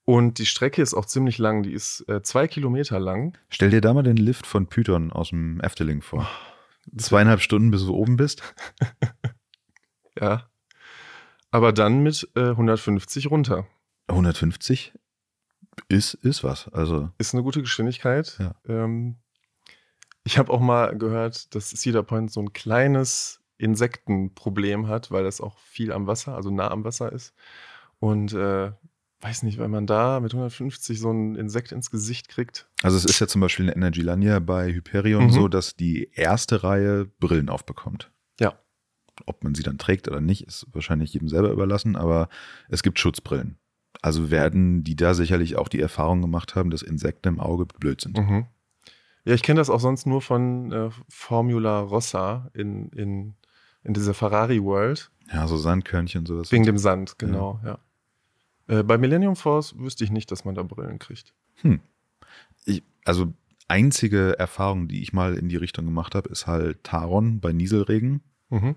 Und 0.05 0.39
die 0.39 0.47
Strecke 0.47 0.83
ist 0.83 0.95
auch 0.95 1.05
ziemlich 1.05 1.39
lang. 1.39 1.63
Die 1.63 1.73
ist 1.73 2.09
äh, 2.09 2.23
zwei 2.23 2.49
Kilometer 2.49 2.99
lang. 2.99 3.37
Stell 3.49 3.71
dir 3.71 3.81
da 3.81 3.93
mal 3.93 4.03
den 4.03 4.17
Lift 4.17 4.47
von 4.47 4.67
Python 4.67 5.13
aus 5.13 5.31
dem 5.31 5.61
Efteling 5.61 6.01
vor. 6.03 6.29
Zweieinhalb 6.97 7.41
Stunden, 7.41 7.71
bis 7.71 7.83
du 7.83 7.95
oben 7.95 8.17
bist. 8.17 8.43
Ja. 10.21 10.51
Aber 11.51 11.73
dann 11.73 12.03
mit 12.03 12.29
äh, 12.37 12.51
150 12.51 13.31
runter. 13.31 13.67
150 14.09 14.93
ist, 15.89 16.15
ist 16.15 16.45
was. 16.45 16.69
Also, 16.69 17.11
Ist 17.19 17.35
eine 17.35 17.43
gute 17.43 17.61
Geschwindigkeit. 17.61 18.37
Ja. 18.39 18.55
Ähm, 18.69 19.17
ich 20.25 20.39
habe 20.39 20.53
auch 20.53 20.61
mal 20.61 20.97
gehört, 20.97 21.55
dass 21.55 21.71
Cedar 21.71 22.03
Point 22.03 22.31
so 22.31 22.41
ein 22.41 22.53
kleines 22.53 23.41
Insektenproblem 23.59 24.89
hat, 24.89 25.11
weil 25.11 25.25
das 25.25 25.41
auch 25.41 25.59
viel 25.59 25.93
am 25.93 26.07
Wasser, 26.07 26.35
also 26.35 26.51
nah 26.51 26.71
am 26.71 26.85
Wasser 26.85 27.13
ist. 27.13 27.35
Und 27.99 28.33
äh, 28.33 28.73
weiß 29.21 29.43
nicht, 29.43 29.59
wenn 29.59 29.71
man 29.71 29.87
da 29.87 30.21
mit 30.21 30.33
150 30.33 30.99
so 30.99 31.11
ein 31.13 31.35
Insekt 31.37 31.73
ins 31.73 31.91
Gesicht 31.91 32.29
kriegt. 32.29 32.69
also 32.83 32.97
es 32.97 33.05
ist 33.05 33.21
ja 33.21 33.27
zum 33.27 33.41
Beispiel 33.43 33.67
in 33.69 33.73
Energylandia 33.73 34.39
bei 34.39 34.73
Hyperion 34.73 35.25
Mhm. 35.27 35.31
so, 35.31 35.49
dass 35.49 35.77
die 35.77 36.09
erste 36.15 36.63
Reihe 36.63 37.05
Brillen 37.21 37.49
aufbekommt. 37.51 38.11
Ja. 38.41 38.59
Ob 39.27 39.45
man 39.45 39.55
sie 39.55 39.63
dann 39.63 39.77
trägt 39.79 40.09
oder 40.09 40.21
nicht, 40.23 40.47
ist 40.47 40.67
wahrscheinlich 40.73 41.13
jedem 41.13 41.29
selber 41.29 41.51
überlassen, 41.51 41.97
aber 41.97 42.29
es 42.69 42.83
gibt 42.83 42.99
Schutzbrillen. 42.99 43.59
Also 44.03 44.31
werden 44.31 44.83
die 44.85 44.97
da 44.97 45.13
sicherlich 45.13 45.57
auch 45.57 45.69
die 45.69 45.81
Erfahrung 45.81 46.23
gemacht 46.23 46.55
haben, 46.55 46.71
dass 46.71 46.81
Insekten 46.81 47.29
im 47.29 47.41
Auge 47.41 47.67
blöd 47.67 48.01
sind. 48.01 48.17
Mhm. 48.17 48.47
Ja, 49.27 49.35
ich 49.35 49.43
kenne 49.43 49.59
das 49.61 49.69
auch 49.69 49.81
sonst 49.81 50.07
nur 50.07 50.23
von 50.23 50.73
äh, 50.73 50.89
Formula 51.11 51.81
Rossa 51.81 52.51
in, 52.55 52.89
in, 52.93 53.35
in 53.83 53.93
dieser 53.93 54.15
Ferrari 54.15 54.63
World. 54.63 55.11
Ja, 55.31 55.47
so 55.47 55.59
Sandkörnchen, 55.59 56.25
sowas. 56.25 56.51
Wegen 56.51 56.65
dem 56.65 56.79
Sand, 56.79 57.19
genau, 57.19 57.61
ja. 57.63 57.79
Äh, 58.71 58.85
bei 58.85 58.99
Millennium 58.99 59.35
Force 59.35 59.77
wüsste 59.79 60.05
ich 60.05 60.11
nicht, 60.11 60.31
dass 60.31 60.45
man 60.45 60.55
da 60.55 60.63
Brillen 60.63 60.99
kriegt. 61.01 61.35
ich, 62.65 62.83
also 63.05 63.33
einzige 63.67 64.39
Erfahrung, 64.39 64.87
die 64.87 65.03
ich 65.03 65.13
mal 65.13 65.35
in 65.35 65.49
die 65.49 65.57
Richtung 65.57 65.85
gemacht 65.85 66.15
habe, 66.15 66.29
ist 66.29 66.47
halt 66.47 66.85
Taron 66.85 67.41
bei 67.41 67.53
Nieselregen. 67.53 68.23
Mhm. 68.49 68.77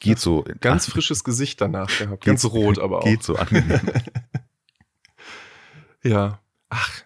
Geht 0.00 0.18
so. 0.18 0.44
Ganz 0.60 0.88
frisches 0.88 1.24
Gesicht 1.24 1.60
danach 1.60 1.96
gehabt. 1.96 2.24
Ganz 2.24 2.44
rot 2.44 2.78
aber 2.78 2.98
auch. 2.98 3.04
Geht 3.04 3.22
so 3.22 3.36
angenehm. 3.36 3.80
Ja. 6.02 6.38
Ach, 6.68 7.02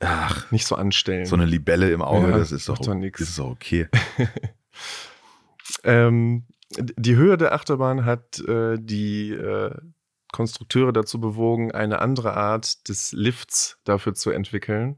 Ach, 0.00 0.50
nicht 0.50 0.66
so 0.66 0.74
anstellen. 0.74 1.26
so 1.26 1.36
eine 1.36 1.44
Libelle 1.44 1.90
im 1.92 2.00
Auge, 2.00 2.30
Ja, 2.30 2.38
das 2.38 2.50
ist 2.50 2.66
doch, 2.68 2.78
doch 2.78 2.94
nix. 2.94 3.20
Das 3.20 3.28
ist 3.28 3.38
doch 3.38 3.50
okay. 3.50 3.88
Ähm, 5.84 6.44
die 6.78 7.16
Höhe 7.16 7.36
der 7.36 7.52
Achterbahn 7.52 8.04
hat 8.04 8.38
äh, 8.40 8.78
die 8.78 9.30
äh, 9.30 9.74
Konstrukteure 10.32 10.92
dazu 10.92 11.20
bewogen, 11.20 11.72
eine 11.72 12.00
andere 12.00 12.34
Art 12.34 12.88
des 12.88 13.12
Lifts 13.12 13.78
dafür 13.84 14.14
zu 14.14 14.30
entwickeln. 14.30 14.96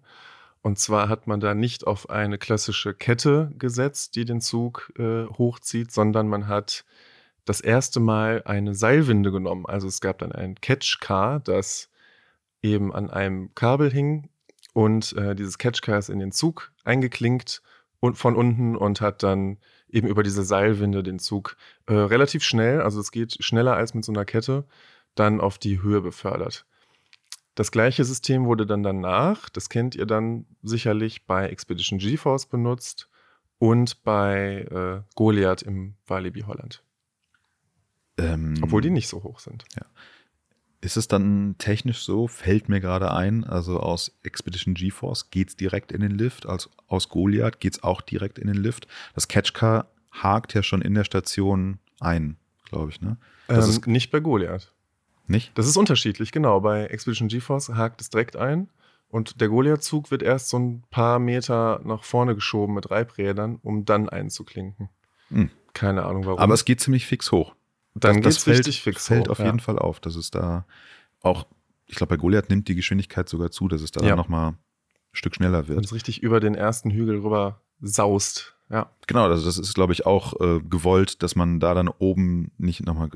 Und 0.62 0.78
zwar 0.78 1.10
hat 1.10 1.26
man 1.26 1.40
da 1.40 1.54
nicht 1.54 1.86
auf 1.86 2.08
eine 2.08 2.38
klassische 2.38 2.94
Kette 2.94 3.52
gesetzt, 3.58 4.16
die 4.16 4.24
den 4.24 4.40
Zug 4.40 4.92
äh, 4.98 5.26
hochzieht, 5.26 5.92
sondern 5.92 6.26
man 6.28 6.48
hat 6.48 6.86
das 7.44 7.60
erste 7.60 8.00
Mal 8.00 8.42
eine 8.46 8.74
Seilwinde 8.74 9.30
genommen. 9.30 9.66
Also 9.66 9.86
es 9.88 10.00
gab 10.00 10.18
dann 10.18 10.32
ein 10.32 10.54
Catch-Car, 10.54 11.40
das 11.40 11.90
eben 12.62 12.94
an 12.94 13.10
einem 13.10 13.54
Kabel 13.54 13.90
hing 13.92 14.30
und 14.72 15.12
äh, 15.18 15.34
dieses 15.34 15.58
Catch-Car 15.58 15.98
ist 15.98 16.08
in 16.08 16.18
den 16.18 16.32
Zug 16.32 16.72
eingeklinkt 16.84 17.60
und 18.00 18.16
von 18.16 18.34
unten 18.34 18.76
und 18.76 19.00
hat 19.00 19.22
dann 19.22 19.58
eben 19.90 20.08
über 20.08 20.22
diese 20.22 20.42
Seilwinde 20.42 21.02
den 21.02 21.18
Zug 21.18 21.56
äh, 21.86 21.94
relativ 21.94 22.42
schnell, 22.42 22.80
also 22.80 23.00
es 23.00 23.12
geht 23.12 23.42
schneller 23.44 23.76
als 23.76 23.94
mit 23.94 24.04
so 24.04 24.12
einer 24.12 24.24
Kette, 24.24 24.64
dann 25.14 25.40
auf 25.40 25.58
die 25.58 25.82
Höhe 25.82 26.00
befördert. 26.00 26.66
Das 27.54 27.70
gleiche 27.70 28.04
System 28.04 28.46
wurde 28.46 28.66
dann 28.66 28.82
danach, 28.82 29.48
das 29.48 29.68
kennt 29.68 29.94
ihr 29.94 30.06
dann 30.06 30.46
sicherlich 30.62 31.24
bei 31.26 31.48
Expedition 31.48 32.00
GeForce 32.00 32.46
benutzt 32.46 33.08
und 33.58 34.02
bei 34.02 34.66
äh, 34.70 35.02
Goliath 35.14 35.62
im 35.62 35.94
Walibi 36.06 36.42
Holland. 36.42 36.82
Ähm, 38.18 38.58
Obwohl 38.60 38.82
die 38.82 38.90
nicht 38.90 39.08
so 39.08 39.22
hoch 39.22 39.38
sind. 39.38 39.64
Ist 40.80 40.96
es 40.96 41.08
dann 41.08 41.54
technisch 41.58 42.04
so, 42.04 42.28
fällt 42.28 42.68
mir 42.68 42.80
gerade 42.80 43.12
ein, 43.14 43.44
also 43.44 43.80
aus 43.80 44.18
Expedition 44.22 44.74
GeForce 44.74 45.30
geht 45.30 45.48
es 45.48 45.56
direkt 45.56 45.92
in 45.92 46.00
den 46.00 46.10
Lift, 46.10 46.46
als 46.46 46.68
aus 46.88 47.08
Goliath 47.08 47.60
geht 47.60 47.74
es 47.74 47.82
auch 47.82 48.02
direkt 48.02 48.38
in 48.38 48.48
den 48.48 48.56
Lift. 48.56 48.86
Das 49.14 49.28
Catchcar 49.28 49.88
hakt 50.10 50.54
ja 50.54 50.62
schon 50.62 50.82
in 50.82 50.94
der 50.94 51.04
Station 51.04 51.78
ein, 52.00 52.36
glaube 52.64 52.90
ich, 52.90 53.00
ne? 53.00 53.16
Das 53.48 53.64
ähm, 53.64 53.70
ist 53.70 53.86
nicht 53.86 54.10
bei 54.10 54.20
Goliath. 54.20 54.73
Nicht? 55.26 55.56
Das 55.56 55.66
ist 55.66 55.76
unterschiedlich, 55.76 56.32
genau. 56.32 56.60
Bei 56.60 56.86
Expedition 56.86 57.28
GeForce 57.28 57.70
hakt 57.70 58.00
es 58.00 58.10
direkt 58.10 58.36
ein 58.36 58.68
und 59.08 59.40
der 59.40 59.48
Goliath-Zug 59.48 60.10
wird 60.10 60.22
erst 60.22 60.48
so 60.48 60.58
ein 60.58 60.82
paar 60.90 61.18
Meter 61.18 61.80
nach 61.84 62.04
vorne 62.04 62.34
geschoben 62.34 62.74
mit 62.74 62.90
Reibrädern, 62.90 63.58
um 63.62 63.84
dann 63.84 64.08
einzuklinken. 64.08 64.88
Hm. 65.28 65.50
Keine 65.72 66.04
Ahnung 66.04 66.24
warum. 66.26 66.38
Aber 66.38 66.54
es 66.54 66.64
geht 66.64 66.80
ziemlich 66.80 67.06
fix 67.06 67.32
hoch. 67.32 67.54
Dann 67.94 68.22
das, 68.22 68.36
das 68.36 68.44
fällt, 68.44 68.58
richtig 68.58 68.82
fix 68.82 69.06
fällt 69.06 69.28
hoch, 69.28 69.32
auf 69.32 69.38
ja. 69.38 69.46
jeden 69.46 69.60
Fall 69.60 69.78
auf, 69.78 70.00
dass 70.00 70.16
es 70.16 70.30
da 70.30 70.66
auch, 71.20 71.46
ich 71.86 71.96
glaube, 71.96 72.16
bei 72.16 72.20
Goliath 72.20 72.50
nimmt 72.50 72.68
die 72.68 72.74
Geschwindigkeit 72.74 73.28
sogar 73.28 73.50
zu, 73.50 73.68
dass 73.68 73.82
es 73.82 73.92
da 73.92 74.04
Ja. 74.04 74.16
nochmal 74.16 74.50
ein 74.50 74.58
Stück 75.12 75.34
schneller 75.36 75.68
Wenn 75.68 75.76
wird. 75.76 75.84
es 75.86 75.92
richtig 75.92 76.22
über 76.22 76.40
den 76.40 76.54
ersten 76.54 76.90
Hügel 76.90 77.20
rüber 77.20 77.60
saust. 77.80 78.56
Ja. 78.70 78.90
Genau, 79.06 79.24
also 79.24 79.44
das 79.44 79.58
ist, 79.58 79.74
glaube 79.74 79.92
ich, 79.92 80.06
auch 80.06 80.40
äh, 80.40 80.60
gewollt, 80.60 81.22
dass 81.22 81.36
man 81.36 81.60
da 81.60 81.74
dann 81.74 81.88
oben 81.88 82.50
nicht 82.56 82.84
nochmal 82.84 83.10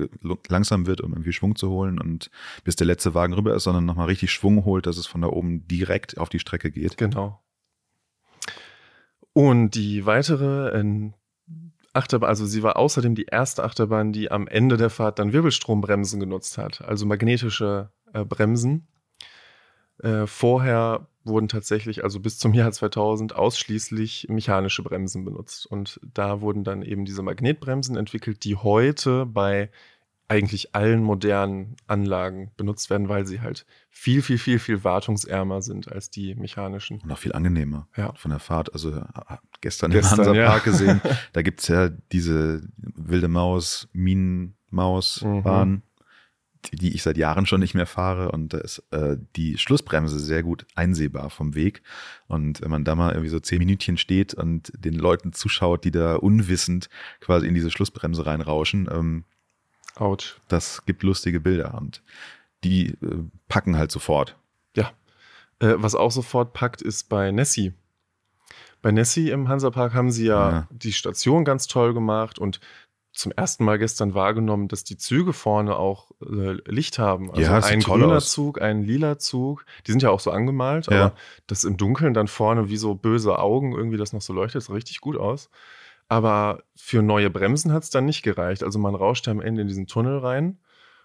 langsam 0.47 0.85
wird, 0.85 1.01
um 1.01 1.13
irgendwie 1.13 1.33
Schwung 1.33 1.55
zu 1.55 1.69
holen 1.69 1.99
und 1.99 2.29
bis 2.63 2.75
der 2.75 2.87
letzte 2.87 3.13
Wagen 3.15 3.33
rüber 3.33 3.55
ist, 3.55 3.63
sondern 3.63 3.85
nochmal 3.85 4.07
richtig 4.07 4.31
Schwung 4.31 4.63
holt, 4.63 4.85
dass 4.85 4.97
es 4.97 5.07
von 5.07 5.21
da 5.21 5.27
oben 5.27 5.67
direkt 5.67 6.17
auf 6.17 6.29
die 6.29 6.39
Strecke 6.39 6.69
geht. 6.69 6.97
Genau. 6.97 7.41
Und 9.33 9.71
die 9.71 10.05
weitere 10.05 10.79
äh, 10.79 11.11
Achterbahn, 11.93 12.29
also 12.29 12.45
sie 12.45 12.61
war 12.63 12.77
außerdem 12.77 13.15
die 13.15 13.25
erste 13.25 13.63
Achterbahn, 13.63 14.13
die 14.13 14.31
am 14.31 14.47
Ende 14.47 14.77
der 14.77 14.89
Fahrt 14.89 15.17
dann 15.17 15.33
Wirbelstrombremsen 15.33 16.19
genutzt 16.19 16.57
hat, 16.57 16.81
also 16.81 17.05
magnetische 17.05 17.91
äh, 18.13 18.23
Bremsen. 18.23 18.87
Äh, 20.01 20.27
vorher 20.27 21.08
wurden 21.23 21.47
tatsächlich, 21.47 22.03
also 22.03 22.19
bis 22.19 22.37
zum 22.39 22.53
Jahr 22.53 22.71
2000, 22.71 23.35
ausschließlich 23.35 24.27
mechanische 24.29 24.83
Bremsen 24.83 25.25
benutzt. 25.25 25.65
Und 25.65 25.99
da 26.13 26.41
wurden 26.41 26.63
dann 26.63 26.81
eben 26.81 27.05
diese 27.05 27.21
Magnetbremsen 27.21 27.95
entwickelt, 27.97 28.43
die 28.43 28.55
heute 28.55 29.25
bei 29.25 29.69
eigentlich 30.29 30.75
allen 30.75 31.03
modernen 31.03 31.75
Anlagen 31.87 32.51
benutzt 32.55 32.91
werden, 32.91 33.09
weil 33.09 33.25
sie 33.25 33.41
halt 33.41 33.65
viel, 33.89 34.21
viel, 34.21 34.37
viel, 34.37 34.59
viel 34.59 34.83
wartungsärmer 34.83 35.63
sind 35.63 35.91
als 35.91 36.11
die 36.11 36.35
mechanischen. 36.35 37.01
Und 37.01 37.11
auch 37.11 37.17
viel 37.17 37.33
angenehmer 37.33 37.87
Ja. 37.97 38.13
von 38.13 38.29
der 38.29 38.39
Fahrt. 38.39 38.71
Also 38.73 38.91
äh, 38.91 39.01
gestern, 39.61 39.89
Gestern, 39.91 40.19
im 40.19 40.27
Hansa-Park 40.27 40.65
ja. 40.67 40.71
gesehen, 40.71 41.01
da 41.33 41.41
gibt 41.41 41.61
es 41.61 41.67
ja 41.67 41.89
diese 41.89 42.61
wilde 42.77 43.27
Maus, 43.27 43.89
Minenmaus-Bahn, 43.93 45.81
die, 45.81 45.88
die 46.73 46.93
ich 46.93 47.03
seit 47.03 47.17
Jahren 47.17 47.45
schon 47.45 47.59
nicht 47.61 47.73
mehr 47.73 47.85
fahre. 47.85 48.31
Und 48.31 48.53
da 48.53 48.57
ist 48.59 48.83
äh, 48.91 49.17
die 49.35 49.57
Schlussbremse 49.57 50.19
sehr 50.19 50.43
gut 50.43 50.65
einsehbar 50.75 51.29
vom 51.29 51.55
Weg. 51.55 51.81
Und 52.27 52.61
wenn 52.61 52.71
man 52.71 52.83
da 52.83 52.95
mal 52.95 53.11
irgendwie 53.11 53.29
so 53.29 53.39
zehn 53.39 53.59
Minütchen 53.59 53.97
steht 53.97 54.33
und 54.33 54.71
den 54.75 54.93
Leuten 54.95 55.33
zuschaut, 55.33 55.83
die 55.83 55.91
da 55.91 56.15
unwissend 56.15 56.89
quasi 57.21 57.47
in 57.47 57.53
diese 57.55 57.71
Schlussbremse 57.71 58.25
reinrauschen, 58.25 58.89
ähm, 58.91 59.23
das 60.47 60.85
gibt 60.85 61.03
lustige 61.03 61.39
Bilder. 61.39 61.75
Und 61.77 62.01
die 62.63 62.87
äh, 63.01 63.23
packen 63.47 63.77
halt 63.77 63.91
sofort. 63.91 64.37
Ja. 64.75 64.91
Äh, 65.59 65.75
was 65.77 65.95
auch 65.95 66.11
sofort 66.11 66.53
packt, 66.53 66.81
ist 66.81 67.09
bei 67.09 67.31
Nessie. 67.31 67.73
Bei 68.81 68.91
Nessie 68.91 69.29
im 69.29 69.49
Hansapark 69.49 69.93
haben 69.93 70.11
sie 70.11 70.25
ja, 70.27 70.49
Ja. 70.51 70.67
die 70.71 70.93
Station 70.93 71.43
ganz 71.43 71.67
toll 71.67 71.93
gemacht 71.93 72.39
und 72.39 72.61
zum 73.11 73.31
ersten 73.31 73.65
Mal 73.65 73.77
gestern 73.79 74.13
wahrgenommen, 74.13 74.67
dass 74.67 74.83
die 74.83 74.97
Züge 74.97 75.33
vorne 75.33 75.75
auch 75.77 76.11
äh, 76.21 76.53
Licht 76.69 76.99
haben. 76.99 77.29
Also 77.31 77.41
Ja, 77.41 77.57
es 77.57 77.65
ein 77.65 77.79
grüner 77.79 78.17
aus. 78.17 78.31
Zug, 78.31 78.61
ein 78.61 78.83
lila 78.83 79.17
Zug. 79.17 79.65
Die 79.87 79.91
sind 79.91 80.03
ja 80.03 80.09
auch 80.11 80.19
so 80.19 80.31
angemalt, 80.31 80.87
Ja. 80.87 81.05
aber 81.07 81.15
das 81.47 81.63
im 81.63 81.75
Dunkeln 81.77 82.13
dann 82.13 82.27
vorne 82.27 82.69
wie 82.69 82.77
so 82.77 82.95
böse 82.95 83.39
Augen 83.39 83.73
irgendwie 83.73 83.97
das 83.97 84.13
noch 84.13 84.21
so 84.21 84.31
leuchtet, 84.33 84.61
sah 84.63 84.73
richtig 84.73 85.01
gut 85.01 85.17
aus. 85.17 85.49
Aber 86.07 86.63
für 86.75 87.01
neue 87.01 87.29
Bremsen 87.29 87.71
hat 87.71 87.83
es 87.83 87.89
dann 87.89 88.05
nicht 88.05 88.23
gereicht. 88.23 88.63
Also 88.63 88.79
man 88.79 88.95
rauscht 88.95 89.27
am 89.27 89.41
Ende 89.41 89.61
in 89.61 89.67
diesen 89.67 89.87
Tunnel 89.87 90.17
rein 90.19 90.59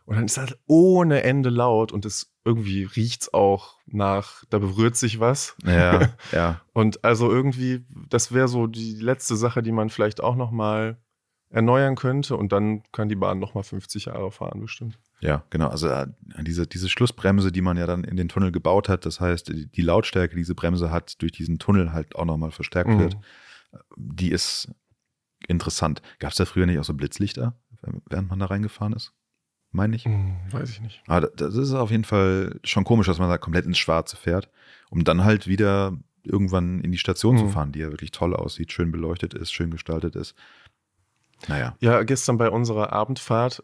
und 0.07 0.17
dann 0.17 0.27
ist 0.27 0.37
halt 0.39 0.59
ohne 0.67 1.23
Ende 1.25 1.49
laut 1.51 1.91
und 1.93 2.05
es 2.05 2.35
irgendwie 2.45 2.85
riecht's 2.85 3.33
auch 3.33 3.79
nach, 3.87 4.45
da 4.51 4.59
berührt 4.59 4.97
sich 4.97 5.21
was. 5.21 5.57
Ja, 5.65 6.09
ja. 6.33 6.61
Und 6.75 7.05
also 7.05 7.31
irgendwie, 7.31 7.85
das 8.11 8.33
wäre 8.33 8.49
so 8.49 8.67
die 8.67 8.95
letzte 8.97 9.37
Sache, 9.37 9.63
die 9.63 9.73
man 9.73 9.89
vielleicht 9.89 10.23
auch 10.23 10.37
noch 10.37 10.51
mal 10.51 10.99
erneuern 11.55 11.95
könnte 11.95 12.37
und 12.37 12.53
dann 12.53 12.83
kann 12.93 13.09
die 13.09 13.15
Bahn 13.17 13.39
noch 13.39 13.55
mal 13.55 13.63
50 13.63 14.07
Jahre 14.07 14.31
fahren 14.33 14.61
bestimmt. 14.61 14.99
Ja, 15.21 15.45
genau. 15.51 15.69
Also 15.69 15.89
äh, 15.89 16.07
diese, 16.43 16.67
diese 16.67 16.89
Schlussbremse, 16.89 17.53
die 17.53 17.61
man 17.63 17.77
ja 17.77 17.87
dann 17.87 18.05
in 18.05 18.17
den 18.17 18.29
Tunnel 18.29 18.53
gebaut 18.53 18.89
hat, 18.89 19.07
das 19.07 19.21
heißt, 19.21 19.53
die, 19.75 19.83
Lautstärke, 19.83 20.35
die 20.35 20.41
diese 20.41 20.55
Bremse 20.55 20.91
hat, 20.91 21.21
durch 21.23 21.33
diesen 21.33 21.59
Tunnel 21.59 21.93
halt 21.93 22.17
auch 22.17 22.25
nochmal 22.25 22.51
verstärkt 22.51 22.91
Mhm. 22.91 22.99
wird, 22.99 23.17
die 23.97 24.31
ist 24.31 24.69
interessant. 25.49 26.03
Gab 26.19 26.33
es 26.33 26.37
da 26.37 26.45
früher 26.45 26.67
nicht 26.67 26.79
auch 26.79 26.85
so 26.85 26.95
Blitzlichter, 26.95 27.55
während 28.09 28.29
man 28.29 28.39
da 28.39 28.47
reingefahren 28.47 28.93
ist? 28.93 29.13
Meine 29.71 29.97
ich. 29.97 30.05
Hm, 30.05 30.37
weiß 30.51 30.71
ich 30.71 30.81
nicht. 30.81 31.03
Aber 31.07 31.23
da- 31.23 31.47
das 31.47 31.57
ist 31.57 31.73
auf 31.73 31.91
jeden 31.91 32.05
Fall 32.05 32.61
schon 32.65 32.85
komisch, 32.85 33.07
dass 33.07 33.19
man 33.19 33.29
da 33.29 33.39
komplett 33.39 33.67
ins 33.67 33.79
Schwarze 33.79 34.17
fährt, 34.17 34.49
um 34.91 35.05
dann 35.05 35.25
halt 35.25 35.47
wieder 35.49 35.97
irgendwann 36.23 36.81
in 36.81 36.93
die 36.93 36.99
Station 36.99 37.37
zu 37.37 37.45
Mhm. 37.45 37.51
fahren, 37.51 37.73
die 37.73 37.81
ja 37.81 37.91
wirklich 37.91 38.11
toll 38.13 38.35
aussieht, 38.35 38.73
schön 38.73 38.91
beleuchtet 38.93 39.35
ist, 39.35 39.53
schön 39.53 39.71
gestaltet 39.71 40.17
ist. 40.17 40.35
Naja, 41.49 41.77
Ja, 41.81 42.03
gestern 42.03 42.39
bei 42.39 42.51
unserer 42.51 42.93
Abendfahrt, 42.93 43.63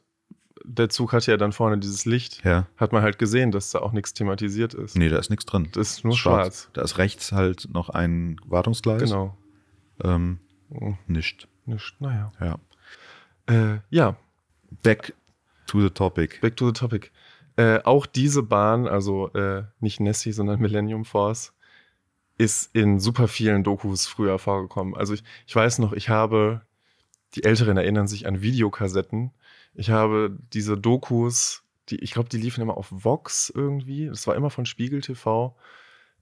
der 0.65 0.89
Zug 0.91 1.13
hatte 1.13 1.31
ja 1.31 1.37
dann 1.37 1.53
vorne 1.53 1.79
dieses 1.79 2.05
Licht, 2.05 2.45
ja. 2.45 2.67
hat 2.77 2.93
man 2.93 3.03
halt 3.03 3.19
gesehen, 3.19 3.51
dass 3.51 3.71
da 3.71 3.79
auch 3.81 3.93
nichts 3.93 4.13
thematisiert 4.13 4.75
ist. 4.75 4.97
Nee, 4.97 5.09
da 5.09 5.19
ist 5.19 5.31
nichts 5.31 5.47
drin. 5.47 5.69
Das 5.73 5.91
ist 5.93 6.05
nur 6.05 6.17
schwarz. 6.17 6.69
Da 6.75 6.83
ist 6.83 6.99
rechts 6.99 7.33
halt 7.33 7.69
noch 7.73 7.89
ein 7.89 8.37
Wartungsgleis. 8.47 9.03
Genau. 9.03 9.37
Ähm, 10.05 10.39
Hm, 10.71 10.97
nicht. 11.07 11.49
Nicht, 11.67 12.01
naja. 12.01 12.33
Ja. 12.41 12.59
Äh, 13.47 13.81
ja, 13.91 14.17
Back 14.83 15.15
to 15.67 15.81
the 15.81 15.91
topic. 15.91 16.41
Back 16.41 16.57
to 16.57 16.67
the 16.67 16.73
topic. 16.73 17.11
Äh, 17.57 17.81
auch 17.85 18.07
diese 18.07 18.43
Bahn, 18.43 18.87
also 18.87 19.33
äh, 19.33 19.65
nicht 19.81 20.01
Nessie, 20.01 20.33
sondern 20.33 20.61
Millennium 20.61 21.05
Force, 21.05 21.53
ist 22.39 22.75
in 22.75 23.01
super 23.01 23.29
vielen 23.29 23.65
Dokus 23.65 24.07
früher 24.07 24.39
vorgekommen. 24.39 24.95
Also 24.95 25.15
ich, 25.15 25.25
ich 25.47 25.55
weiß 25.55 25.79
noch, 25.81 25.93
ich 25.93 26.09
habe, 26.09 26.63
die 27.35 27.45
Älteren 27.45 27.77
erinnern 27.77 28.09
sich 28.09 28.27
an 28.27 28.43
Videokassetten. 28.43 29.33
Ich 29.75 29.91
habe 29.91 30.37
diese 30.53 30.77
Dokus, 30.77 31.63
die, 31.89 31.97
ich 31.97 32.13
glaube, 32.13 32.29
die 32.29 32.39
liefen 32.39 32.61
immer 32.61 32.77
auf 32.77 32.89
Vox 32.91 33.53
irgendwie. 33.55 34.07
Das 34.07 34.27
war 34.27 34.35
immer 34.35 34.51
von 34.51 34.67
Spiegel 34.67 35.01
TV. 35.01 35.57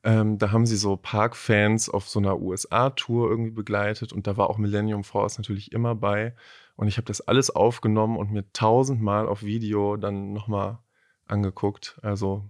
Ähm, 0.05 0.39
da 0.39 0.53
haben 0.53 0.67
sie 0.67 0.77
so 0.77 0.97
Parkfans 0.97 1.89
auf 1.89 2.09
so 2.09 2.19
einer 2.19 2.39
USA-Tour 2.39 3.29
irgendwie 3.29 3.51
begleitet 3.51 4.13
und 4.13 4.27
da 4.27 4.37
war 4.37 4.49
auch 4.49 4.59
Millennium 4.59 5.03
Force 5.03 5.39
natürlich 5.39 5.73
immer 5.73 5.95
bei. 5.95 6.35
Und 6.77 6.87
ich 6.87 6.97
habe 6.97 7.07
das 7.07 7.21
alles 7.21 7.51
aufgenommen 7.51 8.17
und 8.17 8.31
mir 8.31 8.45
tausendmal 8.53 9.27
auf 9.27 9.43
Video 9.43 9.97
dann 9.97 10.33
nochmal 10.33 10.79
angeguckt. 11.27 11.99
Also, 12.03 12.45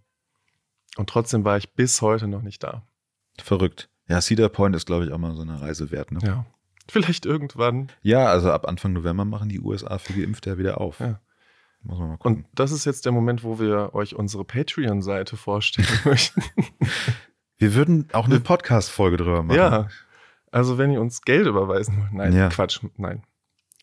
und 0.96 1.08
trotzdem 1.08 1.44
war 1.44 1.56
ich 1.56 1.72
bis 1.72 2.02
heute 2.02 2.28
noch 2.28 2.42
nicht 2.42 2.62
da. 2.62 2.82
Verrückt. 3.38 3.88
Ja, 4.08 4.20
Cedar 4.20 4.48
Point 4.48 4.76
ist, 4.76 4.86
glaube 4.86 5.04
ich, 5.04 5.12
auch 5.12 5.18
mal 5.18 5.34
so 5.34 5.42
eine 5.42 5.60
Reise 5.60 5.90
wert. 5.90 6.12
Ne? 6.12 6.18
Ja. 6.22 6.46
Vielleicht 6.90 7.26
irgendwann. 7.26 7.88
Ja, 8.02 8.26
also 8.26 8.50
ab 8.50 8.66
Anfang 8.66 8.92
November 8.92 9.24
machen 9.24 9.48
die 9.48 9.60
USA 9.60 9.98
für 9.98 10.12
Geimpfte 10.14 10.50
ja 10.50 10.58
wieder 10.58 10.80
auf. 10.80 11.00
Ja. 11.00 11.20
Muss 11.82 11.98
man 11.98 12.08
mal 12.08 12.16
gucken. 12.16 12.36
Und 12.44 12.46
das 12.54 12.72
ist 12.72 12.84
jetzt 12.84 13.04
der 13.04 13.12
Moment, 13.12 13.44
wo 13.44 13.60
wir 13.60 13.94
euch 13.94 14.14
unsere 14.16 14.44
Patreon-Seite 14.44 15.36
vorstellen 15.36 15.86
möchten. 16.04 16.42
wir 17.58 17.74
würden 17.74 18.08
auch 18.12 18.26
eine 18.26 18.40
Podcast-Folge 18.40 19.16
drüber 19.18 19.42
machen. 19.42 19.56
ja. 19.56 19.88
Also, 20.50 20.78
wenn 20.78 20.90
ihr 20.90 21.00
uns 21.02 21.20
Geld 21.22 21.46
überweisen 21.46 21.98
wollt. 22.00 22.14
Nein, 22.14 22.32
Ja. 22.32 22.48
Quatsch. 22.48 22.80
Nein. 22.96 23.22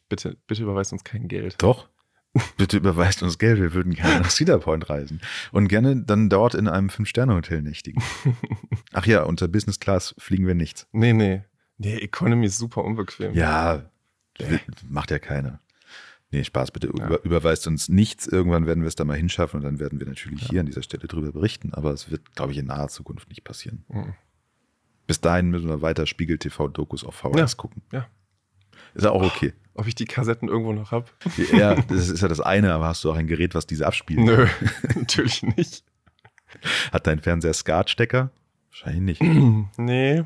Bitte, 0.10 0.36
bitte 0.48 0.64
überweist 0.64 0.92
uns 0.94 1.04
kein 1.04 1.28
Geld. 1.28 1.56
Doch. 1.60 1.88
Bitte 2.58 2.76
überweist 2.78 3.24
uns 3.24 3.38
Geld, 3.40 3.62
wir 3.62 3.74
würden 3.74 3.94
gerne 3.94 4.20
nach 4.20 4.30
Cedar 4.30 4.58
Point 4.60 4.90
reisen. 4.90 5.22
Und 5.54 5.70
gerne 5.70 5.96
dann 6.04 6.28
dort 6.28 6.54
in 6.54 6.68
einem 6.68 6.90
Fünf-Sterne-Hotel 6.90 7.62
nächtigen. 7.62 8.04
Ach 8.92 9.06
ja, 9.06 9.24
unter 9.24 9.48
Business 9.48 9.80
Class 9.80 10.14
fliegen 10.18 10.46
wir 10.46 10.54
nicht. 10.54 10.86
Nee, 10.92 11.14
nee. 11.14 11.44
Nee, 11.78 11.98
Economy 11.98 12.46
ist 12.48 12.58
super 12.58 12.84
unbequem. 12.84 13.34
Ja, 13.34 13.84
will- 14.40 14.60
macht 14.88 15.12
ja 15.12 15.20
keiner. 15.20 15.60
Nee, 16.32 16.44
Spaß, 16.44 16.72
bitte 16.72 16.88
Ja. 16.98 17.06
über, 17.06 17.24
überweist 17.24 17.68
uns 17.68 17.88
nichts. 17.90 18.28
Irgendwann 18.28 18.66
werden 18.66 18.82
wir 18.84 18.88
es 18.88 18.96
da 18.96 19.06
mal 19.06 19.16
hinschaffen 19.18 19.58
und 19.60 19.64
dann 19.64 19.80
werden 19.80 20.00
wir 20.00 20.08
natürlich 20.08 20.48
hier 20.48 20.60
an 20.62 20.66
dieser 20.66 20.82
Stelle 20.84 21.08
drüber 21.08 21.32
berichten. 21.32 21.74
Aber 21.74 21.92
es 21.92 22.10
wird, 22.10 22.36
glaube 22.36 22.52
ich, 22.52 22.58
in 22.58 22.66
naher 22.66 22.88
Zukunft 22.88 23.30
nicht 23.30 23.44
passieren. 23.44 23.86
Mhm. 23.90 24.14
Bis 25.08 25.22
dahin 25.22 25.50
müssen 25.50 25.68
wir 25.70 25.82
weiter 25.82 26.06
Spiegel 26.08 26.38
TV-Dokus 26.38 27.04
auf 27.04 27.16
VHS 27.16 27.52
Ja. 27.52 27.58
gucken. 27.58 27.84
Ja. 27.92 28.08
Ist 28.96 29.04
ja 29.04 29.12
auch 29.12 29.22
okay. 29.24 29.54
Ob 29.76 29.88
ich 29.88 29.96
die 29.96 30.06
Kassetten 30.06 30.48
irgendwo 30.48 30.74
noch 30.74 30.92
habe? 30.92 31.06
Ja, 31.54 31.76
das 31.90 32.10
ist 32.10 32.22
ja 32.22 32.28
das 32.28 32.40
eine, 32.42 32.74
aber 32.74 32.88
hast 32.88 33.04
du 33.04 33.12
auch 33.12 33.16
ein 33.16 33.28
Gerät, 33.28 33.54
was 33.54 33.68
diese 33.68 33.86
abspielt? 33.86 34.20
Nö, 34.22 34.48
natürlich 34.96 35.44
nicht. 35.44 35.84
Hat 36.92 37.06
dein 37.08 37.20
Fernseher 37.20 37.54
Skatstecker? 37.54 38.32
Wahrscheinlich 38.72 39.20
nicht. 39.20 39.22
nee. 39.78 40.24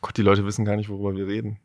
Gott, 0.00 0.16
die 0.16 0.22
Leute 0.22 0.44
wissen 0.44 0.64
gar 0.64 0.76
nicht, 0.76 0.88
worüber 0.88 1.16
wir 1.16 1.26
reden. 1.26 1.58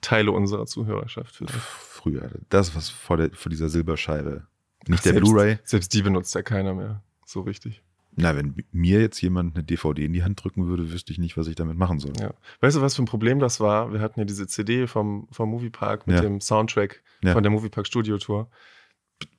Teile 0.00 0.32
unserer 0.32 0.66
Zuhörerschaft 0.66 1.36
vielleicht. 1.36 1.54
Früher. 1.54 2.30
Das, 2.48 2.74
was 2.74 2.88
vor, 2.90 3.16
der, 3.16 3.30
vor 3.32 3.50
dieser 3.50 3.68
Silberscheibe. 3.68 4.46
Nicht 4.88 5.04
der 5.04 5.12
Selbst- 5.12 5.30
Blu-ray. 5.30 5.58
Selbst 5.64 5.94
die 5.94 6.02
benutzt 6.02 6.34
ja 6.34 6.42
keiner 6.42 6.74
mehr. 6.74 7.02
So 7.24 7.40
richtig. 7.42 7.82
Na, 8.14 8.36
wenn 8.36 8.62
mir 8.72 9.00
jetzt 9.00 9.22
jemand 9.22 9.54
eine 9.54 9.64
DVD 9.64 10.04
in 10.04 10.12
die 10.12 10.22
Hand 10.22 10.42
drücken 10.42 10.66
würde, 10.66 10.92
wüsste 10.92 11.12
ich 11.12 11.18
nicht, 11.18 11.36
was 11.38 11.46
ich 11.46 11.54
damit 11.54 11.78
machen 11.78 11.98
soll. 11.98 12.12
Ja. 12.20 12.34
Weißt 12.60 12.76
du, 12.76 12.82
was 12.82 12.94
für 12.96 13.02
ein 13.02 13.06
Problem 13.06 13.38
das 13.38 13.58
war? 13.58 13.92
Wir 13.92 14.00
hatten 14.00 14.20
ja 14.20 14.26
diese 14.26 14.46
CD 14.46 14.86
vom, 14.86 15.28
vom 15.30 15.48
Moviepark 15.48 16.06
mit 16.06 16.16
Ja. 16.16 16.22
dem 16.22 16.40
Soundtrack 16.40 17.02
Ja. 17.22 17.32
von 17.32 17.42
der 17.42 17.50
Moviepark 17.52 17.86
Studio 17.86 18.18
Tour. 18.18 18.50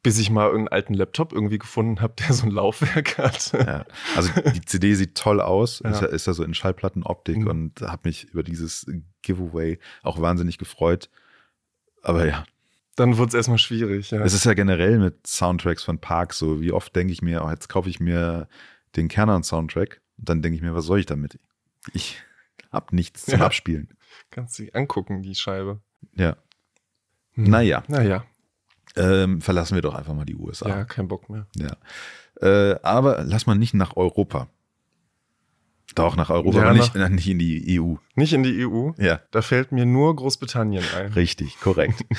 Bis 0.01 0.19
ich 0.19 0.29
mal 0.29 0.45
irgendeinen 0.45 0.67
alten 0.69 0.93
Laptop 0.93 1.33
irgendwie 1.33 1.57
gefunden 1.59 2.01
habe, 2.01 2.13
der 2.19 2.33
so 2.33 2.45
ein 2.45 2.51
Laufwerk 2.51 3.17
hat. 3.17 3.51
Ja. 3.53 3.85
Also 4.15 4.29
die 4.53 4.61
CD 4.61 4.93
sieht 4.95 5.15
toll 5.15 5.39
aus, 5.41 5.79
Ja. 5.83 5.91
ist, 5.91 6.01
ja, 6.01 6.07
ist 6.07 6.27
ja 6.27 6.33
so 6.33 6.43
in 6.43 6.53
Schallplattenoptik 6.53 7.37
Mhm. 7.37 7.47
und 7.47 7.81
habe 7.81 8.01
mich 8.09 8.25
über 8.25 8.43
dieses 8.43 8.85
Giveaway 9.21 9.79
auch 10.01 10.21
wahnsinnig 10.21 10.57
gefreut. 10.57 11.09
Aber 12.01 12.25
ja, 12.25 12.45
dann 12.95 13.17
wird 13.17 13.29
es 13.29 13.33
erstmal 13.33 13.57
schwierig. 13.59 14.11
Ja. 14.11 14.21
Es 14.23 14.33
ist 14.33 14.45
ja 14.45 14.53
generell 14.53 14.99
mit 14.99 15.25
Soundtracks 15.25 15.83
von 15.83 15.99
Parks 15.99 16.37
so. 16.37 16.61
Wie 16.61 16.71
oft 16.71 16.95
denke 16.95 17.13
ich 17.13 17.21
mir, 17.21 17.43
oh, 17.43 17.49
jetzt 17.49 17.69
kaufe 17.69 17.89
ich 17.89 17.99
mir 17.99 18.47
den 18.95 19.07
Kernern-Soundtrack 19.07 20.01
und 20.17 20.29
dann 20.29 20.41
denke 20.41 20.57
ich 20.57 20.61
mir, 20.61 20.75
was 20.75 20.85
soll 20.85 20.99
ich 20.99 21.05
damit? 21.05 21.39
Ich 21.93 22.21
habe 22.71 22.95
nichts 22.95 23.25
zum 23.25 23.39
Ja. 23.39 23.45
Abspielen. 23.45 23.89
Kannst 24.31 24.59
du 24.59 24.67
angucken, 24.73 25.21
die 25.23 25.33
Scheibe. 25.35 25.81
Ja. 26.15 26.35
Hm. 27.33 27.45
Naja, 27.45 27.83
Naja, 27.87 28.25
ähm, 28.95 29.41
verlassen 29.41 29.75
wir 29.75 29.81
doch 29.81 29.95
einfach 29.95 30.13
mal 30.13 30.25
die 30.25 30.35
USA. 30.35 30.67
ja, 30.69 30.85
kein 30.85 31.07
Bock 31.07 31.29
mehr. 31.29 31.47
Ja. 31.55 31.75
Äh, 32.41 32.79
aber 32.83 33.23
lass 33.23 33.45
mal 33.45 33.55
nicht 33.55 33.73
nach 33.73 33.95
Europa. 33.95 34.47
Doch, 35.95 36.15
nach 36.15 36.29
Europa, 36.29 36.57
Ja, 36.57 36.63
aber 36.63 36.73
nicht, 36.73 36.95
nicht 36.95 37.27
in 37.29 37.39
die 37.39 37.79
EU. 37.79 37.95
Nicht 38.15 38.33
in 38.33 38.43
die 38.43 38.65
EU. 38.65 38.91
Ja, 38.97 39.21
Da 39.31 39.41
fällt 39.41 39.71
mir 39.71 39.85
nur 39.85 40.15
Großbritannien 40.15 40.83
ein. 40.97 41.13
richtig, 41.13 41.59
korrekt. 41.59 42.03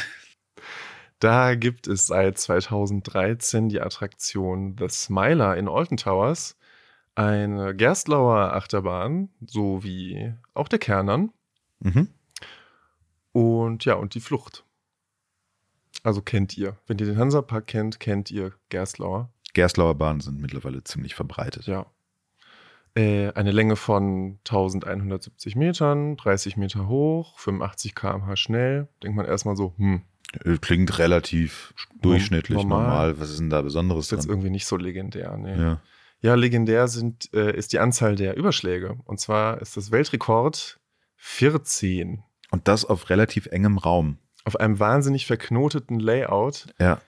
Da 1.20 1.54
gibt 1.54 1.86
es 1.86 2.08
seit 2.08 2.36
2013 2.38 3.70
die 3.70 3.80
Attraktion 3.80 4.76
The 4.78 4.88
Smiler 4.90 5.56
in 5.56 5.68
Alton 5.68 5.96
Towers. 5.96 6.56
Eine 7.14 7.74
Gerstlauer 7.74 8.52
Achterbahn, 8.52 9.30
so 9.46 9.82
wie 9.82 10.34
auch 10.52 10.68
der 10.68 10.80
Kernern. 10.80 11.32
mhm. 11.80 12.08
Und 13.32 13.84
ja, 13.84 13.94
und 13.94 14.14
die 14.14 14.20
Flucht. 14.20 14.64
Also 16.04 16.22
kennt 16.22 16.56
ihr. 16.56 16.76
Wenn 16.86 16.98
ihr 16.98 17.06
den 17.06 17.18
Hansapark 17.18 17.66
kennt, 17.66 17.98
kennt 17.98 18.30
ihr 18.30 18.52
Gerstlauer. 18.68 19.30
Gerstlauer 19.54 19.94
Bahnen 19.96 20.20
sind 20.20 20.40
mittlerweile 20.40 20.84
ziemlich 20.84 21.14
verbreitet. 21.16 21.66
Ja. 21.66 21.86
Äh, 22.94 23.32
eine 23.32 23.50
Länge 23.50 23.74
von 23.74 24.38
1170 24.46 25.56
Metern, 25.56 26.16
30 26.16 26.56
Meter 26.56 26.86
hoch, 26.86 27.36
85 27.38 27.94
km/h 27.96 28.36
schnell. 28.36 28.86
Denkt 29.02 29.16
man 29.16 29.26
erstmal 29.26 29.56
so, 29.56 29.74
hm, 29.78 30.02
Äh, 30.44 30.58
Klingt 30.58 30.98
relativ 30.98 31.74
durchschnittlich, 32.02 32.58
Normal. 32.58 32.82
normal. 32.82 33.20
Was 33.20 33.30
ist 33.30 33.40
denn 33.40 33.50
da 33.50 33.62
Besonderes 33.62 34.06
ist 34.06 34.10
jetzt 34.12 34.28
irgendwie 34.28 34.50
nicht 34.50 34.66
so 34.66 34.76
legendär. 34.76 35.36
Nee. 35.36 35.56
Ja. 35.56 35.80
Ja, 36.20 36.34
legendär 36.36 36.88
sind, 36.88 37.32
äh, 37.34 37.54
ist 37.56 37.72
die 37.72 37.78
Anzahl 37.78 38.16
der 38.16 38.36
Überschläge. 38.36 38.96
Und 39.04 39.20
zwar 39.20 39.60
ist 39.60 39.76
das 39.76 39.90
Weltrekord 39.90 40.78
14 41.16 42.22
Und 42.50 42.66
das 42.68 42.84
auf 42.84 43.10
relativ 43.10 43.46
engem 43.46 43.78
Raum. 43.78 44.18
Auf 44.44 44.56
einem 44.60 44.78
wahnsinnig 44.78 45.26
verknoteten 45.26 45.98
Layout, 46.00 46.66
Ja. 46.78 47.00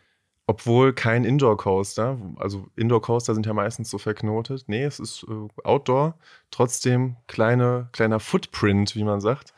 obwohl 0.46 0.92
kein 0.92 1.24
Indoor-Coaster, 1.24 2.18
also 2.36 2.66
Indoor-Coaster 2.76 3.34
sind 3.34 3.46
ja 3.46 3.52
meistens 3.52 3.90
so 3.90 3.98
verknotet. 3.98 4.64
Nee, 4.68 4.84
es 4.84 4.98
ist 5.00 5.24
äh, 5.28 5.48
Outdoor, 5.64 6.18
trotzdem 6.50 7.16
kleine, 7.26 7.88
kleiner 7.92 8.20
Footprint, 8.20 8.96
wie 8.96 9.04
man 9.04 9.20
sagt. 9.20 9.52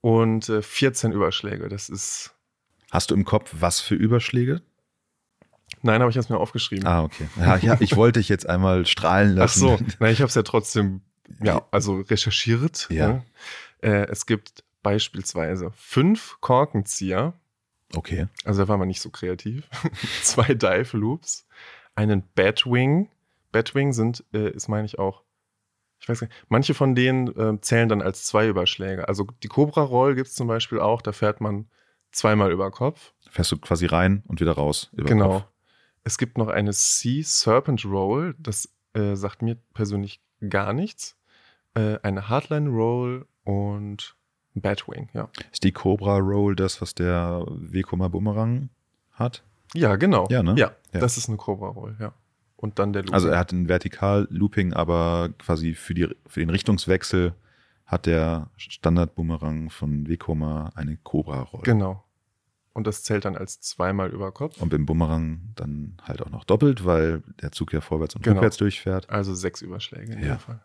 Und 0.00 0.48
äh, 0.48 0.62
14 0.62 1.10
Überschläge, 1.12 1.68
das 1.68 1.88
ist. 1.88 2.34
Hast 2.92 3.10
du 3.10 3.14
im 3.16 3.24
Kopf, 3.24 3.52
was 3.58 3.80
für 3.80 3.96
Überschläge? 3.96 4.62
Nein, 5.82 6.00
habe 6.00 6.10
ich 6.10 6.16
das 6.16 6.28
mir 6.28 6.38
aufgeschrieben. 6.38 6.86
Ah, 6.86 7.02
okay. 7.02 7.26
Ja, 7.36 7.56
ja 7.56 7.76
ich 7.80 7.96
wollte 7.96 8.20
dich 8.20 8.28
jetzt 8.28 8.48
einmal 8.48 8.86
strahlen 8.86 9.32
Ach 9.32 9.38
lassen. 9.38 9.60
so, 9.60 9.78
na, 9.98 10.10
ich 10.10 10.20
habe 10.20 10.28
es 10.28 10.34
ja 10.34 10.42
trotzdem, 10.42 11.00
ja, 11.42 11.62
also 11.72 11.96
recherchiert. 11.96 12.86
Ja. 12.90 13.08
ne? 13.08 13.22
Äh, 13.82 14.06
es 14.10 14.26
gibt 14.26 14.62
beispielsweise 14.86 15.72
fünf 15.74 16.36
Korkenzieher, 16.40 17.32
Okay. 17.96 18.28
also 18.44 18.62
da 18.62 18.68
war 18.68 18.78
man 18.78 18.86
nicht 18.86 19.00
so 19.00 19.10
kreativ, 19.10 19.68
zwei 20.22 20.54
Dive 20.54 20.96
Loops, 20.96 21.44
einen 21.96 22.22
Batwing. 22.36 23.08
Batwing 23.50 23.92
sind, 23.92 24.22
äh, 24.32 24.48
ist 24.50 24.68
meine 24.68 24.86
ich 24.86 25.00
auch, 25.00 25.24
ich 25.98 26.08
weiß 26.08 26.20
nicht, 26.20 26.32
manche 26.48 26.72
von 26.72 26.94
denen 26.94 27.26
äh, 27.36 27.60
zählen 27.60 27.88
dann 27.88 28.00
als 28.00 28.26
zwei 28.26 28.46
Überschläge. 28.46 29.08
Also 29.08 29.26
die 29.42 29.48
Cobra 29.48 29.82
Roll 29.82 30.14
gibt 30.14 30.28
es 30.28 30.34
zum 30.36 30.46
Beispiel 30.46 30.78
auch, 30.78 31.02
da 31.02 31.10
fährt 31.10 31.40
man 31.40 31.68
zweimal 32.12 32.52
über 32.52 32.70
Kopf. 32.70 33.12
Fährst 33.28 33.50
du 33.50 33.58
quasi 33.58 33.86
rein 33.86 34.22
und 34.28 34.40
wieder 34.40 34.52
raus. 34.52 34.90
Genau. 34.92 35.40
Kopf. 35.40 35.46
Es 36.04 36.16
gibt 36.16 36.38
noch 36.38 36.46
eine 36.46 36.72
Sea 36.72 37.24
Serpent 37.24 37.84
Roll, 37.84 38.36
das 38.38 38.72
äh, 38.94 39.16
sagt 39.16 39.42
mir 39.42 39.56
persönlich 39.74 40.20
gar 40.48 40.72
nichts. 40.72 41.16
Äh, 41.74 41.98
eine 42.04 42.28
Hardline 42.28 42.68
Roll 42.70 43.26
und 43.42 44.14
Batwing, 44.60 45.08
ja. 45.12 45.28
Ist 45.52 45.64
die 45.64 45.72
Cobra 45.72 46.18
Roll 46.18 46.56
das, 46.56 46.80
was 46.80 46.94
der 46.94 47.44
Wekoma 47.48 48.08
Bumerang 48.08 48.68
hat? 49.12 49.42
Ja, 49.74 49.96
genau. 49.96 50.26
Ja, 50.30 50.42
ne? 50.42 50.54
Ja, 50.56 50.72
Ja. 50.92 51.00
das 51.00 51.16
ist 51.16 51.28
eine 51.28 51.36
Cobra 51.36 51.68
Roll, 51.68 51.96
ja. 52.00 52.12
Und 52.56 52.78
dann 52.78 52.92
der 52.94 53.02
Loop. 53.02 53.12
Also 53.14 53.28
er 53.28 53.38
hat 53.38 53.52
ein 53.52 53.68
Vertikal-Looping, 53.68 54.72
aber 54.72 55.28
quasi 55.38 55.74
für, 55.74 55.92
die, 55.94 56.08
für 56.26 56.40
den 56.40 56.48
Richtungswechsel 56.50 57.34
hat 57.84 58.06
der 58.06 58.48
Standard-Bumerang 58.56 59.70
von 59.70 60.08
Wekoma 60.08 60.72
eine 60.74 60.96
Cobra-Roll. 60.96 61.62
Genau. 61.64 62.02
Und 62.72 62.86
das 62.86 63.02
zählt 63.04 63.24
dann 63.24 63.36
als 63.36 63.60
zweimal 63.60 64.10
über 64.10 64.32
Kopf. 64.32 64.60
Und 64.60 64.68
beim 64.70 64.84
Bumerang 64.86 65.40
dann 65.54 65.96
halt 66.02 66.20
auch 66.22 66.30
noch 66.30 66.44
doppelt, 66.44 66.84
weil 66.84 67.22
der 67.40 67.52
Zug 67.52 67.72
ja 67.72 67.80
vorwärts 67.80 68.14
und 68.16 68.22
Genau. 68.22 68.36
rückwärts 68.36 68.56
durchfährt. 68.58 69.08
Also 69.10 69.34
sechs 69.34 69.62
Überschläge 69.62 70.12
in 70.12 70.18
Ja. 70.18 70.24
jedem 70.24 70.38
Fall. 70.38 70.60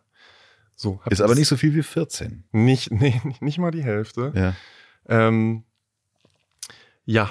So, 0.82 1.00
Ist 1.08 1.20
aber 1.20 1.36
nicht 1.36 1.46
so 1.46 1.56
viel 1.56 1.76
wie 1.76 1.82
14. 1.84 2.42
Nicht, 2.50 2.90
nee, 2.90 3.22
nicht 3.38 3.58
mal 3.58 3.70
die 3.70 3.84
Hälfte. 3.84 4.32
Ja. 4.34 4.54
Ähm, 5.06 5.62
ja, 7.04 7.30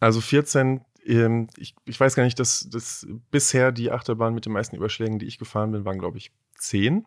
also 0.00 0.20
14, 0.20 0.80
ähm, 1.06 1.46
ich, 1.56 1.76
ich 1.84 2.00
weiß 2.00 2.16
gar 2.16 2.24
nicht, 2.24 2.40
dass, 2.40 2.68
dass 2.68 3.06
bisher 3.30 3.70
die 3.70 3.92
Achterbahn 3.92 4.34
mit 4.34 4.46
den 4.46 4.52
meisten 4.52 4.74
Überschlägen, 4.74 5.20
die 5.20 5.26
ich 5.26 5.38
gefahren 5.38 5.70
bin, 5.70 5.84
waren, 5.84 6.00
glaube 6.00 6.18
ich, 6.18 6.32
10. 6.58 7.06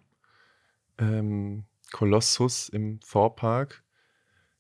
Ähm, 0.98 1.66
Kolossus 1.92 2.70
im 2.70 3.02
Thor 3.02 3.36
Park. 3.36 3.84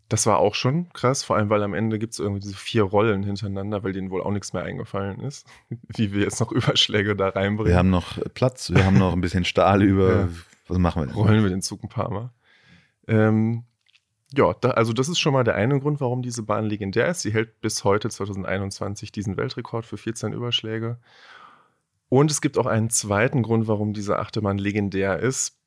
Das 0.09 0.25
war 0.25 0.39
auch 0.39 0.55
schon 0.55 0.91
krass, 0.91 1.23
vor 1.23 1.37
allem 1.37 1.49
weil 1.49 1.63
am 1.63 1.73
Ende 1.73 1.97
gibt 1.97 2.11
es 2.11 2.19
irgendwie 2.19 2.41
diese 2.41 2.57
vier 2.57 2.83
Rollen 2.83 3.23
hintereinander, 3.23 3.83
weil 3.83 3.93
denen 3.93 4.09
wohl 4.09 4.21
auch 4.21 4.31
nichts 4.31 4.51
mehr 4.51 4.63
eingefallen 4.63 5.21
ist, 5.21 5.47
wie 5.95 6.11
wir 6.11 6.23
jetzt 6.23 6.41
noch 6.41 6.51
Überschläge 6.51 7.15
da 7.15 7.29
reinbringen. 7.29 7.71
Wir 7.71 7.77
haben 7.77 7.89
noch 7.89 8.19
Platz, 8.33 8.69
wir 8.73 8.85
haben 8.85 8.97
noch 8.97 9.13
ein 9.13 9.21
bisschen 9.21 9.45
Stahl 9.45 9.81
über. 9.81 10.09
Ja. 10.09 10.29
Was 10.69 10.77
machen 10.77 11.01
wir 11.01 11.07
denn? 11.07 11.15
rollen 11.15 11.43
wir 11.43 11.49
den 11.49 11.61
Zug 11.61 11.83
ein 11.83 11.89
paar 11.89 12.09
Mal. 12.09 12.31
Ähm, 13.07 13.63
ja, 14.33 14.53
da, 14.53 14.71
also 14.71 14.93
das 14.93 15.09
ist 15.09 15.19
schon 15.19 15.33
mal 15.33 15.43
der 15.43 15.55
eine 15.55 15.79
Grund, 15.79 15.99
warum 15.99 16.21
diese 16.21 16.43
Bahn 16.43 16.65
legendär 16.65 17.07
ist. 17.07 17.21
Sie 17.21 17.33
hält 17.33 17.61
bis 17.61 17.83
heute 17.83 18.09
2021 18.09 19.11
diesen 19.11 19.37
Weltrekord 19.37 19.85
für 19.85 19.97
14 19.97 20.33
Überschläge. 20.33 20.99
Und 22.09 22.31
es 22.31 22.41
gibt 22.41 22.57
auch 22.57 22.67
einen 22.67 22.89
zweiten 22.89 23.43
Grund, 23.43 23.67
warum 23.67 23.93
diese 23.93 24.19
Achterbahn 24.19 24.57
legendär 24.57 25.19
ist. 25.19 25.57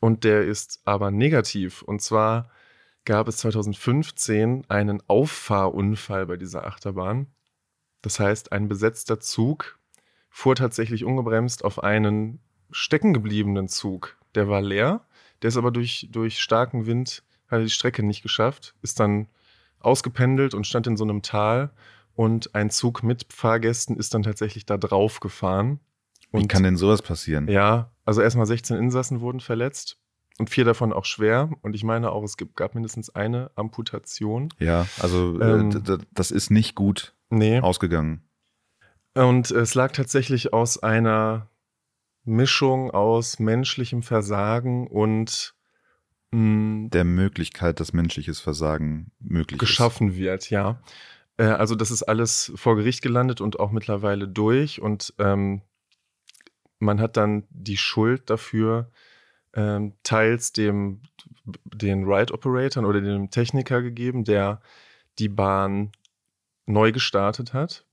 Und 0.00 0.24
der 0.24 0.44
ist 0.44 0.80
aber 0.84 1.10
negativ. 1.10 1.82
Und 1.82 2.00
zwar 2.02 2.50
gab 3.04 3.28
es 3.28 3.38
2015 3.38 4.64
einen 4.68 5.02
Auffahrunfall 5.06 6.26
bei 6.26 6.36
dieser 6.36 6.66
Achterbahn. 6.66 7.26
Das 8.02 8.20
heißt, 8.20 8.52
ein 8.52 8.68
besetzter 8.68 9.20
Zug 9.20 9.78
fuhr 10.30 10.54
tatsächlich 10.54 11.04
ungebremst 11.04 11.64
auf 11.64 11.82
einen 11.82 12.40
stecken 12.70 13.12
gebliebenen 13.12 13.68
Zug. 13.68 14.16
Der 14.34 14.48
war 14.48 14.60
leer, 14.62 15.04
der 15.42 15.48
ist 15.48 15.56
aber 15.56 15.70
durch, 15.70 16.08
durch 16.10 16.40
starken 16.40 16.86
Wind, 16.86 17.22
hat 17.48 17.58
er 17.60 17.64
die 17.64 17.70
Strecke 17.70 18.02
nicht 18.02 18.22
geschafft, 18.22 18.74
ist 18.82 19.00
dann 19.00 19.26
ausgependelt 19.80 20.54
und 20.54 20.66
stand 20.66 20.86
in 20.86 20.96
so 20.96 21.04
einem 21.04 21.22
Tal 21.22 21.70
und 22.14 22.54
ein 22.54 22.70
Zug 22.70 23.02
mit 23.02 23.26
Fahrgästen 23.32 23.96
ist 23.96 24.14
dann 24.14 24.22
tatsächlich 24.22 24.66
da 24.66 24.76
drauf 24.76 25.20
gefahren. 25.20 25.80
Wie 26.32 26.38
Und 26.42 26.48
kann 26.48 26.62
denn 26.62 26.76
sowas 26.76 27.02
passieren? 27.02 27.48
ja, 27.48 27.90
also 28.04 28.20
erstmal 28.22 28.46
16 28.46 28.76
Insassen 28.76 29.20
wurden 29.20 29.40
verletzt 29.40 29.98
und 30.38 30.50
vier 30.50 30.64
davon 30.64 30.92
auch 30.92 31.04
schwer. 31.04 31.50
Und 31.62 31.74
ich 31.74 31.82
meine 31.84 32.10
auch, 32.12 32.22
es 32.24 32.36
gab 32.54 32.74
mindestens 32.74 33.10
eine 33.14 33.50
Amputation. 33.56 34.52
Ja, 34.58 34.86
also 35.00 35.38
Ähm, 35.40 35.70
äh, 35.70 35.80
d- 35.80 35.98
das 36.12 36.30
ist 36.30 36.50
nicht 36.50 36.74
gut 36.74 37.14
Nee. 37.30 37.60
ausgegangen. 37.60 38.22
Und 39.14 39.50
es 39.50 39.74
lag 39.74 39.92
tatsächlich 39.92 40.52
aus 40.52 40.82
einer 40.82 41.48
Mischung 42.30 42.90
aus 42.90 43.38
menschlichem 43.38 44.02
Versagen 44.02 44.86
und 44.86 45.54
mh, 46.30 46.88
Der 46.90 47.04
Möglichkeit, 47.04 47.80
dass 47.80 47.92
menschliches 47.92 48.40
Versagen 48.40 49.12
möglich 49.18 49.58
geschaffen 49.58 50.14
wird, 50.14 50.50
ja. 50.50 50.80
Äh, 51.36 51.44
also 51.44 51.74
das 51.74 51.90
ist 51.90 52.02
alles 52.04 52.52
vor 52.54 52.76
Gericht 52.76 53.02
gelandet 53.02 53.40
und 53.40 53.58
auch 53.60 53.72
mittlerweile 53.72 54.28
durch 54.28 54.80
und 54.80 55.12
ähm, 55.18 55.62
man 56.78 57.00
hat 57.00 57.16
dann 57.16 57.46
die 57.50 57.76
Schuld 57.76 58.30
dafür 58.30 58.90
ähm, 59.54 59.94
teils 60.02 60.52
dem 60.52 61.02
den 61.64 62.04
Ride 62.04 62.32
Operatoren 62.32 62.86
oder 62.86 63.00
dem 63.00 63.30
Techniker 63.30 63.82
gegeben, 63.82 64.24
der 64.24 64.60
die 65.18 65.28
Bahn 65.28 65.90
neu 66.66 66.92
gestartet 66.92 67.52
hat 67.52 67.84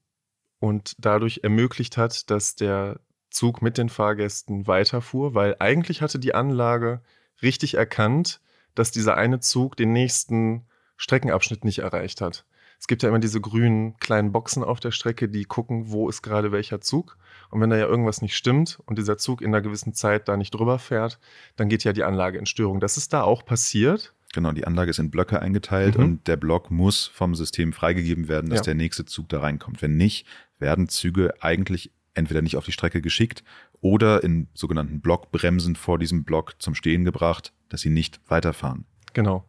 und 0.60 0.96
dadurch 1.00 1.42
ermöglicht 1.44 1.98
hat, 1.98 2.30
dass 2.30 2.56
der 2.56 3.00
Zug 3.30 3.62
mit 3.62 3.78
den 3.78 3.90
Fahrgästen 3.90 4.68
weiterfuhr, 4.68 5.34
weil 5.34 5.56
eigentlich 5.60 6.02
hatte 6.02 6.20
die 6.20 6.34
Anlage 6.36 7.02
richtig 7.42 7.76
erkannt, 7.76 8.42
dass 8.76 8.92
dieser 8.92 9.18
eine 9.18 9.40
Zug 9.40 9.76
den 9.76 9.92
nächsten 9.94 10.66
Streckenabschnitt 10.98 11.64
nicht 11.66 11.80
erreicht 11.80 12.22
hat. 12.22 12.46
Es 12.80 12.88
gibt 12.88 13.02
ja 13.02 13.10
immer 13.10 13.20
diese 13.20 13.42
grünen 13.42 13.98
kleinen 13.98 14.32
Boxen 14.32 14.64
auf 14.64 14.80
der 14.80 14.92
Strecke, 14.92 15.30
die 15.30 15.46
gucken, 15.46 15.90
wo 15.92 16.10
ist 16.10 16.22
gerade 16.22 16.52
welcher 16.52 16.80
Zug. 16.80 17.18
Und 17.50 17.60
wenn 17.60 17.72
da 17.72 17.78
ja 17.78 17.88
irgendwas 17.88 18.22
nicht 18.22 18.36
stimmt 18.36 18.80
und 18.86 19.00
dieser 19.00 19.18
Zug 19.18 19.42
in 19.42 19.48
einer 19.48 19.62
gewissen 19.62 19.94
Zeit 19.94 20.28
da 20.28 20.38
nicht 20.38 20.52
drüber 20.54 20.78
fährt, 20.78 21.20
dann 21.56 21.70
geht 21.70 21.84
ja 21.84 21.94
die 21.94 22.04
Anlage 22.04 22.38
in 22.38 22.46
Störung. 22.46 22.80
Das 22.80 22.98
ist 22.98 23.14
da 23.14 23.24
auch 23.24 23.44
passiert. 23.46 24.14
Genau, 24.34 24.52
die 24.52 24.68
Anlage 24.68 24.92
ist 24.92 25.00
in 25.00 25.10
Blöcke 25.10 25.42
eingeteilt 25.42 25.98
Mhm. 25.98 26.04
und 26.04 26.28
der 26.28 26.36
Block 26.38 26.70
muss 26.70 27.08
vom 27.08 27.34
System 27.34 27.74
freigegeben 27.74 28.28
werden, 28.28 28.50
dass 28.52 28.60
Ja. 28.60 28.64
der 28.66 28.76
nächste 28.76 29.06
Zug 29.06 29.30
da 29.30 29.40
reinkommt. 29.40 29.82
Wenn 29.82 29.98
nicht, 29.98 30.28
werden 30.60 30.88
Züge 30.88 31.34
eigentlich 31.42 31.92
entweder 32.18 32.42
nicht 32.42 32.58
auf 32.58 32.66
die 32.66 32.72
Strecke 32.72 33.02
geschickt 33.02 33.44
oder 33.82 34.24
in 34.24 34.48
sogenannten 34.54 35.02
Blockbremsen 35.02 35.76
vor 35.76 36.00
diesem 36.00 36.24
Block 36.24 36.56
zum 36.60 36.76
Stehen 36.76 37.06
gebracht, 37.06 37.54
dass 37.70 37.82
sie 37.82 37.90
nicht 37.90 38.20
weiterfahren. 38.28 38.86
Genau. 39.14 39.46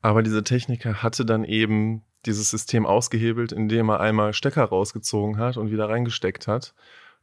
Aber 0.00 0.22
dieser 0.22 0.44
Techniker 0.44 1.02
hatte 1.02 1.24
dann 1.24 1.44
eben 1.44 2.02
dieses 2.26 2.50
System 2.50 2.86
ausgehebelt, 2.86 3.52
indem 3.52 3.88
er 3.88 4.00
einmal 4.00 4.32
Stecker 4.32 4.64
rausgezogen 4.64 5.38
hat 5.38 5.56
und 5.56 5.70
wieder 5.70 5.88
reingesteckt 5.88 6.46
hat. 6.46 6.74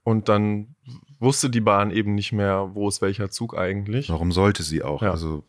Und 0.04 0.30
dann 0.30 0.76
wusste 1.20 1.50
die 1.50 1.62
Bahn 1.62 1.92
eben 1.92 2.16
nicht 2.16 2.32
mehr, 2.32 2.72
wo 2.74 2.88
ist 2.88 3.02
welcher 3.02 3.30
Zug 3.30 3.58
eigentlich. 3.58 4.10
Warum 4.10 4.32
sollte 4.32 4.64
sie 4.64 4.84
auch? 4.84 5.02
Ja. 5.02 5.12
Also 5.12 5.44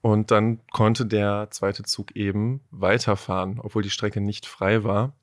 Und 0.00 0.30
dann 0.30 0.60
konnte 0.70 1.06
der 1.06 1.48
zweite 1.50 1.82
Zug 1.82 2.14
eben 2.16 2.60
weiterfahren, 2.70 3.58
obwohl 3.58 3.82
die 3.82 3.90
Strecke 3.90 4.20
nicht 4.20 4.46
frei 4.46 4.84
war. 4.84 5.14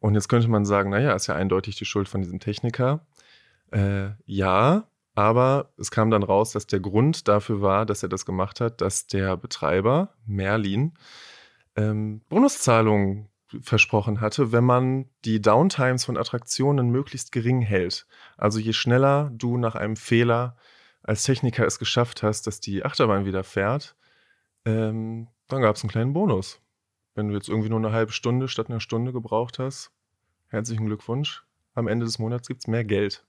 Und 0.00 0.14
jetzt 0.14 0.28
könnte 0.28 0.48
man 0.48 0.64
sagen, 0.64 0.90
naja, 0.90 1.14
ist 1.14 1.26
ja 1.26 1.34
eindeutig 1.34 1.76
die 1.76 1.84
Schuld 1.84 2.08
von 2.08 2.20
diesem 2.20 2.40
Techniker. 2.40 3.06
Äh, 3.70 4.10
ja, 4.26 4.86
aber 5.14 5.70
es 5.78 5.90
kam 5.90 6.10
dann 6.10 6.22
raus, 6.22 6.52
dass 6.52 6.66
der 6.66 6.80
Grund 6.80 7.28
dafür 7.28 7.62
war, 7.62 7.86
dass 7.86 8.02
er 8.02 8.08
das 8.08 8.26
gemacht 8.26 8.60
hat, 8.60 8.80
dass 8.80 9.06
der 9.06 9.36
Betreiber, 9.36 10.14
Merlin, 10.26 10.94
ähm, 11.76 12.20
Bonuszahlungen 12.28 13.28
versprochen 13.60 14.20
hatte, 14.20 14.52
wenn 14.52 14.64
man 14.64 15.06
die 15.24 15.40
Downtimes 15.40 16.04
von 16.04 16.16
Attraktionen 16.16 16.90
möglichst 16.90 17.30
gering 17.30 17.60
hält. 17.60 18.06
Also 18.36 18.58
je 18.58 18.72
schneller 18.72 19.30
du 19.32 19.56
nach 19.58 19.76
einem 19.76 19.96
Fehler 19.96 20.56
als 21.02 21.22
Techniker 21.22 21.66
es 21.66 21.78
geschafft 21.78 22.22
hast, 22.22 22.46
dass 22.46 22.60
die 22.60 22.84
Achterbahn 22.84 23.26
wieder 23.26 23.44
fährt, 23.44 23.94
ähm, 24.64 25.28
dann 25.48 25.62
gab 25.62 25.76
es 25.76 25.82
einen 25.82 25.90
kleinen 25.90 26.12
Bonus. 26.14 26.60
Wenn 27.14 27.28
du 27.28 27.34
jetzt 27.34 27.48
irgendwie 27.48 27.68
nur 27.68 27.78
eine 27.78 27.92
halbe 27.92 28.12
Stunde 28.12 28.48
statt 28.48 28.68
einer 28.68 28.80
Stunde 28.80 29.12
gebraucht 29.12 29.58
hast, 29.58 29.90
herzlichen 30.48 30.86
Glückwunsch. 30.86 31.44
Am 31.74 31.88
Ende 31.88 32.06
des 32.06 32.18
Monats 32.18 32.48
gibt 32.48 32.60
es 32.62 32.66
mehr 32.66 32.84
Geld. 32.84 33.24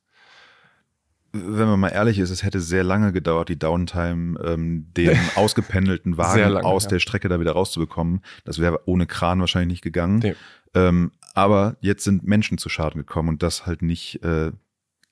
wenn 1.33 1.67
man 1.67 1.79
mal 1.79 1.89
ehrlich 1.89 2.19
ist, 2.19 2.29
es 2.29 2.43
hätte 2.43 2.61
sehr 2.61 2.83
lange 2.83 3.11
gedauert, 3.11 3.49
die 3.49 3.59
Downtime, 3.59 4.39
ähm, 4.43 4.87
den 4.95 5.17
ausgependelten 5.35 6.17
Wagen 6.17 6.53
lange, 6.53 6.65
aus 6.65 6.85
ja. 6.85 6.91
der 6.91 6.99
Strecke 6.99 7.27
da 7.27 7.39
wieder 7.39 7.51
rauszubekommen. 7.51 8.21
Das 8.45 8.59
wäre 8.59 8.87
ohne 8.87 9.05
Kran 9.05 9.39
wahrscheinlich 9.39 9.73
nicht 9.73 9.83
gegangen. 9.83 10.19
Nee. 10.19 10.35
Ähm, 10.73 11.11
aber 11.33 11.75
jetzt 11.81 12.03
sind 12.03 12.23
Menschen 12.23 12.57
zu 12.57 12.69
Schaden 12.69 13.01
gekommen 13.01 13.29
und 13.29 13.43
das 13.43 13.65
halt 13.65 13.81
nicht 13.81 14.23
äh, 14.23 14.51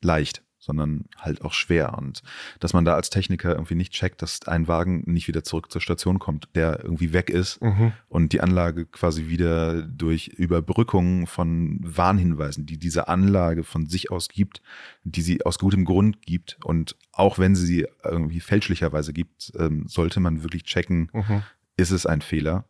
leicht, 0.02 0.44
sondern 0.64 1.06
halt 1.18 1.42
auch 1.44 1.54
schwer. 1.54 1.98
Und 1.98 2.24
dass 2.60 2.74
man 2.74 2.86
da 2.86 2.96
als 2.96 3.10
Techniker 3.10 3.52
irgendwie 3.54 3.76
nicht 3.76 3.92
checkt, 3.94 4.22
dass 4.22 4.48
ein 4.48 4.68
Wagen 4.68 5.04
nicht 5.06 5.28
wieder 5.28 5.44
zurück 5.44 5.72
zur 5.72 5.82
Station 5.82 6.20
kommt, 6.20 6.48
der 6.56 6.84
irgendwie 6.84 7.12
weg 7.14 7.30
ist 7.30 7.62
und 8.10 8.34
die 8.34 8.42
Anlage 8.42 8.86
quasi 8.86 9.28
wieder 9.28 9.82
durch 9.82 10.28
Überbrückung 10.28 11.28
von 11.28 11.80
Warnhinweisen, 11.84 12.66
die 12.66 12.78
diese 12.78 13.08
Anlage 13.08 13.64
von 13.64 13.88
sich 13.88 14.12
aus 14.12 14.30
gibt, 14.30 14.62
die 15.04 15.22
sie 15.22 15.46
aus 15.46 15.60
gutem 15.60 15.84
Grund 15.86 16.22
gibt 16.22 16.58
und 16.64 16.96
auch 17.12 17.38
wenn 17.40 17.56
sie 17.56 17.66
sie 17.66 17.86
irgendwie 18.04 18.40
fälschlicherweise 18.40 19.14
gibt, 19.14 19.52
ähm, 19.58 19.86
sollte 19.88 20.20
man 20.20 20.44
wirklich 20.44 20.64
checken, 20.64 21.10
Mhm. 21.14 21.44
ist 21.78 21.92
es 21.92 22.06
ein 22.06 22.22
Fehler. 22.22 22.66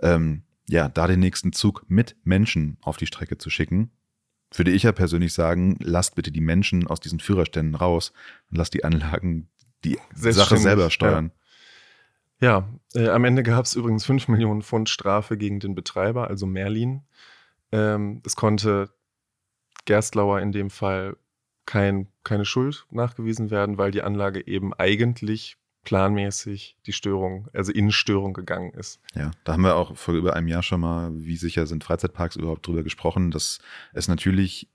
Ähm, 0.00 0.42
ja, 0.68 0.88
da 0.88 1.06
den 1.06 1.20
nächsten 1.20 1.52
Zug 1.52 1.84
mit 1.88 2.16
Menschen 2.24 2.78
auf 2.82 2.96
die 2.96 3.06
Strecke 3.06 3.36
zu 3.36 3.50
schicken, 3.50 3.90
würde 4.58 4.70
ich 4.70 4.82
ja 4.82 4.92
persönlich 4.92 5.32
sagen, 5.32 5.76
lasst 5.80 6.14
bitte 6.14 6.30
die 6.30 6.40
Menschen 6.40 6.86
aus 6.86 7.00
diesen 7.00 7.20
Führerständen 7.20 7.74
raus 7.74 8.12
und 8.50 8.58
lasst 8.58 8.74
die 8.74 8.84
Anlagen 8.84 9.48
die 9.84 9.98
Sache 10.14 10.56
selber 10.56 10.90
steuern. 10.90 11.32
Ja, 12.40 12.68
äh, 12.94 13.08
am 13.08 13.24
Ende 13.24 13.42
gab 13.42 13.64
es 13.64 13.76
übrigens 13.76 14.04
5 14.04 14.28
Millionen 14.28 14.62
Pfund 14.62 14.88
Strafe 14.88 15.36
gegen 15.36 15.60
den 15.60 15.74
Betreiber, 15.74 16.28
also 16.28 16.44
Merlin. 16.46 17.02
Ähm, 17.70 18.20
es 18.26 18.34
konnte 18.34 18.90
Gerstlauer 19.84 20.40
in 20.40 20.50
dem 20.50 20.70
Fall 20.70 21.16
kein, 21.66 22.08
keine 22.24 22.44
Schuld 22.44 22.86
nachgewiesen 22.90 23.50
werden, 23.50 23.78
weil 23.78 23.92
die 23.92 24.02
Anlage 24.02 24.46
eben 24.46 24.74
eigentlich 24.74 25.56
planmäßig 25.84 26.76
die 26.86 26.92
Störung, 26.92 27.48
also 27.52 27.72
in 27.72 27.90
Störung 27.90 28.32
gegangen 28.32 28.72
ist. 28.72 29.00
Ja, 29.14 29.32
da 29.44 29.52
haben 29.52 29.62
wir 29.62 29.76
auch 29.76 29.96
vor 29.96 30.14
über 30.14 30.34
einem 30.34 30.48
Jahr 30.48 30.62
schon 30.62 30.80
mal, 30.80 31.10
wie 31.14 31.36
sicher 31.36 31.66
sind 31.66 31.84
Freizeitparks 31.84 32.36
überhaupt 32.36 32.66
drüber 32.66 32.82
gesprochen, 32.82 33.30
dass 33.30 33.58
es 33.92 34.08
natürlich 34.08 34.68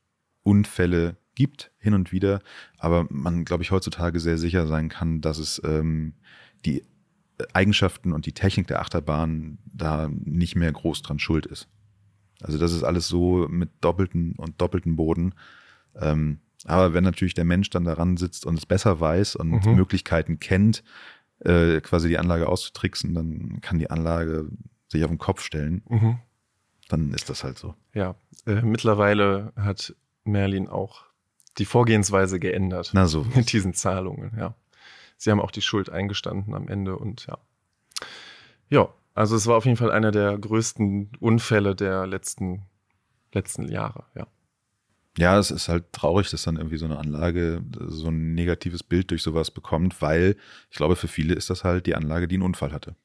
Unfälle 0.43 1.18
gibt, 1.36 1.72
hin 1.78 1.93
und 1.93 2.12
wieder, 2.12 2.41
aber 2.78 3.05
man, 3.10 3.45
glaube 3.45 3.64
ich, 3.64 3.72
heutzutage 3.72 4.20
sehr 4.20 4.38
sicher 4.38 4.68
sein 4.68 4.89
kann, 4.89 5.22
dass 5.22 5.38
es 5.38 5.62
ähm, 5.64 6.14
die 6.66 6.84
Eigenschaften 7.53 8.14
und 8.14 8.26
die 8.26 8.34
Technik 8.34 8.68
der 8.68 8.82
Achterbahn 8.82 9.60
da 9.66 10.10
nicht 10.10 10.55
mehr 10.55 10.72
groß 10.72 11.03
dran 11.03 11.20
schuld 11.20 11.45
ist. 11.45 11.68
Also 12.41 12.58
das 12.58 12.74
ist 12.74 12.84
alles 12.84 13.08
so 13.08 13.47
mit 13.49 13.70
doppelten 13.82 14.34
und 14.38 14.60
doppelten 14.62 14.95
Boden. 14.95 15.34
Ähm, 15.95 16.39
aber 16.68 16.93
wenn 16.93 17.03
natürlich 17.03 17.34
der 17.34 17.45
Mensch 17.45 17.70
dann 17.70 17.86
daran 17.86 18.18
sitzt 18.18 18.45
und 18.45 18.57
es 18.57 18.65
besser 18.65 18.99
weiß 18.99 19.36
und 19.36 19.65
Mhm. 19.65 19.76
Möglichkeiten 19.76 20.39
kennt, 20.39 20.84
äh, 21.39 21.82
quasi 21.82 22.07
die 22.09 22.18
Anlage 22.18 22.47
auszutricksen, 22.47 23.13
dann 23.13 23.59
kann 23.61 23.80
die 23.80 23.89
Anlage 23.89 24.49
sich 24.89 25.03
auf 25.03 25.09
den 25.09 25.18
Kopf 25.18 25.41
stellen. 25.41 25.84
Mhm. 25.89 26.20
Dann 26.89 27.11
ist 27.13 27.30
das 27.30 27.43
halt 27.43 27.57
so. 27.57 27.76
Ja, 27.93 28.15
äh, 28.45 28.61
mittlerweile 28.61 29.51
hat 29.55 29.95
Merlin 30.24 30.68
auch 30.68 31.05
die 31.57 31.65
Vorgehensweise 31.65 32.39
geändert 32.39 32.91
Na 32.93 33.07
so. 33.07 33.24
mit 33.36 33.51
diesen 33.51 33.74
Zahlungen, 33.74 34.32
ja. 34.38 34.55
Sie 35.18 35.32
haben 35.32 35.41
auch 35.41 35.51
die 35.51 35.61
Schuld 35.63 35.89
eingestanden 35.89 36.53
am 36.53 36.68
Ende 36.68 36.95
und 36.97 37.26
ja. 37.28 37.38
Ja, 38.70 38.89
also 39.15 39.36
es 39.36 39.47
war 39.47 39.55
auf 39.57 39.65
jeden 39.65 39.78
Fall 39.78 39.91
einer 39.91 40.11
der 40.11 40.38
größten 40.38 41.11
Unfälle 41.20 41.76
der 41.76 42.05
letzten, 42.05 42.63
letzten 43.34 43.68
Jahre, 43.68 44.03
ja. 44.15 44.28
Ja, 45.18 45.39
es 45.39 45.51
ist 45.51 45.68
halt 45.68 45.91
traurig, 45.93 46.30
dass 46.30 46.43
dann 46.43 46.57
irgendwie 46.57 46.78
so 46.78 46.86
eine 46.86 46.99
Anlage 46.99 47.63
so 47.88 48.07
ein 48.07 48.36
negatives 48.36 48.84
Bild 48.84 49.09
durch 49.11 49.24
sowas 49.24 49.51
bekommt, 49.51 50.01
weil 50.01 50.36
ich 50.70 50.78
glaube, 50.78 50.95
für 50.95 51.07
viele 51.07 51.34
ist 51.34 51.49
das 51.49 51.63
halt 51.63 51.86
die 51.88 51.95
Anlage, 51.95 52.28
die 52.28 52.36
einen 52.36 52.43
Unfall 52.43 52.72
hatte. 52.72 52.95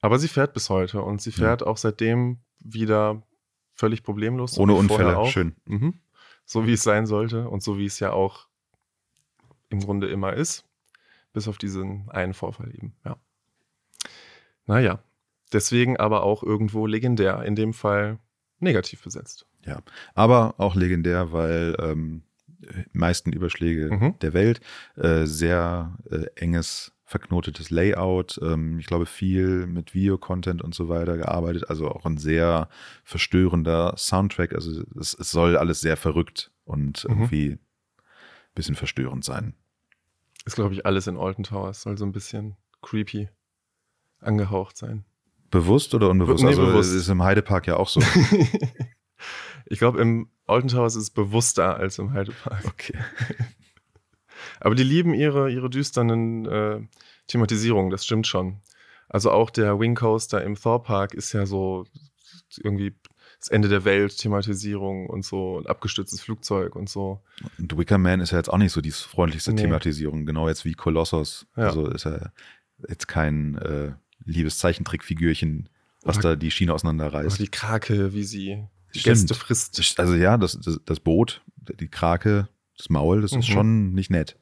Aber 0.00 0.18
sie 0.18 0.28
fährt 0.28 0.54
bis 0.54 0.70
heute 0.70 1.02
und 1.02 1.20
sie 1.20 1.32
fährt 1.32 1.62
auch 1.62 1.76
seitdem 1.76 2.38
wieder 2.60 3.22
völlig 3.74 4.02
problemlos. 4.02 4.54
so 4.54 4.62
Ohne 4.62 4.74
Unfälle. 4.74 5.26
Schön. 5.26 5.56
Mhm. 5.64 5.94
So 6.44 6.66
wie 6.66 6.72
es 6.72 6.82
sein 6.82 7.06
sollte 7.06 7.48
und 7.48 7.62
so 7.62 7.78
wie 7.78 7.86
es 7.86 7.98
ja 8.00 8.12
auch 8.12 8.48
im 9.68 9.80
Grunde 9.80 10.08
immer 10.08 10.32
ist. 10.32 10.64
Bis 11.32 11.46
auf 11.46 11.58
diesen 11.58 12.08
einen 12.10 12.32
Vorfall 12.32 12.74
eben, 12.74 12.94
ja. 13.04 13.16
Naja, 14.66 15.02
deswegen 15.52 15.96
aber 15.98 16.22
auch 16.22 16.42
irgendwo 16.42 16.86
legendär, 16.86 17.42
in 17.42 17.54
dem 17.54 17.74
Fall 17.74 18.18
negativ 18.60 19.02
besetzt. 19.02 19.46
Ja. 19.66 19.82
Aber 20.14 20.54
auch 20.58 20.74
legendär, 20.74 21.32
weil 21.32 21.76
ähm, 21.80 22.22
meisten 22.92 23.32
Überschläge 23.32 23.90
Mhm. 23.90 24.14
der 24.20 24.32
Welt, 24.34 24.60
äh, 24.96 25.24
sehr 25.26 25.96
äh, 26.10 26.26
enges, 26.36 26.92
verknotetes 27.04 27.70
Layout, 27.70 28.38
ähm, 28.42 28.78
ich 28.78 28.86
glaube 28.86 29.06
viel 29.06 29.66
mit 29.66 29.94
Videocontent 29.94 30.60
und 30.62 30.74
so 30.74 30.88
weiter 30.88 31.16
gearbeitet, 31.16 31.70
also 31.70 31.88
auch 31.88 32.04
ein 32.04 32.18
sehr 32.18 32.68
verstörender 33.04 33.94
Soundtrack, 33.96 34.52
also 34.54 34.82
es, 35.00 35.14
es 35.14 35.30
soll 35.30 35.56
alles 35.56 35.80
sehr 35.80 35.96
verrückt 35.96 36.50
und 36.64 37.04
Mhm. 37.04 37.10
irgendwie 37.10 37.50
ein 37.52 37.58
bisschen 38.54 38.74
verstörend 38.74 39.24
sein. 39.24 39.54
Ist, 40.44 40.54
glaube 40.56 40.74
ich, 40.74 40.84
alles 40.86 41.06
in 41.06 41.16
Alton 41.16 41.44
Towers. 41.44 41.82
Soll 41.82 41.96
so 41.98 42.04
ein 42.06 42.12
bisschen 42.12 42.56
creepy 42.82 43.28
angehaucht 44.20 44.76
sein. 44.76 45.04
Bewusst 45.50 45.94
oder 45.94 46.08
unbewusst? 46.10 46.42
Nee, 46.42 46.50
also 46.50 46.66
bewusst. 46.66 46.90
es 46.90 46.96
ist 47.02 47.08
im 47.08 47.22
Heidepark 47.22 47.66
ja 47.66 47.76
auch 47.76 47.88
so. 47.88 48.00
ich 49.70 49.78
glaube, 49.78 50.00
im 50.00 50.28
Alton 50.46 50.68
Towers 50.70 50.94
ist 50.96 51.02
es 51.04 51.10
bewusster 51.10 51.76
als 51.76 51.98
im 51.98 52.12
Heidepark. 52.12 52.64
Okay. 52.66 52.98
Aber 54.60 54.74
die 54.74 54.82
lieben 54.84 55.14
ihre, 55.14 55.50
ihre 55.50 55.70
düsternen 55.70 56.46
äh, 56.46 56.80
Thematisierungen, 57.26 57.90
das 57.90 58.04
stimmt 58.04 58.26
schon. 58.26 58.60
Also 59.08 59.30
auch 59.30 59.50
der 59.50 59.78
Wing 59.80 59.94
Coaster 59.94 60.42
im 60.42 60.54
Thor 60.54 60.82
Park 60.82 61.14
ist 61.14 61.32
ja 61.32 61.46
so 61.46 61.86
irgendwie 62.58 62.94
das 63.38 63.48
Ende 63.48 63.68
der 63.68 63.84
Welt, 63.84 64.18
Thematisierung 64.18 65.06
und 65.06 65.24
so, 65.24 65.58
ein 65.60 65.66
abgestürztes 65.66 66.20
Flugzeug 66.20 66.74
und 66.76 66.88
so. 66.90 67.22
Und 67.58 67.76
Wicker 67.78 67.98
Man 67.98 68.20
ist 68.20 68.32
ja 68.32 68.38
jetzt 68.38 68.48
auch 68.48 68.58
nicht 68.58 68.72
so 68.72 68.80
die 68.80 68.90
freundlichste 68.90 69.52
Nee. 69.52 69.62
Thematisierung, 69.62 70.26
genau 70.26 70.48
jetzt 70.48 70.64
wie 70.64 70.74
Kolossos. 70.74 71.46
Ja. 71.56 71.66
Also 71.68 71.86
ist 71.88 72.06
er 72.06 72.32
jetzt 72.88 73.06
kein 73.06 73.56
äh, 73.58 73.92
liebes 74.24 74.58
Zeichentrickfigürchen, 74.58 75.68
was 76.02 76.16
Aber- 76.18 76.30
da 76.30 76.36
die 76.36 76.50
Schiene 76.50 76.72
auseinanderreißt. 76.74 77.38
die 77.38 77.48
Krake, 77.48 78.12
wie 78.12 78.24
sie. 78.24 78.64
Gäste 78.92 79.34
frisst. 79.34 79.98
Also 80.00 80.14
ja, 80.14 80.36
das, 80.36 80.58
das, 80.60 80.80
das 80.84 81.00
Boot, 81.00 81.42
die 81.80 81.88
Krake, 81.88 82.48
das 82.76 82.90
Maul, 82.90 83.22
das 83.22 83.32
ist 83.32 83.48
Mhm. 83.48 83.52
schon 83.52 83.92
nicht 83.92 84.10
nett. 84.10 84.36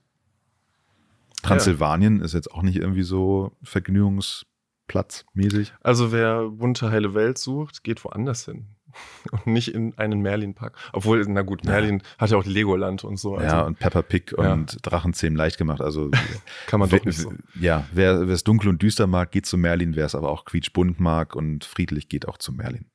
Transsilvanien 1.42 2.20
ist 2.20 2.34
jetzt 2.34 2.51
auch 2.53 2.62
nicht 2.62 2.76
irgendwie 2.76 3.03
so 3.05 3.53
Vergnügungsplatzmäßig. 3.62 5.72
Also 5.82 6.11
wer 6.12 6.49
bunte 6.49 6.90
heile 6.90 7.14
Welt 7.14 7.38
sucht, 7.38 7.82
geht 7.84 8.05
woanders 8.05 8.44
hin. 8.44 8.66
und 9.30 9.47
nicht 9.47 9.74
in 9.74 9.97
einen 9.99 10.20
Merlin-Park. 10.22 10.74
Obwohl, 10.94 11.22
na 11.28 11.42
gut, 11.42 11.64
Merlin 11.66 12.03
hat 12.18 12.30
ja 12.30 12.38
auch 12.38 12.47
Legoland 12.47 13.05
und 13.05 13.18
so. 13.18 13.38
ja, 13.38 13.61
und 13.62 13.78
Peppa 13.78 14.01
Pig 14.01 14.32
Ja. 14.38 14.55
und 14.55 14.78
Drachenzähmen 14.82 15.36
leicht 15.36 15.59
gemacht. 15.59 15.82
Also 15.82 16.11
kann 16.66 16.80
man 16.80 16.88
doch 16.88 17.05
nicht 17.05 17.18
so. 17.18 17.30
ja, 17.61 17.86
wer 17.92 18.22
es 18.22 18.42
dunkel 18.42 18.70
und 18.70 18.80
düster 18.80 19.07
mag, 19.07 19.30
geht 19.32 19.44
zu 19.44 19.59
Merlin. 19.59 19.97
Wer 19.97 20.07
es 20.07 20.14
aber 20.14 20.30
auch 20.30 20.47
quietschbunt 20.47 20.99
mag 20.99 21.36
und 21.36 21.66
friedlich, 21.66 22.09
geht 22.09 22.26
auch 22.26 22.38
zu 22.38 22.55
Merlin. 22.55 22.86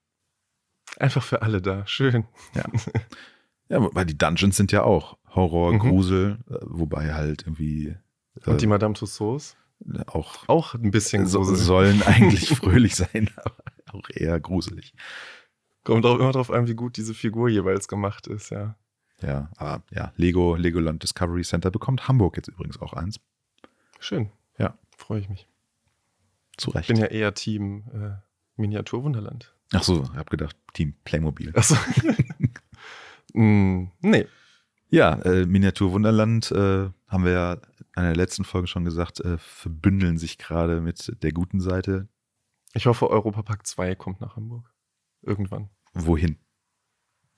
Einfach 1.01 1.23
für 1.23 1.41
alle 1.41 1.61
da. 1.61 1.85
Schön. 1.87 2.25
Ja, 2.53 2.65
weil 3.95 4.05
die 4.05 4.17
Dungeons 4.17 4.55
sind 4.55 4.71
ja 4.71 4.83
auch 4.83 5.17
Horror, 5.33 5.73
Mhm. 5.73 5.79
Grusel, 5.79 6.37
äh, 6.49 6.55
wobei 6.61 7.13
halt 7.13 7.43
irgendwie 7.43 7.95
Und 8.45 8.61
die 8.61 8.65
äh, 8.65 8.69
Madame 8.69 8.93
Tussauds? 8.93 9.57
auch 10.07 10.47
Auch 10.47 10.75
ein 10.75 10.91
bisschen 10.91 11.25
so, 11.25 11.39
gruselig. 11.39 11.61
sollen 11.61 12.03
eigentlich 12.05 12.49
fröhlich 12.49 12.95
sein, 12.95 13.29
aber 13.37 13.55
auch 13.93 14.09
eher 14.13 14.39
gruselig. 14.39 14.93
Kommt 15.83 16.05
auch 16.05 16.19
immer 16.19 16.31
darauf 16.31 16.51
an, 16.51 16.67
wie 16.67 16.75
gut 16.75 16.97
diese 16.97 17.15
Figur 17.15 17.49
jeweils 17.49 17.87
gemacht 17.87 18.27
ist, 18.27 18.51
ja. 18.51 18.75
Ja, 19.21 19.49
aber 19.57 19.83
ja, 19.91 20.11
Lego, 20.17 20.55
Legoland 20.55 21.01
Discovery 21.01 21.43
Center 21.43 21.71
bekommt 21.71 22.07
Hamburg 22.07 22.37
jetzt 22.37 22.47
übrigens 22.49 22.79
auch 22.79 22.93
eins. 22.93 23.19
Schön. 23.99 24.29
Ja. 24.59 24.77
Freue 24.97 25.19
ich 25.21 25.29
mich. 25.29 25.47
Zu 26.57 26.69
Ich 26.71 26.75
Recht. 26.75 26.87
bin 26.89 26.97
ja 26.97 27.05
eher 27.05 27.33
Team 27.33 27.85
äh, 27.93 28.61
Miniaturwunderland. 28.61 29.55
Ach 29.73 29.83
so, 29.83 30.03
ich 30.03 30.15
habe 30.15 30.29
gedacht, 30.29 30.55
Team 30.73 30.95
Playmobil. 31.03 31.53
Achso. 31.55 31.75
mm, 33.33 33.91
nee. 34.01 34.27
Ja, 34.89 35.13
äh, 35.21 35.45
Miniatur 35.45 35.93
Wunderland 35.93 36.51
äh, 36.51 36.89
haben 37.07 37.23
wir 37.23 37.31
ja 37.31 37.53
in 37.95 38.03
der 38.03 38.15
letzten 38.15 38.43
Folge 38.43 38.67
schon 38.67 38.83
gesagt, 38.83 39.21
äh, 39.21 39.37
verbündeln 39.37 40.17
sich 40.17 40.37
gerade 40.37 40.81
mit 40.81 41.23
der 41.23 41.31
guten 41.31 41.61
Seite. 41.61 42.09
Ich 42.73 42.85
hoffe, 42.85 43.09
Europapark 43.09 43.65
2 43.65 43.95
kommt 43.95 44.21
nach 44.21 44.35
Hamburg. 44.35 44.69
Irgendwann. 45.21 45.69
Wohin? 45.93 46.37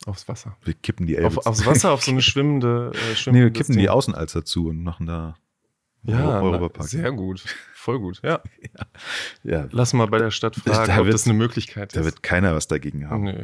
Aufs 0.06 0.28
Wasser. 0.28 0.58
Wir 0.64 0.74
kippen 0.74 1.06
die 1.06 1.16
Elbe. 1.16 1.28
Auf, 1.28 1.46
aufs 1.46 1.66
Wasser, 1.66 1.92
auf 1.92 2.04
so 2.04 2.12
eine 2.12 2.22
schwimmende, 2.24 2.92
äh, 2.94 3.10
nee, 3.10 3.16
schwimmende 3.16 3.46
wir 3.46 3.52
kippen 3.54 3.78
die 3.78 3.90
Außenalster 3.90 4.40
dazu 4.40 4.68
und 4.68 4.84
machen 4.84 5.06
da 5.06 5.36
Ja, 6.04 6.42
Europapark. 6.42 6.88
sehr 6.90 7.12
gut. 7.12 7.42
Voll 7.74 8.00
gut. 8.00 8.22
Ja. 8.24 8.42
Ja, 9.44 9.68
Lass 9.72 9.94
mal 9.94 10.08
bei 10.08 10.18
der 10.20 10.32
Stadt 10.32 10.56
fragen, 10.56 10.88
Da 10.88 11.00
ob 11.00 11.06
wird- 11.06 11.14
das 11.14 11.26
eine 11.26 11.34
Möglichkeit 11.34 11.96
da 11.96 12.00
ist. 12.02 12.06
wird 12.06 12.24
keiner 12.24 12.54
was 12.56 12.68
dagegen 12.68 13.10
haben. 13.10 13.24
Nö, 13.26 13.44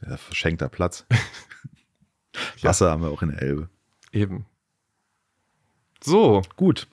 Der 0.00 0.18
verschenkter 0.18 0.68
Platz. 0.68 1.06
Ja. 2.58 2.70
Wasser 2.70 2.90
haben 2.90 3.02
wir 3.02 3.10
auch 3.10 3.20
in 3.22 3.28
der 3.30 3.42
Elbe. 3.42 3.68
eben. 4.10 4.46
So, 6.02 6.40
Gut. 6.56 6.88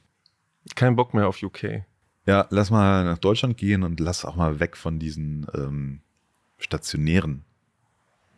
kein 0.75 0.95
Bock 0.97 1.13
mehr 1.13 1.27
auf 1.29 1.41
UK. 1.41 1.85
Ja, 2.25 2.45
lass 2.49 2.69
mal 2.71 3.05
nach 3.05 3.17
Deutschland 3.17 3.55
gehen 3.57 3.83
und 3.83 3.99
lass 4.01 4.25
auch 4.25 4.35
mal 4.35 4.59
weg 4.59 4.75
von 4.75 4.99
diesen 4.99 5.47
ähm, 5.55 6.01
stationären 6.57 7.45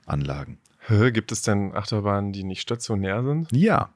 Anlagen. 0.06 0.60
Hä, 0.88 1.12
gibt 1.12 1.32
es 1.32 1.42
denn 1.42 1.74
Achterbahnen, 1.76 2.32
die 2.34 2.44
nicht 2.44 2.62
stationär 2.62 3.24
sind? 3.24 3.52
Ja. 3.52 3.94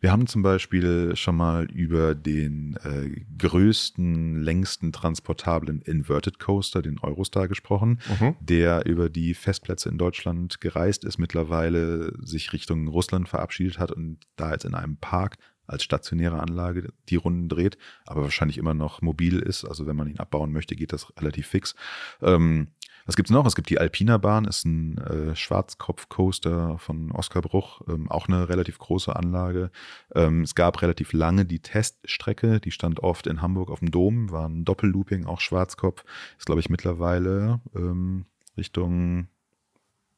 Wir 0.00 0.12
haben 0.12 0.26
zum 0.26 0.42
Beispiel 0.42 1.16
schon 1.16 1.36
mal 1.36 1.64
über 1.70 2.14
den 2.14 2.76
äh, 2.84 3.24
größten, 3.38 4.42
längsten 4.42 4.92
transportablen 4.92 5.80
Inverted 5.82 6.38
Coaster, 6.38 6.82
den 6.82 6.98
Eurostar, 7.00 7.48
gesprochen, 7.48 8.00
Mhm. 8.20 8.36
der 8.40 8.86
über 8.86 9.08
die 9.08 9.34
Festplätze 9.34 9.88
in 9.88 9.98
Deutschland 9.98 10.60
gereist 10.60 11.04
ist, 11.04 11.18
mittlerweile 11.18 12.12
sich 12.24 12.52
Richtung 12.52 12.88
Russland 12.88 13.28
verabschiedet 13.28 13.78
hat 13.78 13.90
und 13.90 14.18
da 14.36 14.52
jetzt 14.52 14.64
in 14.64 14.74
einem 14.74 14.96
Park 14.98 15.36
als 15.66 15.82
stationäre 15.82 16.40
Anlage 16.40 16.92
die 17.08 17.16
Runden 17.16 17.48
dreht, 17.48 17.76
aber 18.04 18.22
wahrscheinlich 18.22 18.58
immer 18.58 18.74
noch 18.74 19.02
mobil 19.02 19.38
ist. 19.40 19.64
Also 19.64 19.86
wenn 19.86 19.96
man 19.96 20.08
ihn 20.08 20.20
abbauen 20.20 20.52
möchte, 20.52 20.76
geht 20.76 20.92
das 20.92 21.12
relativ 21.18 21.48
fix. 21.48 21.74
Ähm, 22.22 22.68
was 23.06 23.16
gibt's 23.16 23.30
noch? 23.30 23.46
Es 23.46 23.54
gibt 23.54 23.70
die 23.70 23.78
Alpina 23.78 24.18
Bahn, 24.18 24.44
ist 24.44 24.64
ein 24.64 24.98
äh, 24.98 25.36
Schwarzkopf-Coaster 25.36 26.78
von 26.78 27.12
Oskar 27.12 27.42
Bruch, 27.42 27.80
ähm, 27.88 28.10
auch 28.10 28.28
eine 28.28 28.48
relativ 28.48 28.78
große 28.78 29.14
Anlage. 29.14 29.70
Ähm, 30.14 30.42
es 30.42 30.54
gab 30.54 30.82
relativ 30.82 31.12
lange 31.12 31.44
die 31.44 31.60
Teststrecke, 31.60 32.60
die 32.60 32.72
stand 32.72 33.00
oft 33.00 33.26
in 33.26 33.42
Hamburg 33.42 33.70
auf 33.70 33.78
dem 33.78 33.90
Dom, 33.92 34.30
war 34.30 34.48
ein 34.48 34.64
Doppellooping, 34.64 35.24
auch 35.24 35.40
Schwarzkopf. 35.40 36.04
Ist, 36.36 36.46
glaube 36.46 36.60
ich, 36.60 36.68
mittlerweile 36.68 37.60
ähm, 37.74 38.26
Richtung 38.56 39.28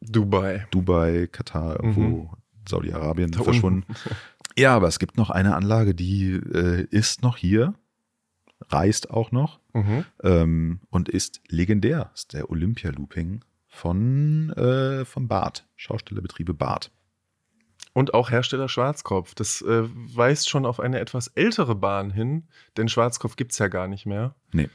Dubai. 0.01 0.67
Dubai, 0.71 1.29
Katar, 1.31 1.83
irgendwo 1.83 2.31
Saudi-Arabien 2.69 3.31
Mhm. 3.31 3.33
Da 3.33 3.43
verschwunden. 3.43 3.85
Ja, 4.57 4.75
aber 4.75 4.89
es 4.89 4.99
gibt 4.99 5.17
noch 5.17 5.31
eine 5.31 5.55
Anlage, 5.55 5.95
die 5.95 6.33
äh, 6.33 6.85
ist 6.91 7.23
noch 7.23 7.37
hier, 7.37 7.75
reist 8.71 9.09
auch 9.09 9.31
noch 9.31 9.61
Mhm. 9.79 10.05
ähm, 10.23 10.81
und 10.91 11.09
ist 11.09 11.41
legendär. 11.49 12.11
Ist 12.15 12.33
der 12.33 12.51
Olympia-Looping 12.51 13.45
von, 13.67 14.51
äh, 14.51 15.05
von 15.05 15.29
Bart, 15.29 15.67
Schaustellerbetriebe 15.77 16.55
Bart. 16.55 16.91
Und 17.93 18.15
auch 18.15 18.31
Hersteller 18.31 18.69
Schwarzkopf. 18.69 19.35
Das 19.35 19.63
äh, 19.63 19.85
weist 19.93 20.49
schon 20.49 20.67
auf 20.67 20.81
eine 20.81 21.01
etwas 21.01 21.29
ältere 21.29 21.75
Bahn 21.75 22.11
hin, 22.11 22.49
denn 22.77 22.89
Schwarzkopf 22.89 23.37
gibt 23.37 23.53
es 23.53 23.59
ja 23.59 23.69
gar 23.69 23.89
nicht 23.89 24.07
mehr. 24.07 24.35
Nee. 24.53 24.69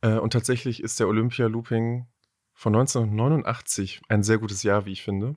Äh, 0.00 0.18
und 0.18 0.32
tatsächlich 0.32 0.82
ist 0.82 1.00
der 1.00 1.08
Olympia-Looping 1.08 2.06
von 2.54 2.74
1989 2.74 4.02
ein 4.08 4.22
sehr 4.22 4.38
gutes 4.38 4.62
Jahr, 4.62 4.86
wie 4.86 4.92
ich 4.92 5.02
finde. 5.02 5.36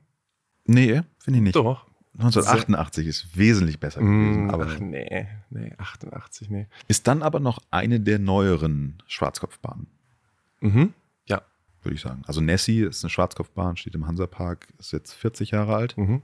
Nee, 0.66 1.02
finde 1.20 1.38
ich 1.40 1.44
nicht. 1.44 1.56
Doch. 1.56 1.88
1988 2.18 3.08
ist 3.08 3.38
wesentlich 3.38 3.80
besser 3.80 4.00
gewesen. 4.00 4.46
Mm, 4.46 4.50
Aber 4.50 4.68
ach 4.68 4.80
nee, 4.80 5.28
nee, 5.50 5.74
88, 5.78 6.50
nee. 6.50 6.68
ist 6.88 7.08
dann 7.08 7.22
aber 7.22 7.40
noch 7.40 7.60
eine 7.72 8.00
der 8.00 8.20
neueren 8.20 9.02
Schwarzkopfbahnen, 9.08 9.88
Mhm. 10.62 10.94
Ja. 11.26 11.42
würde 11.84 11.96
ich 11.96 12.02
sagen. 12.02 12.24
Also 12.26 12.40
Nessie 12.42 12.82
ist 12.84 13.04
eine 13.04 13.10
Schwarzkopfbahn, 13.10 13.76
steht 13.78 13.96
im 13.96 14.08
Hansapark, 14.08 14.68
ist 14.80 14.94
jetzt 14.94 15.14
40 15.14 15.52
Jahre 15.52 15.76
alt. 15.76 15.98
Mhm. 15.98 16.22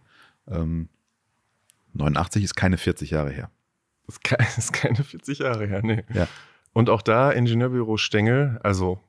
Ähm, 0.48 0.88
89 1.94 2.44
ist 2.44 2.56
keine 2.56 2.78
40 2.78 3.12
Jahre 3.12 3.32
her. 3.32 3.50
Das 4.08 4.18
ist 4.58 4.74
keine 4.74 5.04
40 5.04 5.40
Jahre 5.40 5.68
her, 5.68 5.82
nee. 5.84 6.04
Ja. 6.14 6.28
Und 6.74 6.90
auch 6.90 7.02
da 7.02 7.32
Ingenieurbüro 7.32 7.98
Stengel, 7.98 8.60
also 8.64 9.04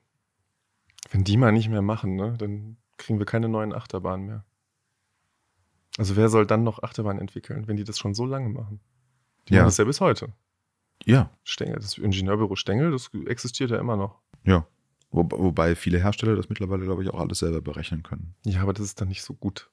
wenn 1.11 1.23
die 1.25 1.37
mal 1.37 1.53
nicht 1.53 1.69
mehr 1.69 1.83
machen, 1.83 2.17
ne, 2.17 2.35
dann 2.39 2.77
kriegen 2.97 3.19
wir 3.21 3.27
keine 3.27 3.49
neuen 3.49 3.73
Achterbahnen 3.73 4.27
mehr. 4.27 4.45
Also 5.99 6.17
wer 6.17 6.29
soll 6.29 6.47
dann 6.47 6.65
noch 6.65 6.83
Achterbahnen 6.83 7.21
entwickeln, 7.21 7.69
wenn 7.69 7.77
die 7.77 7.85
das 7.85 7.99
schon 7.99 8.15
so 8.15 8.25
lange 8.25 8.49
machen? 8.49 8.81
Die 9.49 9.55
Ja. 9.55 9.61
machen 9.61 9.69
das 9.69 9.77
ja 9.79 9.85
bis 9.85 10.01
heute. 10.01 10.33
Ja, 11.05 11.31
Stengel, 11.45 11.77
das 11.77 11.99
Ingenieurbüro 11.99 12.55
Stengel, 12.57 12.93
das 12.93 13.11
existiert 13.27 13.71
ja 13.71 13.79
immer 13.79 13.97
noch. 13.97 14.21
ja. 14.45 14.67
Wo, 15.15 15.29
wobei 15.31 15.75
viele 15.75 15.99
Hersteller 15.99 16.37
das 16.37 16.49
mittlerweile, 16.49 16.85
glaube 16.85 17.03
ich, 17.03 17.11
auch 17.11 17.21
alles 17.21 17.41
selber 17.41 17.61
berechnen 17.61 18.03
können. 18.03 18.35
Ja, 18.47 18.63
aber 18.63 18.73
das 18.73 18.87
ist 18.87 18.99
dann 18.99 19.09
nicht 19.09 19.23
so 19.23 19.35
gut. 19.35 19.69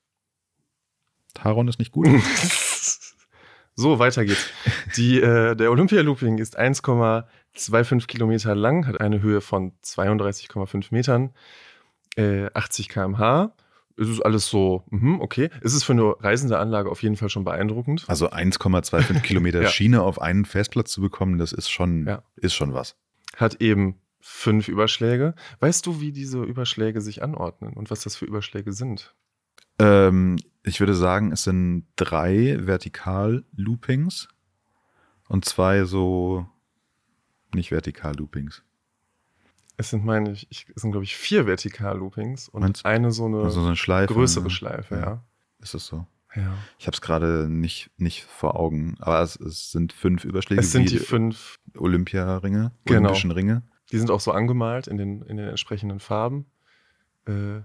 Taron 1.34 1.70
ist 1.70 1.80
nicht 1.80 1.94
gut. 1.94 2.08
so, 3.76 4.00
weiter 4.00 4.26
geht's. 4.26 4.50
Die, 4.98 5.22
äh, 5.22 5.56
der 5.56 5.72
Olympia-Looping 5.72 6.40
ist 6.40 6.60
1,25 6.60 8.08
Kilometer 8.08 8.54
lang, 8.54 8.86
hat 8.86 9.00
eine 9.00 9.22
Höhe 9.22 9.40
von 9.40 9.72
32,5 9.82 10.88
Metern, 10.92 11.34
äh, 12.18 12.50
80 12.54 12.90
km/h. 12.90 13.54
Es 14.00 14.08
ist 14.08 14.22
alles 14.22 14.48
so, 14.48 14.84
mhm, 14.90 15.20
okay. 15.22 15.50
Es 15.62 15.74
ist 15.74 15.84
für 15.84 15.94
eine 15.94 16.16
reisende 16.20 16.58
Anlage 16.58 16.90
auf 16.90 17.04
jeden 17.04 17.16
Fall 17.18 17.30
schon 17.30 17.44
beeindruckend. 17.44 18.06
Also 18.08 18.30
1,25 18.30 19.20
Kilometer 19.24 19.62
Ja. 19.62 19.68
Schiene 19.70 20.02
auf 20.02 20.22
einen 20.22 20.46
Festplatz 20.46 20.92
zu 20.92 21.02
bekommen, 21.02 21.38
das 21.38 21.52
ist 21.52 21.70
schon, 21.70 22.08
Ja. 22.08 22.24
ist 22.38 22.54
schon 22.56 22.74
was. 22.74 22.96
Hat 23.36 23.62
eben 23.62 23.96
fünf 24.22 24.68
Überschläge. 24.68 25.34
Weißt 25.60 25.86
du, 25.86 26.02
wie 26.02 26.12
diese 26.12 26.44
Überschläge 26.44 27.02
sich 27.02 27.24
anordnen 27.24 27.74
und 27.74 27.90
was 27.92 28.02
das 28.02 28.16
für 28.16 28.26
Überschläge 28.26 28.74
sind? 28.74 29.14
Ähm, 29.80 30.38
ich 30.64 30.80
würde 30.80 30.94
sagen, 30.94 31.32
es 31.32 31.44
sind 31.44 31.86
drei 31.96 32.58
Vertikal-Loopings 32.62 34.28
und 35.30 35.46
zwei 35.46 35.84
so 35.86 36.46
nicht 37.54 37.72
Vertikal-Loopings. 37.72 38.64
Es 39.80 39.92
sind, 39.92 40.04
meine 40.04 40.32
ich, 40.32 40.46
ich 40.50 40.68
es 40.76 40.82
sind, 40.82 40.92
glaube 40.92 41.06
ich, 41.06 41.16
vier 41.16 41.46
Vertikal-Loopings 41.48 42.50
und 42.50 42.62
Meinst 42.64 42.86
eine 42.86 43.12
so 43.12 43.26
eine 43.28 43.44
Also 43.44 43.62
so 43.62 43.68
eine 43.68 43.78
Schleife. 43.78 44.14
größere 44.14 44.44
ne? 44.44 44.50
Schleife, 44.50 44.96
Ja. 44.96 45.02
ja. 45.02 45.24
Ist 45.62 45.74
es 45.74 45.86
so? 45.86 46.06
ja. 46.36 46.54
Ich 46.78 46.86
habe 46.88 46.96
es 46.96 47.02
gerade 47.02 47.48
nicht, 47.50 47.90
nicht 47.98 48.24
vor 48.26 48.60
Augen, 48.60 48.96
aber 49.00 49.22
es, 49.22 49.38
es 49.40 49.72
sind 49.72 49.94
fünf 49.94 50.26
Überschläge. 50.26 50.60
Es 50.62 50.74
sind 50.74 50.92
die 50.92 51.00
fünf 51.00 51.60
Olympiaringe, 51.78 52.72
Genau. 52.86 53.00
Olympischen 53.00 53.32
Ringe. 53.32 53.64
Die 53.92 53.98
sind 53.98 54.12
auch 54.12 54.20
so 54.20 54.32
angemalt 54.34 54.88
in 54.88 54.98
den, 54.98 55.22
in 55.24 55.38
den 55.38 55.48
entsprechenden 55.48 56.00
Farben. 56.02 56.46
Äh, 57.26 57.62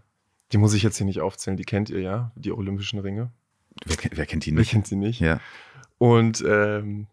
die 0.53 0.59
muss 0.59 0.73
ich 0.73 0.85
jetzt 0.85 0.97
hier 0.97 1.07
nicht 1.07 1.21
aufzählen, 1.21 1.57
die 1.57 1.65
kennt 1.65 1.91
ihr 1.91 2.01
ja, 2.01 2.33
die 2.37 2.53
Olympischen 2.53 3.01
Ringe. 3.01 3.33
Wer, 3.87 3.97
kennt- 3.97 4.17
wer 4.17 4.27
kennt 4.27 4.47
die 4.47 4.53
Wer 4.53 4.61
nicht? 4.61 4.71
kennt 4.71 4.87
sie 4.87 4.95
nicht? 4.97 5.19
Ja. 5.21 5.41
Und 5.99 6.45
ähm, 6.47 7.09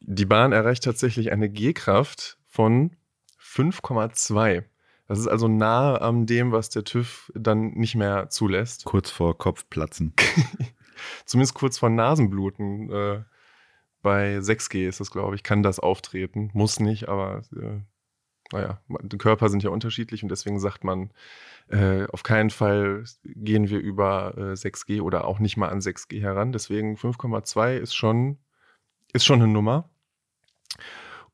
die 0.00 0.26
Bahn 0.26 0.50
erreicht 0.50 0.82
tatsächlich 0.82 1.30
eine 1.30 1.48
G-Kraft 1.48 2.38
von 2.48 2.96
5,2. 3.52 4.64
Das 5.08 5.18
ist 5.18 5.28
also 5.28 5.48
nahe 5.48 6.00
an 6.00 6.26
dem, 6.26 6.52
was 6.52 6.70
der 6.70 6.84
TÜV 6.84 7.30
dann 7.34 7.72
nicht 7.72 7.94
mehr 7.94 8.30
zulässt. 8.30 8.84
Kurz 8.84 9.10
vor 9.10 9.36
Kopfplatzen. 9.36 10.14
Zumindest 11.26 11.54
kurz 11.54 11.78
vor 11.78 11.90
Nasenbluten. 11.90 12.90
Äh, 12.90 13.24
bei 14.00 14.38
6G 14.38 14.88
ist 14.88 15.00
das, 15.00 15.10
glaube 15.10 15.34
ich, 15.34 15.42
kann 15.42 15.62
das 15.62 15.80
auftreten. 15.80 16.50
Muss 16.54 16.80
nicht, 16.80 17.08
aber 17.08 17.42
äh, 17.54 17.80
naja, 18.52 18.80
die 19.02 19.18
Körper 19.18 19.48
sind 19.48 19.62
ja 19.62 19.70
unterschiedlich 19.70 20.22
und 20.22 20.28
deswegen 20.28 20.60
sagt 20.60 20.84
man, 20.84 21.12
äh, 21.68 22.06
auf 22.06 22.22
keinen 22.22 22.50
Fall 22.50 23.04
gehen 23.24 23.70
wir 23.70 23.78
über 23.78 24.34
äh, 24.36 24.52
6G 24.52 25.00
oder 25.00 25.26
auch 25.26 25.38
nicht 25.38 25.56
mal 25.56 25.68
an 25.68 25.80
6G 25.80 26.20
heran. 26.20 26.52
Deswegen 26.52 26.96
5,2 26.96 27.76
ist 27.76 27.94
schon, 27.94 28.38
ist 29.12 29.24
schon 29.24 29.42
eine 29.42 29.50
Nummer. 29.50 29.88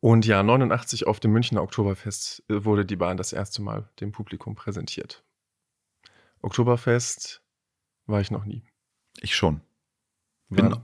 Und 0.01 0.27
ja, 0.27 0.43
89 0.43 1.07
auf 1.07 1.19
dem 1.21 1.33
Münchner 1.33 1.63
Oktoberfest 1.63 2.45
äh, 2.49 2.65
wurde 2.65 2.87
die 2.87 2.97
Bahn 2.97 3.17
das 3.17 3.33
erste 3.33 3.63
Mal 3.63 3.89
dem 4.01 4.13
Publikum 4.13 4.55
präsentiert. 4.55 5.25
Oktoberfest 6.41 7.43
war 8.07 8.21
ich 8.21 8.31
noch 8.31 8.45
nie. 8.45 8.63
Ich 9.21 9.35
schon. 9.35 9.61
Bin 10.49 10.77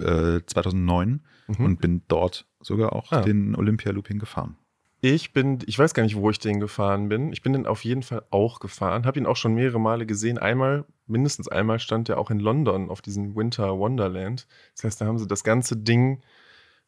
äh, 0.00 0.40
2009 0.44 1.20
mhm. 1.46 1.64
und 1.64 1.80
bin 1.80 2.02
dort 2.08 2.46
sogar 2.60 2.94
auch 2.94 3.12
ah. 3.12 3.20
den 3.20 3.54
Olympia 3.54 3.92
Looping 3.92 4.18
gefahren. 4.18 4.56
Ich 5.04 5.32
bin, 5.32 5.58
ich 5.66 5.78
weiß 5.78 5.94
gar 5.94 6.04
nicht, 6.04 6.16
wo 6.16 6.30
ich 6.30 6.38
den 6.38 6.60
gefahren 6.60 7.08
bin. 7.08 7.32
Ich 7.32 7.42
bin 7.42 7.52
den 7.52 7.66
auf 7.66 7.84
jeden 7.84 8.02
Fall 8.02 8.24
auch 8.30 8.60
gefahren. 8.60 9.04
Habe 9.04 9.18
ihn 9.18 9.26
auch 9.26 9.36
schon 9.36 9.54
mehrere 9.54 9.80
Male 9.80 10.06
gesehen. 10.06 10.38
Einmal, 10.38 10.84
mindestens 11.06 11.48
einmal 11.48 11.80
stand 11.80 12.08
er 12.08 12.18
auch 12.18 12.30
in 12.30 12.38
London 12.38 12.88
auf 12.88 13.02
diesem 13.02 13.34
Winter 13.34 13.78
Wonderland. 13.78 14.46
Das 14.74 14.84
heißt, 14.84 15.00
da 15.00 15.06
haben 15.06 15.18
sie 15.18 15.26
das 15.26 15.42
ganze 15.42 15.76
Ding 15.76 16.22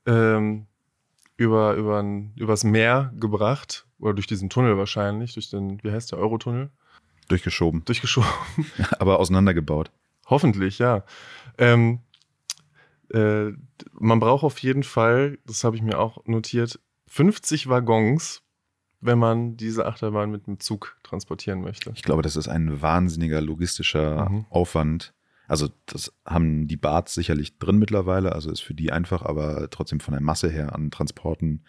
ähm, 0.06 0.68
über, 1.36 1.74
über 1.74 2.00
ein, 2.00 2.32
übers 2.36 2.64
Meer 2.64 3.12
gebracht. 3.16 3.86
Oder 3.98 4.14
durch 4.14 4.26
diesen 4.26 4.50
Tunnel 4.50 4.76
wahrscheinlich, 4.76 5.34
durch 5.34 5.50
den, 5.50 5.82
wie 5.82 5.90
heißt 5.90 6.12
der, 6.12 6.18
Eurotunnel? 6.18 6.70
Durchgeschoben. 7.28 7.84
Durchgeschoben. 7.84 8.28
Aber 8.98 9.18
auseinandergebaut. 9.18 9.90
Hoffentlich, 10.26 10.78
ja. 10.78 11.04
Ähm, 11.58 12.00
äh, 13.10 13.52
man 13.92 14.20
braucht 14.20 14.44
auf 14.44 14.58
jeden 14.58 14.82
Fall, 14.82 15.38
das 15.46 15.64
habe 15.64 15.76
ich 15.76 15.82
mir 15.82 15.98
auch 15.98 16.24
notiert, 16.26 16.80
50 17.08 17.68
Waggons, 17.68 18.42
wenn 19.00 19.18
man 19.18 19.56
diese 19.56 19.86
Achterbahn 19.86 20.30
mit 20.30 20.46
dem 20.46 20.60
Zug 20.60 20.98
transportieren 21.02 21.60
möchte. 21.60 21.92
Ich 21.94 22.02
glaube, 22.02 22.22
das 22.22 22.36
ist 22.36 22.48
ein 22.48 22.82
wahnsinniger 22.82 23.40
logistischer 23.40 24.28
mhm. 24.28 24.46
Aufwand. 24.50 25.13
Also 25.46 25.68
das 25.86 26.12
haben 26.24 26.66
die 26.68 26.76
Barts 26.76 27.14
sicherlich 27.14 27.58
drin 27.58 27.78
mittlerweile, 27.78 28.32
also 28.32 28.50
ist 28.50 28.62
für 28.62 28.74
die 28.74 28.92
einfach, 28.92 29.22
aber 29.22 29.68
trotzdem 29.70 30.00
von 30.00 30.12
der 30.12 30.22
Masse 30.22 30.48
her 30.48 30.74
an 30.74 30.90
Transporten 30.90 31.64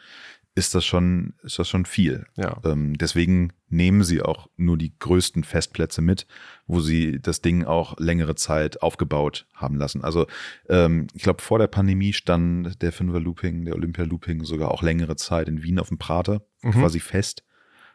ist 0.58 0.74
das 0.74 0.86
schon, 0.86 1.34
ist 1.44 1.60
das 1.60 1.68
schon 1.68 1.86
viel. 1.86 2.26
Ja. 2.38 2.62
Ähm, 2.64 2.98
deswegen 2.98 3.52
nehmen 3.68 4.06
sie 4.06 4.22
auch 4.22 4.48
nur 4.56 4.78
die 4.78 4.98
größten 4.98 5.44
Festplätze 5.44 6.02
mit, 6.02 6.28
wo 6.66 6.80
sie 6.80 7.20
das 7.22 7.42
Ding 7.42 7.66
auch 7.66 8.00
längere 8.00 8.36
Zeit 8.36 8.82
aufgebaut 8.82 9.48
haben 9.54 9.76
lassen. 9.76 10.02
Also 10.02 10.28
ähm, 10.70 11.08
ich 11.14 11.24
glaube, 11.24 11.42
vor 11.42 11.60
der 11.60 11.68
Pandemie 11.68 12.14
stand 12.14 12.82
der 12.82 12.94
Fünfer 12.94 13.20
Looping, 13.20 13.66
der 13.66 13.76
Olympia 13.76 14.06
Looping 14.06 14.46
sogar 14.46 14.72
auch 14.72 14.82
längere 14.82 15.18
Zeit 15.18 15.50
in 15.50 15.62
Wien 15.62 15.78
auf 15.78 15.90
dem 15.90 15.98
Prater, 15.98 16.42
mhm. 16.62 16.72
quasi 16.72 17.02
fest. 17.02 17.44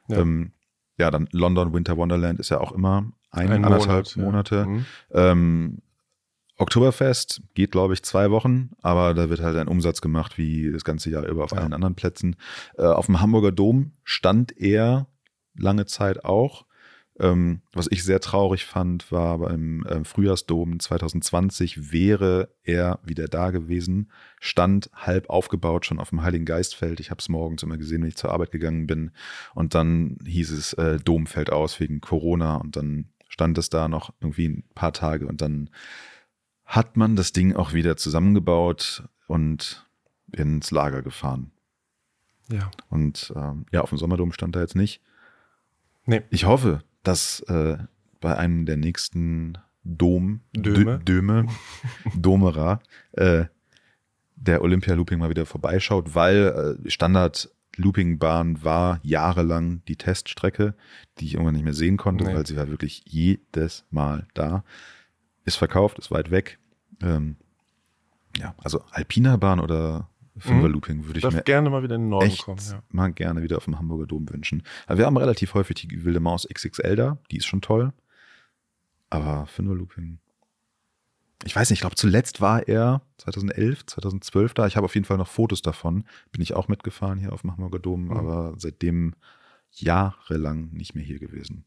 Ja. 0.08 0.18
Ähm, 0.18 0.52
ja. 0.98 1.10
dann 1.10 1.28
London 1.32 1.72
Winter 1.72 1.96
Wonderland 1.96 2.40
ist 2.40 2.50
ja 2.50 2.60
auch 2.60 2.72
immer 2.72 3.10
ein, 3.30 3.50
ein 3.50 3.64
anderthalb 3.64 4.16
Monat, 4.16 4.16
Monate. 4.16 4.56
Ja. 4.56 4.66
Mhm. 4.66 4.86
Ähm, 5.12 5.78
Oktoberfest 6.60 7.42
geht, 7.54 7.70
glaube 7.70 7.94
ich, 7.94 8.02
zwei 8.02 8.30
Wochen, 8.30 8.70
aber 8.82 9.14
da 9.14 9.30
wird 9.30 9.40
halt 9.40 9.56
ein 9.56 9.68
Umsatz 9.68 10.02
gemacht 10.02 10.36
wie 10.36 10.70
das 10.70 10.84
ganze 10.84 11.08
Jahr 11.08 11.26
über 11.26 11.44
auf 11.44 11.52
ja. 11.52 11.58
allen 11.58 11.72
anderen 11.72 11.94
Plätzen. 11.94 12.36
Äh, 12.76 12.82
auf 12.82 13.06
dem 13.06 13.20
Hamburger 13.20 13.52
Dom 13.52 13.92
stand 14.04 14.56
er 14.58 15.06
lange 15.56 15.86
Zeit 15.86 16.24
auch. 16.24 16.66
Ähm, 17.18 17.60
was 17.72 17.86
ich 17.90 18.02
sehr 18.02 18.20
traurig 18.20 18.64
fand, 18.64 19.12
war 19.12 19.38
beim 19.38 19.84
äh, 19.84 20.04
Frühjahrsdom 20.04 20.80
2020 20.80 21.92
wäre 21.92 22.48
er 22.62 22.98
wieder 23.04 23.26
da 23.26 23.50
gewesen, 23.50 24.10
stand 24.38 24.90
halb 24.94 25.28
aufgebaut 25.28 25.84
schon 25.84 25.98
auf 25.98 26.10
dem 26.10 26.22
Heiligen 26.22 26.46
Geistfeld. 26.46 26.98
Ich 26.98 27.10
habe 27.10 27.20
es 27.20 27.28
morgens 27.28 27.62
immer 27.62 27.76
gesehen, 27.76 28.02
wenn 28.02 28.08
ich 28.08 28.16
zur 28.16 28.32
Arbeit 28.32 28.52
gegangen 28.52 28.86
bin. 28.86 29.10
Und 29.54 29.74
dann 29.74 30.16
hieß 30.24 30.50
es, 30.50 30.72
äh, 30.74 30.98
Dom 30.98 31.26
fällt 31.26 31.50
aus 31.50 31.78
wegen 31.78 32.00
Corona 32.00 32.56
und 32.56 32.76
dann 32.76 33.10
stand 33.30 33.56
es 33.56 33.70
da 33.70 33.88
noch 33.88 34.12
irgendwie 34.20 34.48
ein 34.48 34.64
paar 34.74 34.92
Tage 34.92 35.26
und 35.26 35.40
dann 35.40 35.70
hat 36.66 36.96
man 36.96 37.16
das 37.16 37.32
Ding 37.32 37.56
auch 37.56 37.72
wieder 37.72 37.96
zusammengebaut 37.96 39.08
und 39.26 39.88
ins 40.32 40.70
Lager 40.70 41.02
gefahren. 41.02 41.52
Ja. 42.52 42.70
Und 42.88 43.32
ähm, 43.34 43.64
ja, 43.72 43.80
auf 43.80 43.88
dem 43.88 43.98
Sommerdom 43.98 44.32
stand 44.32 44.54
da 44.56 44.60
jetzt 44.60 44.76
nicht. 44.76 45.00
Nee. 46.04 46.22
Ich 46.30 46.44
hoffe, 46.44 46.82
dass 47.02 47.40
äh, 47.40 47.78
bei 48.20 48.36
einem 48.36 48.66
der 48.66 48.76
nächsten 48.76 49.58
Dom, 49.84 50.40
Döme, 50.52 50.98
Döme 50.98 51.46
Domera, 52.14 52.80
äh, 53.12 53.46
der 54.36 54.62
Olympia-Looping 54.62 55.18
mal 55.18 55.30
wieder 55.30 55.46
vorbeischaut, 55.46 56.14
weil 56.14 56.78
äh, 56.84 56.90
Standard 56.90 57.50
Loopingbahn 57.80 58.62
war 58.62 59.00
jahrelang 59.02 59.82
die 59.86 59.96
Teststrecke, 59.96 60.74
die 61.18 61.26
ich 61.26 61.34
irgendwann 61.34 61.54
nicht 61.54 61.64
mehr 61.64 61.74
sehen 61.74 61.96
konnte, 61.96 62.24
nee. 62.24 62.34
weil 62.34 62.46
sie 62.46 62.56
war 62.56 62.68
wirklich 62.68 63.02
jedes 63.06 63.84
Mal 63.90 64.26
da. 64.34 64.64
Ist 65.44 65.56
verkauft, 65.56 65.98
ist 65.98 66.10
weit 66.10 66.30
weg. 66.30 66.58
Ähm, 67.02 67.36
ja, 68.36 68.54
also 68.58 68.82
Alpina 68.90 69.36
Bahn 69.36 69.60
oder 69.60 70.08
Fünferlooping 70.36 70.98
mhm. 70.98 71.06
würde 71.06 71.18
ich 71.18 71.22
Darf 71.22 71.34
mir 71.34 71.42
gerne 71.42 71.70
mal 71.70 71.82
wieder 71.82 71.96
in 71.96 72.02
den 72.02 72.08
Norden 72.10 72.26
echt 72.26 72.44
kommen. 72.44 72.60
Ja. 72.70 72.82
mal 72.88 73.12
gerne 73.12 73.42
wieder 73.42 73.56
auf 73.56 73.64
dem 73.64 73.78
Hamburger 73.78 74.06
Dom 74.06 74.28
wünschen. 74.30 74.62
Aber 74.86 74.98
wir 74.98 75.06
haben 75.06 75.16
relativ 75.16 75.54
häufig 75.54 75.76
die 75.76 76.04
Wilde 76.04 76.20
Maus 76.20 76.46
XXL 76.52 76.96
da, 76.96 77.18
die 77.30 77.38
ist 77.38 77.46
schon 77.46 77.60
toll. 77.60 77.92
Aber 79.10 79.46
Fünferlooping, 79.46 80.18
ich 81.44 81.56
weiß 81.56 81.70
nicht, 81.70 81.78
ich 81.78 81.80
glaube 81.80 81.96
zuletzt 81.96 82.40
war 82.40 82.68
er 82.68 83.02
2011, 83.18 83.86
2012 83.86 84.54
da. 84.54 84.66
Ich 84.66 84.76
habe 84.76 84.84
auf 84.84 84.94
jeden 84.94 85.06
Fall 85.06 85.16
noch 85.16 85.28
Fotos 85.28 85.62
davon. 85.62 86.04
Bin 86.32 86.42
ich 86.42 86.54
auch 86.54 86.68
mitgefahren 86.68 87.18
hier 87.18 87.32
auf 87.32 87.42
dem 87.42 87.52
Hamburger 87.52 87.78
Dom, 87.78 88.06
mhm. 88.06 88.12
aber 88.12 88.54
seitdem 88.56 89.14
jahrelang 89.70 90.70
nicht 90.72 90.94
mehr 90.94 91.04
hier 91.04 91.18
gewesen. 91.18 91.64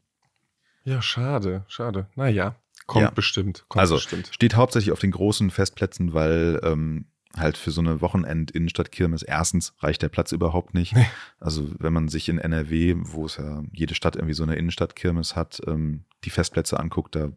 Ja, 0.84 1.00
schade, 1.00 1.64
schade. 1.66 2.08
Naja, 2.14 2.56
kommt 2.86 3.04
ja. 3.04 3.10
bestimmt. 3.10 3.64
Kommt 3.68 3.80
also 3.80 3.94
bestimmt. 3.96 4.30
steht 4.32 4.54
hauptsächlich 4.54 4.92
auf 4.92 5.00
den 5.00 5.12
großen 5.12 5.50
Festplätzen, 5.50 6.12
weil 6.12 6.60
ähm, 6.62 7.06
halt 7.36 7.56
für 7.56 7.70
so 7.70 7.80
eine 7.80 8.00
Wochenend-Innenstadt-Kirmes 8.00 9.22
erstens 9.22 9.74
reicht 9.80 10.02
der 10.02 10.08
Platz 10.08 10.32
überhaupt 10.32 10.74
nicht. 10.74 10.94
Also 11.40 11.68
wenn 11.78 11.92
man 11.92 12.08
sich 12.08 12.30
in 12.30 12.38
NRW, 12.38 12.94
wo 12.96 13.26
es 13.26 13.36
ja 13.36 13.62
jede 13.72 13.94
Stadt 13.94 14.16
irgendwie 14.16 14.34
so 14.34 14.44
eine 14.44 14.56
Innenstadt-Kirmes 14.56 15.36
hat, 15.36 15.60
ähm, 15.66 16.04
die 16.24 16.30
Festplätze 16.30 16.80
anguckt, 16.80 17.16
da 17.16 17.32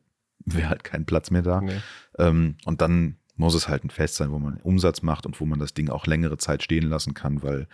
wäre 0.46 0.70
halt 0.70 0.84
kein 0.84 1.06
Platz 1.06 1.32
mehr 1.32 1.42
da. 1.42 1.62
Nee. 1.62 1.82
Ähm, 2.18 2.56
und 2.66 2.82
dann 2.82 3.18
muss 3.36 3.54
es 3.54 3.68
halt 3.68 3.84
ein 3.84 3.90
Fest 3.90 4.16
sein, 4.16 4.32
wo 4.32 4.40
man 4.40 4.58
Umsatz 4.62 5.02
macht 5.02 5.26
und 5.26 5.40
wo 5.40 5.46
man 5.46 5.60
das 5.60 5.74
Ding 5.74 5.90
auch 5.90 6.08
längere 6.08 6.38
Zeit 6.38 6.64
stehen 6.64 6.90
lassen 6.90 7.14
kann, 7.14 7.44
weil 7.44 7.68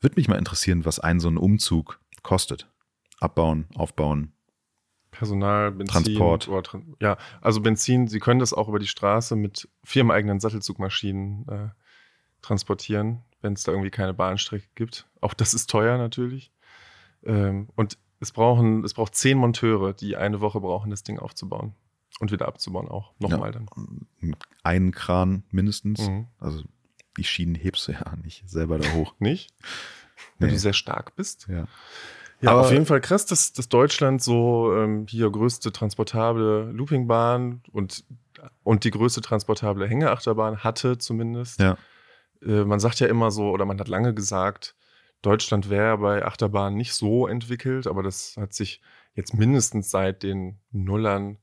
würde 0.00 0.16
mich 0.16 0.28
mal 0.28 0.38
interessieren, 0.38 0.84
was 0.84 1.00
ein 1.00 1.18
so 1.18 1.28
ein 1.28 1.38
Umzug 1.38 2.00
kostet. 2.22 2.68
Abbauen, 3.20 3.66
aufbauen, 3.74 4.34
Personal, 5.14 5.70
Benzin. 5.70 6.04
Transport. 6.04 6.48
Oder, 6.48 6.82
ja, 7.00 7.16
also 7.40 7.60
Benzin, 7.60 8.08
Sie 8.08 8.18
können 8.18 8.40
das 8.40 8.52
auch 8.52 8.68
über 8.68 8.80
die 8.80 8.88
Straße 8.88 9.36
mit 9.36 9.68
firmeneigenen 9.84 10.40
Sattelzugmaschinen 10.40 11.48
äh, 11.48 11.68
transportieren, 12.42 13.22
wenn 13.40 13.52
es 13.52 13.62
da 13.62 13.72
irgendwie 13.72 13.90
keine 13.90 14.12
Bahnstrecke 14.12 14.66
gibt. 14.74 15.06
Auch 15.20 15.32
das 15.32 15.54
ist 15.54 15.70
teuer 15.70 15.98
natürlich. 15.98 16.52
Ähm, 17.24 17.68
und 17.76 17.96
es 18.18 18.32
brauchen, 18.32 18.84
es 18.84 18.94
braucht 18.94 19.14
zehn 19.14 19.38
Monteure, 19.38 19.92
die 19.92 20.16
eine 20.16 20.40
Woche 20.40 20.60
brauchen, 20.60 20.90
das 20.90 21.04
Ding 21.04 21.18
aufzubauen. 21.18 21.74
Und 22.20 22.30
wieder 22.30 22.46
abzubauen 22.46 22.88
auch. 22.88 23.12
Nochmal 23.18 23.52
ja, 23.52 23.60
dann. 23.60 24.36
Einen 24.62 24.92
Kran 24.92 25.44
mindestens. 25.50 26.08
Mhm. 26.08 26.28
Also 26.38 26.62
die 27.16 27.24
Schienen 27.24 27.54
hebst 27.54 27.88
du 27.88 27.92
ja 27.92 28.16
nicht 28.22 28.48
selber 28.48 28.78
da 28.78 28.92
hoch. 28.92 29.14
nicht? 29.18 29.52
Wenn 30.38 30.48
nee. 30.48 30.54
du 30.54 30.60
sehr 30.60 30.72
stark 30.72 31.16
bist. 31.16 31.46
Ja. 31.48 31.66
Ja, 32.40 32.50
Aber 32.50 32.62
auf 32.62 32.72
jeden 32.72 32.84
Fall 32.84 33.00
krass, 33.00 33.24
dass, 33.24 33.52
dass 33.52 33.68
Deutschland 33.68 34.22
so 34.22 34.74
ähm, 34.76 35.06
hier 35.08 35.30
größte 35.30 35.72
transportable 35.72 36.70
Loopingbahn 36.72 37.62
und, 37.72 38.04
und 38.62 38.84
die 38.84 38.90
größte 38.90 39.22
transportable 39.22 39.88
Hängeachterbahn 39.88 40.62
hatte 40.62 40.98
zumindest. 40.98 41.60
Ja. 41.60 41.78
Äh, 42.42 42.64
man 42.64 42.80
sagt 42.80 43.00
ja 43.00 43.06
immer 43.06 43.30
so, 43.30 43.50
oder 43.50 43.64
man 43.64 43.80
hat 43.80 43.88
lange 43.88 44.12
gesagt, 44.12 44.76
Deutschland 45.22 45.70
wäre 45.70 45.96
bei 45.96 46.24
Achterbahnen 46.24 46.76
nicht 46.76 46.92
so 46.92 47.26
entwickelt, 47.26 47.86
aber 47.86 48.02
das 48.02 48.36
hat 48.36 48.52
sich 48.52 48.82
jetzt 49.14 49.32
mindestens 49.32 49.90
seit 49.90 50.22
den 50.22 50.58
Nullern 50.70 51.38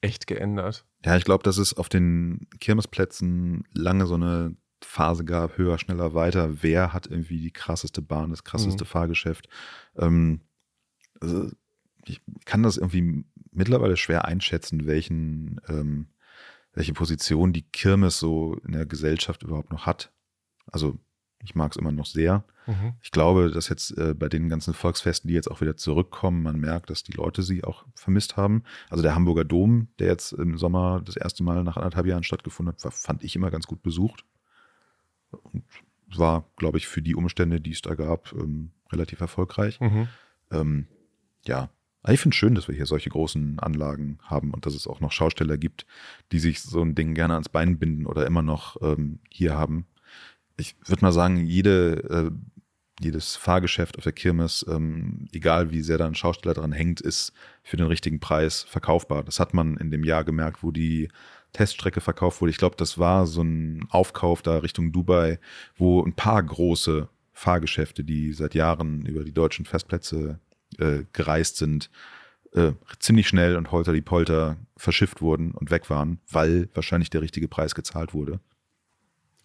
echt 0.00 0.26
geändert. 0.26 0.86
Ja, 1.04 1.16
ich 1.16 1.24
glaube, 1.24 1.42
dass 1.42 1.58
es 1.58 1.74
auf 1.74 1.88
den 1.88 2.48
Kirmesplätzen 2.60 3.64
lange 3.72 4.06
so 4.06 4.14
eine 4.14 4.56
Phase 4.82 5.24
gab, 5.24 5.58
höher, 5.58 5.78
schneller, 5.78 6.14
weiter. 6.14 6.62
Wer 6.62 6.92
hat 6.92 7.06
irgendwie 7.06 7.40
die 7.40 7.50
krasseste 7.50 8.02
Bahn, 8.02 8.30
das 8.30 8.44
krasseste 8.44 8.84
mhm. 8.84 8.88
Fahrgeschäft? 8.88 9.48
Ähm, 9.96 10.42
also 11.20 11.50
ich 12.06 12.20
kann 12.44 12.62
das 12.62 12.76
irgendwie 12.76 13.24
mittlerweile 13.50 13.96
schwer 13.96 14.24
einschätzen, 14.24 14.86
welchen, 14.86 15.60
ähm, 15.68 16.08
welche 16.72 16.92
Position 16.92 17.52
die 17.52 17.68
Kirmes 17.68 18.18
so 18.18 18.54
in 18.64 18.72
der 18.72 18.86
Gesellschaft 18.86 19.42
überhaupt 19.42 19.72
noch 19.72 19.86
hat. 19.86 20.12
Also 20.66 20.98
ich 21.42 21.54
mag 21.54 21.72
es 21.72 21.76
immer 21.76 21.92
noch 21.92 22.06
sehr. 22.06 22.44
Mhm. 22.66 22.94
Ich 23.00 23.10
glaube, 23.10 23.50
dass 23.50 23.68
jetzt 23.68 23.96
äh, 23.96 24.14
bei 24.14 24.28
den 24.28 24.48
ganzen 24.48 24.74
Volksfesten, 24.74 25.28
die 25.28 25.34
jetzt 25.34 25.50
auch 25.50 25.60
wieder 25.60 25.76
zurückkommen, 25.76 26.42
man 26.42 26.58
merkt, 26.58 26.90
dass 26.90 27.02
die 27.02 27.12
Leute 27.12 27.42
sie 27.42 27.64
auch 27.64 27.84
vermisst 27.94 28.36
haben. 28.36 28.64
Also 28.90 29.02
der 29.02 29.14
Hamburger 29.14 29.44
Dom, 29.44 29.88
der 29.98 30.08
jetzt 30.08 30.32
im 30.32 30.58
Sommer 30.58 31.00
das 31.04 31.16
erste 31.16 31.42
Mal 31.42 31.62
nach 31.64 31.76
anderthalb 31.76 32.06
Jahren 32.06 32.24
stattgefunden 32.24 32.74
hat, 32.74 32.84
war, 32.84 32.90
fand 32.90 33.22
ich 33.24 33.36
immer 33.36 33.50
ganz 33.50 33.66
gut 33.66 33.82
besucht. 33.82 34.24
Und 35.30 35.64
war, 36.16 36.44
glaube 36.56 36.78
ich, 36.78 36.86
für 36.86 37.02
die 37.02 37.14
Umstände, 37.14 37.60
die 37.60 37.72
es 37.72 37.82
da 37.82 37.94
gab, 37.94 38.32
ähm, 38.32 38.70
relativ 38.90 39.20
erfolgreich. 39.20 39.78
Mhm. 39.80 40.08
Ähm, 40.50 40.86
ja, 41.46 41.68
aber 42.02 42.14
ich 42.14 42.20
finde 42.20 42.34
es 42.34 42.38
schön, 42.38 42.54
dass 42.54 42.68
wir 42.68 42.74
hier 42.74 42.86
solche 42.86 43.10
großen 43.10 43.58
Anlagen 43.58 44.18
haben 44.22 44.52
und 44.52 44.64
dass 44.64 44.74
es 44.74 44.86
auch 44.86 45.00
noch 45.00 45.12
Schausteller 45.12 45.58
gibt, 45.58 45.84
die 46.32 46.38
sich 46.38 46.60
so 46.60 46.80
ein 46.80 46.94
Ding 46.94 47.14
gerne 47.14 47.34
ans 47.34 47.48
Bein 47.48 47.78
binden 47.78 48.06
oder 48.06 48.26
immer 48.26 48.42
noch 48.42 48.80
ähm, 48.80 49.18
hier 49.30 49.56
haben. 49.56 49.86
Ich 50.58 50.74
würde 50.86 51.04
mal 51.04 51.12
sagen, 51.12 51.36
jede, 51.46 52.30
äh, 52.30 52.30
jedes 53.00 53.36
Fahrgeschäft 53.36 53.96
auf 53.96 54.04
der 54.04 54.12
Kirmes, 54.12 54.66
ähm, 54.68 55.28
egal 55.32 55.70
wie 55.70 55.82
sehr 55.82 55.98
da 55.98 56.06
ein 56.06 56.16
Schausteller 56.16 56.54
dran 56.54 56.72
hängt, 56.72 57.00
ist 57.00 57.32
für 57.62 57.76
den 57.76 57.86
richtigen 57.86 58.18
Preis 58.20 58.64
verkaufbar. 58.64 59.22
Das 59.22 59.38
hat 59.38 59.54
man 59.54 59.76
in 59.76 59.90
dem 59.90 60.04
Jahr 60.04 60.24
gemerkt, 60.24 60.62
wo 60.62 60.72
die 60.72 61.08
Teststrecke 61.52 62.00
verkauft 62.00 62.40
wurde. 62.40 62.50
Ich 62.50 62.58
glaube, 62.58 62.76
das 62.76 62.98
war 62.98 63.26
so 63.26 63.42
ein 63.42 63.86
Aufkauf 63.90 64.42
da 64.42 64.58
Richtung 64.58 64.92
Dubai, 64.92 65.38
wo 65.76 66.02
ein 66.04 66.12
paar 66.12 66.42
große 66.42 67.08
Fahrgeschäfte, 67.32 68.02
die 68.02 68.32
seit 68.32 68.54
Jahren 68.54 69.06
über 69.06 69.22
die 69.22 69.32
deutschen 69.32 69.64
Festplätze 69.64 70.40
äh, 70.78 71.04
gereist 71.12 71.56
sind, 71.56 71.90
äh, 72.52 72.72
ziemlich 72.98 73.28
schnell 73.28 73.56
und 73.56 73.70
holter 73.70 73.92
die 73.92 74.02
Polter 74.02 74.56
verschifft 74.76 75.20
wurden 75.22 75.52
und 75.52 75.70
weg 75.70 75.88
waren, 75.88 76.18
weil 76.30 76.68
wahrscheinlich 76.74 77.10
der 77.10 77.22
richtige 77.22 77.48
Preis 77.48 77.74
gezahlt 77.74 78.12
wurde. 78.12 78.40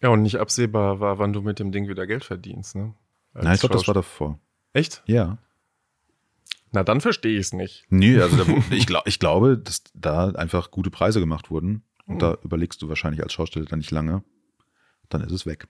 Ja, 0.04 0.10
und 0.10 0.20
nicht 0.20 0.38
absehbar 0.38 1.00
war, 1.00 1.18
wann 1.18 1.32
du 1.32 1.40
mit 1.40 1.58
dem 1.58 1.72
Ding 1.72 1.88
wieder 1.88 2.06
Geld 2.06 2.24
verdienst, 2.26 2.76
ne? 2.76 2.92
Als 3.32 3.44
Nein, 3.46 3.54
ich 3.54 3.60
glaube, 3.60 3.74
das 3.74 3.86
war 3.88 3.94
davor. 3.94 4.38
Echt? 4.74 5.02
Ja. 5.06 5.38
Na, 6.72 6.82
dann 6.84 7.00
verstehe 7.00 7.32
ich 7.38 7.46
es 7.46 7.52
nicht. 7.54 7.86
Nee, 7.88 8.20
also 8.20 8.44
da, 8.44 8.52
ich, 8.70 8.86
glaub, 8.86 9.06
ich 9.06 9.18
glaube, 9.18 9.56
dass 9.56 9.82
da 9.94 10.28
einfach 10.32 10.70
gute 10.70 10.90
Preise 10.90 11.20
gemacht 11.20 11.50
wurden. 11.50 11.84
Und 12.04 12.16
Hm. 12.16 12.18
da 12.18 12.36
überlegst 12.42 12.82
du 12.82 12.90
wahrscheinlich 12.90 13.22
als 13.22 13.32
Schausteller 13.32 13.64
dann 13.64 13.78
nicht 13.78 13.92
lange. 13.92 14.22
Dann 15.08 15.22
ist 15.22 15.32
es 15.32 15.46
weg. 15.46 15.68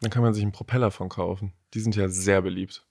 Dann 0.00 0.10
kann 0.10 0.24
man 0.24 0.34
sich 0.34 0.42
einen 0.42 0.50
Propeller 0.50 0.90
von 0.90 1.08
kaufen. 1.08 1.52
Die 1.72 1.78
sind 1.78 1.94
ja 1.94 2.08
sehr 2.08 2.42
beliebt. 2.42 2.84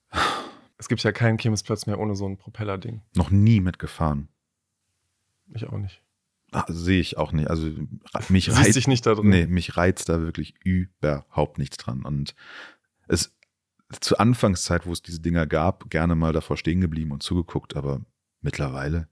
Es 0.78 0.88
gibt 0.88 1.04
ja 1.04 1.12
keinen 1.12 1.36
Kirmesplatz 1.36 1.86
mehr 1.86 2.00
ohne 2.00 2.16
so 2.16 2.26
ein 2.26 2.38
Propellerding. 2.38 3.02
Noch 3.14 3.30
nie 3.30 3.60
mitgefahren. 3.60 4.30
Ich 5.54 5.68
auch 5.68 5.78
nicht. 5.78 6.02
Ah, 6.52 6.66
Sehe 6.68 7.00
ich 7.00 7.18
auch 7.18 7.32
nicht. 7.32 7.50
Also 7.50 7.70
mich 8.30 8.52
reizt, 8.52 8.76
dich 8.76 8.88
nicht 8.88 9.06
da 9.06 9.16
drin. 9.16 9.30
nee, 9.30 9.46
mich 9.46 9.78
reizt 9.78 10.10
da 10.10 10.20
wirklich 10.22 10.56
überhaupt 10.64 11.58
nichts 11.58 11.78
dran. 11.78 12.04
Und 12.04 12.34
es 13.08 13.36
zur 14.02 14.20
Anfangszeit, 14.20 14.86
wo 14.86 14.92
es 14.92 15.02
diese 15.02 15.20
Dinger 15.20 15.48
gab, 15.48 15.90
gerne 15.90 16.16
mal 16.16 16.34
davor 16.34 16.58
stehen 16.58 16.82
geblieben 16.82 17.12
und 17.12 17.24
zugeguckt, 17.24 17.76
aber 17.76 18.02
mittlerweile. 18.42 19.08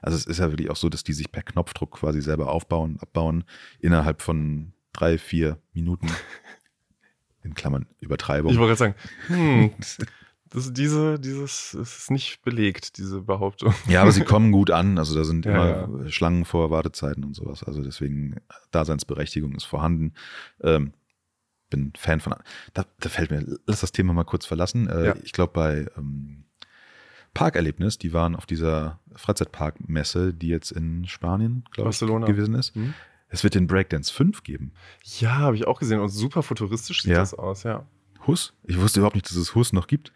Also 0.00 0.16
es 0.16 0.26
ist 0.26 0.38
ja 0.38 0.50
wirklich 0.50 0.70
auch 0.70 0.76
so, 0.76 0.88
dass 0.88 1.04
die 1.04 1.12
sich 1.12 1.32
per 1.32 1.42
Knopfdruck 1.42 1.92
quasi 1.92 2.22
selber 2.22 2.50
aufbauen, 2.50 2.98
abbauen, 3.00 3.44
innerhalb 3.78 4.22
von 4.22 4.72
drei, 4.92 5.18
vier 5.18 5.60
Minuten. 5.72 6.08
In 7.42 7.54
Klammern 7.54 7.86
Übertreibung. 8.00 8.50
Ich 8.52 8.58
wollte 8.58 8.76
gerade 8.76 8.94
sagen, 8.94 8.94
hm, 9.28 9.70
das, 10.50 10.72
diese, 10.72 11.18
dieses 11.18 11.74
es 11.74 11.98
ist 11.98 12.10
nicht 12.10 12.42
belegt, 12.42 12.98
diese 12.98 13.20
Behauptung. 13.22 13.74
Ja, 13.88 14.02
aber 14.02 14.12
sie 14.12 14.24
kommen 14.24 14.52
gut 14.52 14.70
an. 14.70 14.98
Also 14.98 15.14
da 15.14 15.24
sind 15.24 15.44
Ja, 15.44 15.84
immer 15.84 16.08
Schlangen 16.10 16.44
vor 16.44 16.70
Wartezeiten 16.70 17.24
und 17.24 17.34
sowas. 17.34 17.62
Also 17.64 17.82
deswegen 17.82 18.36
Daseinsberechtigung 18.70 19.54
ist 19.54 19.64
vorhanden. 19.64 20.14
Ähm, 20.62 20.92
bin 21.68 21.92
Fan 21.98 22.20
von. 22.20 22.34
Da, 22.74 22.84
da 23.00 23.08
fällt 23.08 23.30
mir, 23.32 23.44
lass 23.66 23.80
das 23.80 23.90
Thema 23.92 24.12
mal 24.12 24.24
kurz 24.24 24.46
verlassen. 24.46 24.88
Äh, 24.88 25.06
Ja. 25.06 25.14
Ich 25.24 25.32
glaube, 25.32 25.52
bei 25.52 25.86
ähm, 25.98 26.44
Parkerlebnis, 27.34 27.98
die 27.98 28.12
waren 28.12 28.34
auf 28.36 28.46
dieser 28.46 29.00
Freizeitparkmesse, 29.14 30.32
die 30.32 30.48
jetzt 30.48 30.70
in 30.70 31.06
Spanien, 31.06 31.64
glaube 31.72 31.90
ich, 31.90 31.98
Barcelona. 31.98 32.26
gewesen 32.26 32.54
ist. 32.54 32.74
Hm? 32.74 32.94
Es 33.28 33.42
wird 33.42 33.54
den 33.56 33.66
Breakdance 33.66 34.12
5 34.12 34.42
geben. 34.44 34.72
Ja, 35.18 35.34
habe 35.38 35.56
ich 35.56 35.66
auch 35.66 35.80
gesehen. 35.80 35.98
Und 36.00 36.08
super 36.08 36.42
futuristisch 36.42 37.02
sieht 37.02 37.10
Ja. 37.12 37.18
das 37.18 37.34
aus, 37.34 37.64
ja. 37.64 37.84
Hus? 38.26 38.54
Ich 38.64 38.80
wusste 38.80 39.00
überhaupt 39.00 39.16
nicht, 39.16 39.28
dass 39.28 39.36
es 39.36 39.54
Hus 39.54 39.72
noch 39.72 39.86
gibt. 39.88 40.12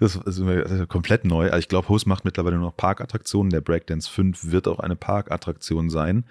Das 0.00 0.16
ist 0.16 0.38
mir 0.38 0.62
das 0.62 0.72
ist 0.72 0.88
komplett 0.88 1.24
neu. 1.24 1.46
Also 1.46 1.58
ich 1.58 1.68
glaube, 1.68 1.88
Hus 1.88 2.06
macht 2.06 2.24
mittlerweile 2.24 2.56
nur 2.56 2.66
noch 2.66 2.76
Parkattraktionen. 2.76 3.50
Der 3.50 3.60
Breakdance 3.60 4.10
5 4.10 4.50
wird 4.50 4.68
auch 4.68 4.78
eine 4.78 4.96
Parkattraktion 4.96 5.90
sein. 5.90 6.24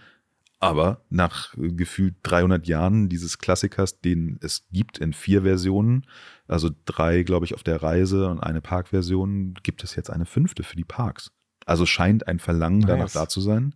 Aber 0.59 1.01
nach 1.09 1.53
gefühlt 1.57 2.15
300 2.23 2.65
Jahren 2.65 3.09
dieses 3.09 3.37
Klassikers, 3.37 3.99
den 3.99 4.39
es 4.41 4.65
gibt 4.71 4.97
in 4.97 5.13
vier 5.13 5.43
Versionen, 5.43 6.07
also 6.47 6.69
drei, 6.85 7.23
glaube 7.23 7.45
ich, 7.45 7.53
auf 7.53 7.63
der 7.63 7.83
Reise 7.83 8.29
und 8.29 8.39
eine 8.39 8.61
Parkversion, 8.61 9.53
gibt 9.63 9.83
es 9.83 9.95
jetzt 9.95 10.09
eine 10.09 10.25
fünfte 10.25 10.63
für 10.63 10.75
die 10.75 10.85
Parks. 10.85 11.31
Also 11.65 11.85
scheint 11.85 12.27
ein 12.27 12.39
Verlangen 12.39 12.81
danach 12.81 13.05
Nice. 13.05 13.13
da 13.13 13.27
zu 13.27 13.41
sein. 13.41 13.75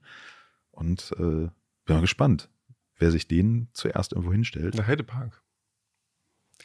Und 0.71 1.11
äh, 1.17 1.49
bin 1.85 1.95
mal 1.95 2.01
gespannt, 2.01 2.49
wer 2.97 3.11
sich 3.11 3.27
den 3.27 3.67
zuerst 3.73 4.13
irgendwo 4.13 4.31
hinstellt. 4.31 4.77
Der 4.77 4.87
Heidepark. 4.87 5.41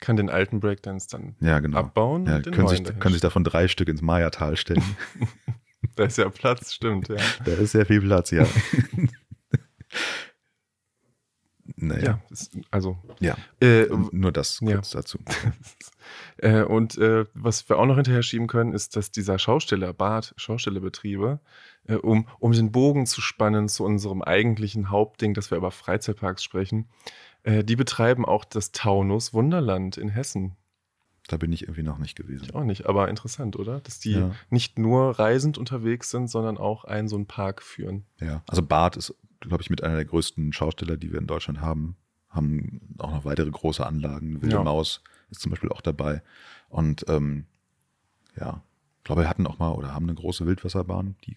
Kann 0.01 0.17
den 0.17 0.29
alten 0.31 0.61
Breakdance 0.61 1.09
dann 1.11 1.37
Ja, 1.41 1.61
genau. 1.61 1.79
abbauen 1.79 2.27
Ja, 2.27 2.41
können, 2.41 2.69
sich, 2.69 2.83
können 2.99 3.13
sich 3.13 3.23
davon 3.23 3.45
drei 3.45 3.69
Stück 3.69 3.89
ins 3.89 4.03
Mayatal 4.03 4.57
stellen. 4.57 4.83
Da 5.97 6.05
ist 6.05 6.19
ja 6.19 6.29
Platz, 6.31 6.73
stimmt, 6.73 7.09
ja. 7.09 7.17
da 7.45 7.53
ist 7.53 7.73
sehr 7.73 7.85
viel 7.87 8.01
Platz, 8.01 8.31
ja. 8.31 8.47
naja. 11.77 12.03
Ja, 12.03 12.21
ist, 12.31 12.57
also. 12.71 12.99
Ja. 13.21 13.37
Äh, 13.61 13.87
Nur 14.13 14.33
das 14.33 14.61
Ja. 14.61 14.75
kurz 14.75 14.91
dazu. 14.91 15.19
äh, 16.39 16.63
und 16.63 16.99
äh, 16.99 17.25
was 17.35 17.69
wir 17.69 17.79
auch 17.79 17.87
noch 17.87 17.97
hinterher 17.97 18.23
schieben 18.23 18.47
können, 18.47 18.73
ist, 18.73 18.97
dass 18.97 19.11
dieser 19.11 19.39
Schausteller, 19.39 19.93
Bad, 19.93 20.35
Schaustellerbetriebe, 20.37 21.41
äh, 21.87 21.95
um, 21.95 22.29
um 22.39 22.53
den 22.53 22.73
Bogen 22.73 23.07
zu 23.07 23.21
spannen 23.21 23.69
zu 23.69 23.85
unserem 23.85 24.23
eigentlichen 24.23 24.91
Hauptding, 24.91 25.35
dass 25.35 25.51
wir 25.51 25.59
über 25.59 25.71
Freizeitparks 25.71 26.43
sprechen, 26.43 26.89
äh, 27.45 27.63
die 27.65 27.77
betreiben 27.77 28.25
auch 28.27 28.45
das 28.45 28.73
Taunus 28.73 29.33
Wunderland 29.33 29.97
in 29.97 30.09
Hessen. 30.09 30.57
Da 31.29 31.39
bin 31.39 31.53
ich 31.53 31.63
irgendwie 31.63 31.83
noch 31.83 31.97
nicht 31.99 32.17
gewesen. 32.17 32.45
Ich 32.45 32.55
auch 32.55 32.65
nicht, 32.65 32.85
aber 32.87 33.09
interessant, 33.09 33.57
oder? 33.57 33.81
Dass 33.81 33.99
die 33.99 34.13
Ja. 34.13 34.35
nicht 34.51 34.79
nur 34.79 35.19
reisend 35.19 35.57
unterwegs 35.57 36.11
sind, 36.11 36.29
sondern 36.29 36.59
auch 36.59 36.85
einen 36.85 37.09
so 37.09 37.17
einen 37.17 37.27
Park 37.27 37.63
führen. 37.63 38.05
Ja. 38.21 38.43
Also 38.47 38.63
Bart 38.63 38.97
ist, 38.99 39.15
glaube 39.41 39.63
ich, 39.63 39.71
mit 39.71 39.83
einer 39.83 39.95
der 39.97 40.05
größten 40.05 40.53
Schausteller, 40.53 40.99
die 40.99 41.13
wir 41.13 41.19
in 41.19 41.27
Deutschland 41.27 41.61
haben. 41.63 41.97
Haben 42.29 42.81
auch 42.99 43.11
noch 43.11 43.25
weitere 43.25 43.51
große 43.51 43.87
Anlagen. 43.87 44.43
Wilde 44.43 44.57
Ja. 44.57 44.63
Maus 44.63 45.03
ist 45.31 45.41
zum 45.41 45.51
Beispiel 45.51 45.71
auch 45.71 45.81
dabei. 45.81 46.23
Und 46.69 47.07
ähm, 47.09 47.47
ja, 48.37 48.63
ich 48.99 49.05
glaube, 49.05 49.23
wir 49.23 49.29
hatten 49.29 49.47
auch 49.47 49.59
mal 49.59 49.71
oder 49.73 49.95
haben 49.95 50.05
eine 50.07 50.15
große 50.15 50.45
Wildwasserbahn. 50.45 51.15
Die 51.25 51.37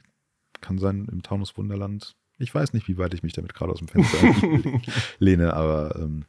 kann 0.59 0.79
sein 0.79 1.07
im 1.11 1.21
Taunus 1.23 1.55
Wunderland. 1.57 2.15
Ich 2.37 2.53
weiß 2.53 2.73
nicht, 2.73 2.87
wie 2.87 2.97
weit 2.97 3.13
ich 3.13 3.23
mich 3.23 3.33
damit 3.33 3.53
gerade 3.53 3.71
aus 3.71 3.79
dem 3.79 3.87
Fenster 3.87 4.17
lehne, 5.19 5.53
aber 5.53 5.95
ähm, 5.95 6.25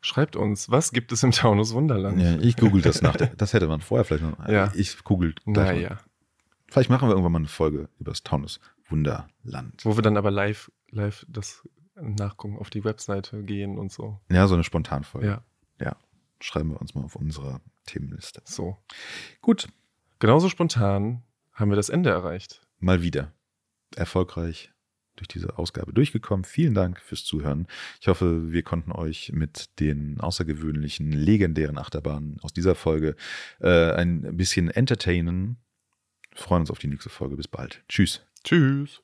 Schreibt 0.00 0.36
uns, 0.36 0.70
was 0.70 0.92
gibt 0.92 1.12
es 1.12 1.22
im 1.22 1.30
Taunus 1.30 1.72
Wunderland? 1.72 2.20
Ja, 2.20 2.36
ich 2.38 2.56
google 2.58 2.82
das 2.82 3.00
nach. 3.00 3.16
Das 3.38 3.54
hätte 3.54 3.66
man 3.68 3.80
vorher 3.80 4.04
vielleicht 4.04 4.22
noch. 4.22 4.48
Ja. 4.48 4.70
Ich 4.74 5.02
google 5.02 5.32
gleich 5.46 5.54
mal. 5.56 5.64
naja. 5.74 5.98
Vielleicht 6.68 6.90
machen 6.90 7.08
wir 7.08 7.12
irgendwann 7.12 7.32
mal 7.32 7.38
eine 7.38 7.48
Folge 7.48 7.88
über 7.98 8.10
das 8.10 8.22
Taunus 8.22 8.60
Wunderland. 8.90 9.82
Wo 9.82 9.96
wir 9.96 10.02
dann 10.02 10.18
aber 10.18 10.30
live, 10.30 10.70
live 10.90 11.24
das 11.26 11.66
nachgucken, 11.94 12.58
auf 12.58 12.68
die 12.68 12.84
Webseite 12.84 13.44
gehen 13.44 13.78
und 13.78 13.92
so. 13.92 14.20
Ja, 14.30 14.46
so 14.46 14.52
eine 14.54 14.64
Spontanfolge. 14.64 15.26
Ja, 15.26 15.42
ja. 15.80 15.96
Schreiben 16.38 16.70
wir 16.72 16.80
uns 16.82 16.94
mal 16.94 17.04
auf 17.04 17.16
unsere 17.16 17.62
Themenliste. 17.86 18.42
so. 18.44 18.76
Gut, 19.40 19.68
Genauso 20.18 20.48
spontan 20.50 21.22
haben 21.52 21.70
wir 21.70 21.76
das 21.76 21.88
Ende 21.88 22.10
erreicht. 22.10 22.66
mal 22.78 23.00
wieder. 23.02 23.32
Erfolgreich 23.96 24.72
durch 25.16 25.28
diese 25.28 25.58
Ausgabe 25.58 25.92
durchgekommen. 25.92 26.44
Vielen 26.44 26.74
Dank 26.74 27.00
fürs 27.00 27.24
Zuhören. 27.24 27.66
Ich 28.00 28.08
hoffe, 28.08 28.52
wir 28.52 28.62
konnten 28.62 28.92
euch 28.92 29.32
mit 29.32 29.80
den 29.80 30.20
außergewöhnlichen, 30.20 31.12
legendären 31.12 31.78
Achterbahnen 31.78 32.38
aus 32.42 32.52
dieser 32.52 32.74
Folge 32.74 33.16
äh, 33.60 33.92
ein 33.92 34.36
bisschen 34.36 34.70
entertainen. 34.70 35.56
Wir 36.30 36.38
freuen 36.38 36.60
uns 36.60 36.70
auf 36.70 36.78
die 36.78 36.88
nächste 36.88 37.10
Folge. 37.10 37.36
Bis 37.36 37.48
bald. 37.48 37.82
Tschüss. 37.88 38.22
Tschüss. 38.42 39.00